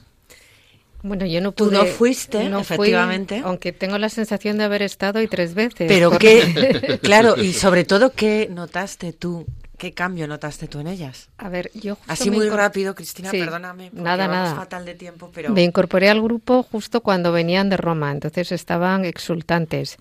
bueno, 1.03 1.25
yo 1.25 1.41
no 1.41 1.51
pude. 1.51 1.71
Tú 1.71 1.83
no 1.83 1.85
fuiste, 1.85 2.47
efectivamente. 2.47 3.41
aunque 3.43 3.73
tengo 3.73 3.97
la 3.97 4.07
sensación 4.07 4.57
de 4.57 4.63
haber 4.63 4.83
estado 4.83 5.21
y 5.21 5.27
tres 5.27 5.53
veces. 5.53 5.89
Pero 5.89 6.17
qué, 6.17 6.97
claro, 7.03 7.35
y 7.35 7.51
sobre 7.51 7.83
todo, 7.83 8.13
¿qué 8.13 8.47
notaste 8.49 9.11
tú? 9.11 9.45
¿Qué 9.77 9.91
cambio 9.93 10.25
notaste 10.25 10.69
tú 10.69 10.79
en 10.79 10.87
ellas? 10.87 11.27
A 11.37 11.49
ver, 11.49 11.71
yo 11.73 11.97
Así 12.07 12.31
muy 12.31 12.47
rápido, 12.47 12.95
Cristina, 12.95 13.31
perdóname. 13.31 13.89
Nada, 13.91 14.29
nada. 14.29 14.55
fatal 14.55 14.85
de 14.85 14.95
tiempo, 14.95 15.29
pero... 15.33 15.51
Me 15.51 15.63
incorporé 15.63 16.09
al 16.09 16.21
grupo 16.21 16.63
justo 16.63 17.01
cuando 17.01 17.33
venían 17.33 17.69
de 17.69 17.75
Roma, 17.75 18.13
entonces 18.13 18.53
estaban 18.53 19.03
exultantes. 19.03 19.97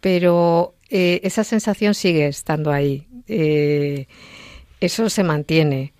Pero 0.00 0.74
eh, 0.90 1.20
esa 1.22 1.44
sensación 1.44 1.94
sigue 1.94 2.26
estando 2.26 2.72
ahí. 2.72 3.06
Eh, 3.28 4.06
eso 4.80 5.08
se 5.08 5.22
mantiene. 5.22 5.94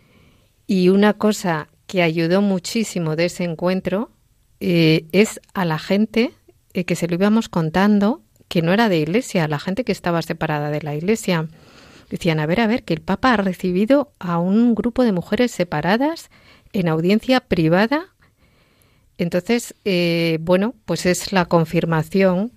Y 0.66 0.88
una 0.88 1.14
cosa 1.14 1.68
que 1.86 2.02
ayudó 2.02 2.42
muchísimo 2.42 3.14
de 3.14 3.26
ese 3.26 3.44
encuentro 3.44 4.10
eh, 4.58 5.06
es 5.12 5.40
a 5.54 5.64
la 5.64 5.78
gente 5.78 6.32
que 6.72 6.94
se 6.94 7.08
lo 7.08 7.14
íbamos 7.14 7.48
contando 7.48 8.22
que 8.46 8.62
no 8.62 8.72
era 8.72 8.88
de 8.88 8.98
iglesia, 8.98 9.48
la 9.48 9.58
gente 9.58 9.84
que 9.84 9.92
estaba 9.92 10.22
separada 10.22 10.70
de 10.70 10.82
la 10.82 10.94
iglesia. 10.94 11.48
Decían, 12.10 12.40
a 12.40 12.46
ver, 12.46 12.60
a 12.60 12.66
ver, 12.66 12.82
que 12.82 12.94
el 12.94 13.00
Papa 13.00 13.32
ha 13.32 13.36
recibido 13.36 14.12
a 14.18 14.38
un 14.38 14.74
grupo 14.74 15.04
de 15.04 15.12
mujeres 15.12 15.52
separadas 15.52 16.30
en 16.72 16.88
audiencia 16.88 17.40
privada. 17.40 18.14
Entonces, 19.18 19.74
bueno, 20.40 20.74
pues 20.84 21.06
es 21.06 21.32
la 21.32 21.44
confirmación, 21.44 22.52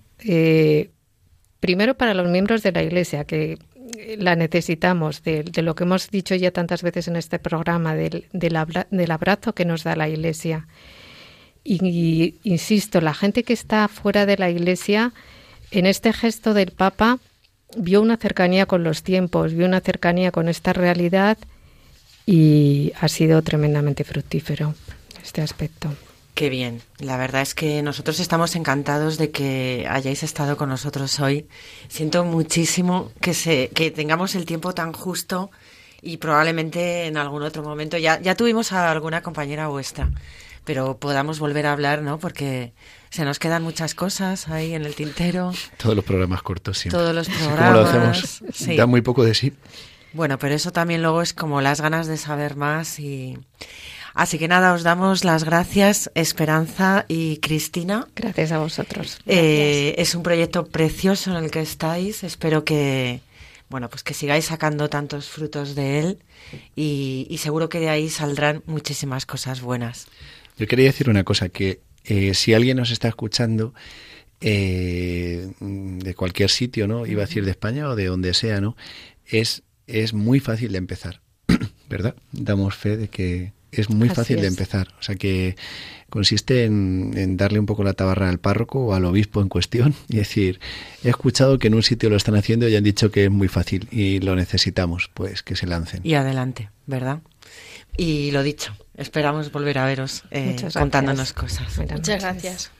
primero 1.64 1.94
para 1.94 2.12
los 2.12 2.28
miembros 2.28 2.62
de 2.62 2.72
la 2.72 2.82
Iglesia, 2.82 3.24
que 3.24 3.56
la 4.18 4.36
necesitamos, 4.36 5.22
de, 5.22 5.50
lo 5.62 5.74
que 5.74 5.84
hemos 5.84 6.10
dicho 6.10 6.34
ya 6.34 6.50
tantas 6.50 6.82
veces 6.82 7.08
en 7.08 7.16
este 7.16 7.38
programa, 7.38 7.94
del, 7.94 8.26
del, 8.34 9.10
abrazo 9.10 9.54
que 9.54 9.64
nos 9.64 9.82
da 9.82 9.96
la 9.96 10.06
Iglesia. 10.06 10.68
Y, 11.64 12.34
insisto, 12.42 13.00
la 13.00 13.14
gente 13.14 13.44
que 13.44 13.54
está 13.54 13.88
fuera 13.88 14.26
de 14.26 14.36
la 14.36 14.50
Iglesia, 14.50 15.14
en 15.70 15.86
este 15.86 16.12
gesto 16.12 16.52
del 16.52 16.70
Papa, 16.70 17.18
vio 17.78 18.02
una 18.02 18.18
cercanía 18.18 18.66
con 18.66 18.84
los 18.84 19.02
tiempos, 19.02 19.54
vio 19.54 19.64
una 19.64 19.80
cercanía 19.80 20.32
con 20.32 20.50
esta 20.50 20.74
realidad 20.74 21.38
y 22.26 22.92
ha 23.00 23.08
sido 23.08 23.40
tremendamente 23.40 24.04
fructífero 24.04 24.74
este 25.22 25.40
aspecto. 25.40 25.94
Qué 26.34 26.50
bien. 26.50 26.82
La 26.98 27.16
verdad 27.16 27.42
es 27.42 27.54
que 27.54 27.80
nosotros 27.82 28.18
estamos 28.18 28.56
encantados 28.56 29.18
de 29.18 29.30
que 29.30 29.86
hayáis 29.88 30.24
estado 30.24 30.56
con 30.56 30.68
nosotros 30.68 31.20
hoy. 31.20 31.46
Siento 31.88 32.24
muchísimo 32.24 33.12
que 33.20 33.34
se, 33.34 33.68
que 33.68 33.92
tengamos 33.92 34.34
el 34.34 34.44
tiempo 34.44 34.74
tan 34.74 34.92
justo 34.92 35.52
y 36.02 36.16
probablemente 36.16 37.06
en 37.06 37.16
algún 37.16 37.44
otro 37.44 37.62
momento 37.62 37.98
ya, 37.98 38.20
ya 38.20 38.34
tuvimos 38.34 38.72
a 38.72 38.90
alguna 38.90 39.22
compañera 39.22 39.68
vuestra, 39.68 40.10
pero 40.64 40.98
podamos 40.98 41.38
volver 41.38 41.66
a 41.66 41.72
hablar, 41.72 42.02
¿no? 42.02 42.18
Porque 42.18 42.72
se 43.10 43.24
nos 43.24 43.38
quedan 43.38 43.62
muchas 43.62 43.94
cosas 43.94 44.48
ahí 44.48 44.74
en 44.74 44.84
el 44.84 44.96
tintero. 44.96 45.52
Todos 45.76 45.94
los 45.94 46.04
programas 46.04 46.42
cortos 46.42 46.78
siempre. 46.78 46.98
Todos 46.98 47.14
los 47.14 47.28
programas. 47.28 47.72
lo 47.72 47.80
hacemos, 47.84 48.42
da 48.76 48.86
muy 48.86 49.02
poco 49.02 49.22
de 49.22 49.34
sí. 49.34 49.52
Bueno, 50.12 50.38
pero 50.38 50.54
eso 50.54 50.72
también 50.72 51.00
luego 51.00 51.22
es 51.22 51.32
como 51.32 51.60
las 51.60 51.80
ganas 51.80 52.08
de 52.08 52.16
saber 52.16 52.56
más 52.56 52.98
y 52.98 53.38
Así 54.14 54.38
que 54.38 54.46
nada, 54.46 54.72
os 54.74 54.84
damos 54.84 55.24
las 55.24 55.42
gracias, 55.42 56.08
Esperanza 56.14 57.04
y 57.08 57.38
Cristina. 57.38 58.06
Gracias 58.14 58.52
a 58.52 58.58
vosotros. 58.58 59.18
Eh, 59.26 59.96
es 59.98 60.14
un 60.14 60.22
proyecto 60.22 60.66
precioso 60.66 61.36
en 61.36 61.44
el 61.44 61.50
que 61.50 61.60
estáis. 61.60 62.22
Espero 62.22 62.64
que, 62.64 63.20
bueno, 63.68 63.90
pues 63.90 64.04
que 64.04 64.14
sigáis 64.14 64.44
sacando 64.44 64.88
tantos 64.88 65.28
frutos 65.28 65.74
de 65.74 65.98
él 65.98 66.18
y, 66.76 67.36
seguro 67.40 67.68
que 67.68 67.80
de 67.80 67.88
ahí 67.88 68.08
saldrán 68.08 68.62
muchísimas 68.66 69.26
cosas 69.26 69.60
buenas. 69.60 70.06
Yo 70.56 70.68
quería 70.68 70.86
decir 70.86 71.10
una 71.10 71.24
cosa, 71.24 71.48
que 71.48 71.80
eh, 72.04 72.34
si 72.34 72.54
alguien 72.54 72.76
nos 72.76 72.92
está 72.92 73.08
escuchando 73.08 73.74
eh, 74.40 75.50
de 75.58 76.14
cualquier 76.14 76.50
sitio, 76.50 76.86
¿no? 76.86 77.04
Iba 77.04 77.24
a 77.24 77.26
decir 77.26 77.44
de 77.44 77.50
España 77.50 77.88
o 77.88 77.96
de 77.96 78.06
donde 78.06 78.32
sea, 78.34 78.60
¿no? 78.60 78.76
Es, 79.26 79.64
es 79.88 80.12
muy 80.12 80.38
fácil 80.38 80.70
de 80.70 80.78
empezar, 80.78 81.20
¿verdad? 81.88 82.14
Damos 82.30 82.76
fe 82.76 82.96
de 82.96 83.08
que 83.08 83.53
es 83.80 83.90
muy 83.90 84.08
fácil 84.08 84.40
de 84.40 84.46
empezar. 84.46 84.88
O 84.98 85.02
sea 85.02 85.14
que 85.14 85.56
consiste 86.10 86.64
en, 86.64 87.36
darle 87.36 87.58
un 87.58 87.66
poco 87.66 87.82
la 87.82 87.92
tabarra 87.92 88.28
al 88.28 88.38
párroco 88.38 88.86
o 88.86 88.94
al 88.94 89.04
obispo 89.04 89.42
en 89.42 89.48
cuestión 89.48 89.94
y 90.08 90.16
decir, 90.18 90.60
he 91.02 91.08
escuchado 91.08 91.58
que 91.58 91.68
en 91.68 91.74
un 91.74 91.82
sitio 91.82 92.10
lo 92.10 92.16
están 92.16 92.36
haciendo 92.36 92.68
y 92.68 92.76
han 92.76 92.84
dicho 92.84 93.10
que 93.10 93.24
es 93.24 93.30
muy 93.30 93.48
fácil 93.48 93.88
y 93.90 94.20
lo 94.20 94.36
necesitamos, 94.36 95.10
pues 95.12 95.42
que 95.42 95.56
se 95.56 95.66
lancen. 95.66 96.00
Y 96.04 96.14
adelante, 96.14 96.70
¿verdad? 96.86 97.20
Y 97.96 98.30
lo 98.32 98.42
dicho, 98.42 98.76
esperamos 98.96 99.52
volver 99.52 99.78
a 99.78 99.86
veros 99.86 100.24
eh, 100.30 100.56
contándonos 100.72 101.32
cosas. 101.32 101.78
Muchas 101.78 102.22
gracias. 102.22 102.70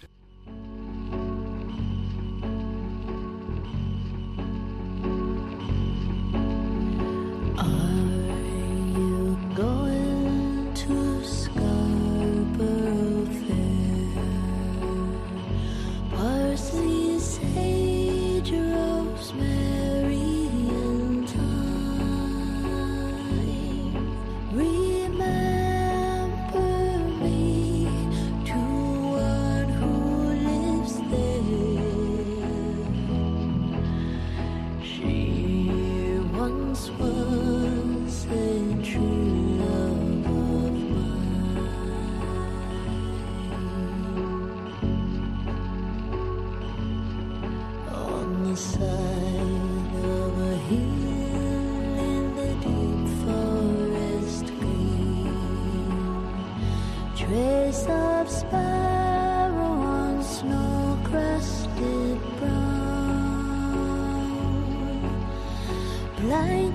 爱 66.34 66.73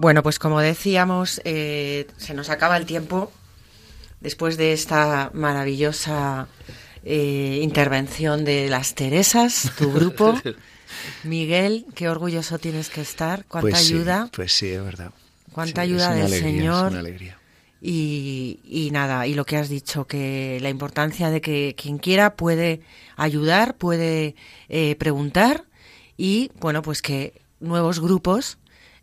Bueno, 0.00 0.22
pues 0.22 0.38
como 0.38 0.60
decíamos, 0.60 1.42
eh, 1.44 2.06
se 2.16 2.32
nos 2.32 2.48
acaba 2.48 2.78
el 2.78 2.86
tiempo 2.86 3.30
después 4.22 4.56
de 4.56 4.72
esta 4.72 5.30
maravillosa 5.34 6.48
eh, 7.04 7.60
intervención 7.62 8.46
de 8.46 8.70
las 8.70 8.94
Teresas, 8.94 9.70
tu 9.76 9.92
grupo. 9.92 10.40
Miguel, 11.22 11.84
qué 11.94 12.08
orgulloso 12.08 12.58
tienes 12.58 12.88
que 12.88 13.02
estar, 13.02 13.44
cuánta 13.44 13.72
pues 13.72 13.90
ayuda. 13.90 14.30
pues 14.32 14.54
sí, 14.54 14.68
es 14.68 14.82
verdad. 14.82 15.10
Cuánta 15.52 15.82
ayuda 15.82 16.14
del 16.14 16.30
Señor. 16.30 16.86
Es 16.86 16.92
una 16.92 17.00
alegría. 17.00 17.38
Y, 17.82 18.60
y, 18.64 18.90
nada, 18.92 19.26
y 19.26 19.34
lo 19.34 19.44
que 19.44 19.58
has 19.58 19.68
dicho, 19.68 20.06
que 20.06 20.60
la 20.62 20.70
importancia 20.70 21.28
de 21.28 21.42
que 21.42 21.74
quien 21.76 21.98
quiera 21.98 22.36
puede 22.36 22.80
ayudar, 23.16 23.76
puede 23.76 24.34
eh, 24.70 24.96
preguntar 24.96 25.64
y, 26.16 26.52
bueno, 26.58 26.80
pues 26.80 27.02
que 27.02 27.42
nuevos 27.60 28.00
grupos 28.00 28.56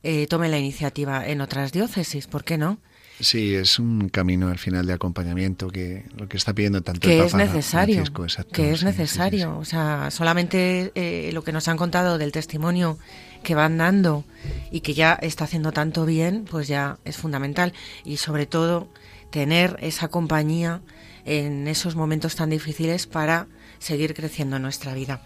eh, 0.10 0.26
tome 0.26 0.48
la 0.48 0.58
iniciativa 0.58 1.28
en 1.28 1.42
otras 1.42 1.74
diócesis, 1.74 2.28
¿por 2.28 2.46
qué 2.46 2.58
no? 2.58 2.78
Sí, 3.20 3.54
es 3.54 3.78
un 3.78 4.08
camino 4.08 4.48
al 4.48 4.58
final 4.58 4.86
de 4.86 4.94
acompañamiento 4.94 5.68
que 5.68 6.06
lo 6.16 6.30
que 6.30 6.38
está 6.38 6.54
pidiendo 6.54 6.82
tanto 6.82 7.02
que 7.02 7.20
el 7.20 7.26
es 7.26 7.34
necesario, 7.34 8.06
que 8.54 8.72
es 8.72 8.84
necesario, 8.84 9.58
o 9.58 9.66
sea, 9.66 10.10
solamente 10.10 10.94
eh, 10.96 11.32
lo 11.34 11.44
que 11.44 11.52
nos 11.52 11.68
han 11.68 11.76
contado 11.76 12.18
del 12.18 12.32
testimonio 12.32 12.98
que 13.44 13.54
van 13.54 13.78
dando 13.78 14.24
y 14.72 14.80
que 14.80 14.94
ya 14.94 15.12
está 15.14 15.44
haciendo 15.44 15.74
tanto 15.74 16.06
bien, 16.06 16.46
pues 16.50 16.70
ya 16.70 17.00
es 17.04 17.18
fundamental 17.18 17.74
y 18.06 18.16
sobre 18.16 18.46
todo 18.46 18.88
tener 19.30 19.76
esa 19.82 20.08
compañía 20.08 20.80
en 21.26 21.68
esos 21.68 21.98
momentos 21.98 22.38
tan 22.38 22.50
difíciles 22.50 23.08
para 23.08 23.48
seguir 23.80 24.14
creciendo 24.14 24.56
en 24.56 24.62
nuestra 24.62 24.94
vida. 24.94 25.22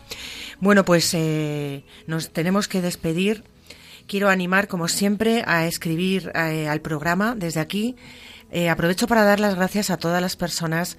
Bueno, 0.60 0.86
pues 0.86 1.14
eh, 1.14 1.84
nos 2.08 2.32
tenemos 2.32 2.68
que 2.68 2.82
despedir 2.82 3.44
Quiero 4.08 4.30
animar, 4.30 4.68
como 4.68 4.88
siempre, 4.88 5.44
a 5.46 5.66
escribir 5.68 6.32
eh, 6.36 6.68
al 6.68 6.82
programa 6.82 7.36
desde 7.36 7.60
aquí. 7.60 7.96
Eh, 8.52 8.70
aprovecho 8.70 9.08
para 9.08 9.24
dar 9.24 9.40
las 9.40 9.56
gracias 9.56 9.90
a 9.90 9.98
todas 9.98 10.22
las 10.22 10.36
personas 10.36 10.98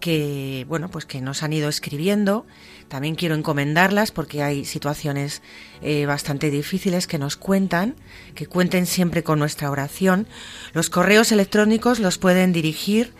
que 0.00 0.66
bueno 0.68 0.90
pues 0.90 1.06
que 1.06 1.20
nos 1.20 1.42
han 1.42 1.52
ido 1.52 1.68
escribiendo. 1.68 2.46
También 2.88 3.14
quiero 3.14 3.34
encomendarlas 3.34 4.10
porque 4.10 4.42
hay 4.42 4.64
situaciones 4.64 5.42
eh, 5.80 6.04
bastante 6.06 6.50
difíciles 6.50 7.06
que 7.06 7.18
nos 7.18 7.36
cuentan 7.36 7.94
que 8.34 8.46
cuenten 8.46 8.86
siempre 8.86 9.22
con 9.22 9.38
nuestra 9.38 9.70
oración. 9.70 10.26
Los 10.72 10.90
correos 10.90 11.32
electrónicos 11.32 12.00
los 12.00 12.18
pueden 12.18 12.52
dirigir 12.52 13.14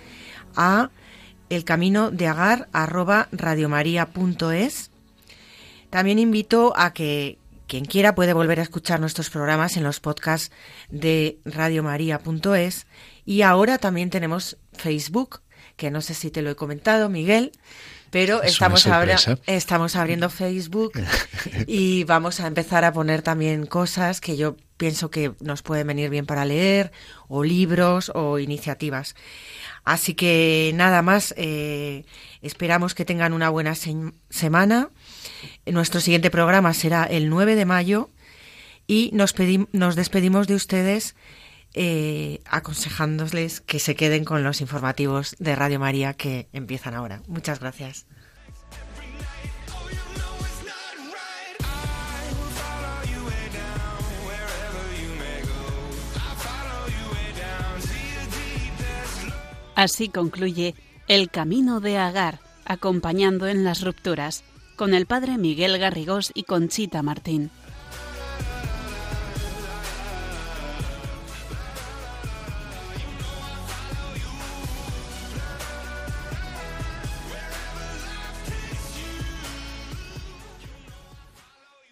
a 0.56 0.90
el 1.48 1.64
camino 1.64 2.10
de 2.10 2.26
agar 2.26 2.68
también 5.90 6.18
invito 6.18 6.72
a 6.76 6.92
que 6.92 7.38
quien 7.66 7.84
quiera 7.84 8.14
puede 8.14 8.32
volver 8.32 8.60
a 8.60 8.62
escuchar 8.62 9.00
nuestros 9.00 9.30
programas 9.30 9.76
en 9.76 9.84
los 9.84 10.00
podcasts 10.00 10.50
de 10.90 11.38
radiomaria.es 11.44 12.86
y 13.24 13.42
ahora 13.42 13.78
también 13.78 14.10
tenemos 14.10 14.58
Facebook 14.72 15.40
que 15.76 15.90
no 15.90 16.00
sé 16.00 16.14
si 16.14 16.30
te 16.30 16.42
lo 16.42 16.50
he 16.50 16.56
comentado, 16.56 17.08
Miguel, 17.08 17.52
pero 18.10 18.42
estamos, 18.42 18.86
ahora, 18.86 19.16
estamos 19.46 19.96
abriendo 19.96 20.30
Facebook 20.30 20.92
y 21.66 22.04
vamos 22.04 22.38
a 22.38 22.46
empezar 22.46 22.84
a 22.84 22.92
poner 22.92 23.22
también 23.22 23.66
cosas 23.66 24.20
que 24.20 24.36
yo 24.36 24.56
pienso 24.76 25.10
que 25.10 25.32
nos 25.40 25.62
pueden 25.62 25.86
venir 25.86 26.10
bien 26.10 26.26
para 26.26 26.44
leer, 26.44 26.92
o 27.28 27.42
libros, 27.42 28.12
o 28.14 28.38
iniciativas. 28.38 29.14
Así 29.84 30.14
que 30.14 30.72
nada 30.74 31.02
más, 31.02 31.34
eh, 31.36 32.04
esperamos 32.40 32.94
que 32.94 33.04
tengan 33.04 33.32
una 33.32 33.50
buena 33.50 33.74
semana. 33.74 34.90
Nuestro 35.66 36.00
siguiente 36.00 36.30
programa 36.30 36.74
será 36.74 37.04
el 37.04 37.28
9 37.28 37.54
de 37.54 37.64
mayo 37.64 38.10
y 38.86 39.10
nos, 39.12 39.34
nos 39.72 39.96
despedimos 39.96 40.46
de 40.46 40.54
ustedes 40.54 41.14
eh, 41.76 42.40
aconsejándoles 42.46 43.60
que 43.60 43.80
se 43.80 43.96
queden 43.96 44.24
con 44.24 44.44
los 44.44 44.60
informativos 44.60 45.34
de 45.40 45.56
Radio 45.56 45.80
María 45.80 46.14
que 46.14 46.48
empiezan 46.52 46.94
ahora. 46.94 47.22
Muchas 47.26 47.58
gracias. 47.60 48.06
Así 59.74 60.08
concluye 60.08 60.76
El 61.08 61.30
Camino 61.30 61.80
de 61.80 61.98
Agar, 61.98 62.38
acompañando 62.64 63.48
en 63.48 63.64
las 63.64 63.82
rupturas, 63.82 64.44
con 64.76 64.94
el 64.94 65.06
padre 65.06 65.38
Miguel 65.38 65.78
Garrigós 65.78 66.30
y 66.34 66.44
Conchita 66.44 67.02
Martín. 67.02 67.50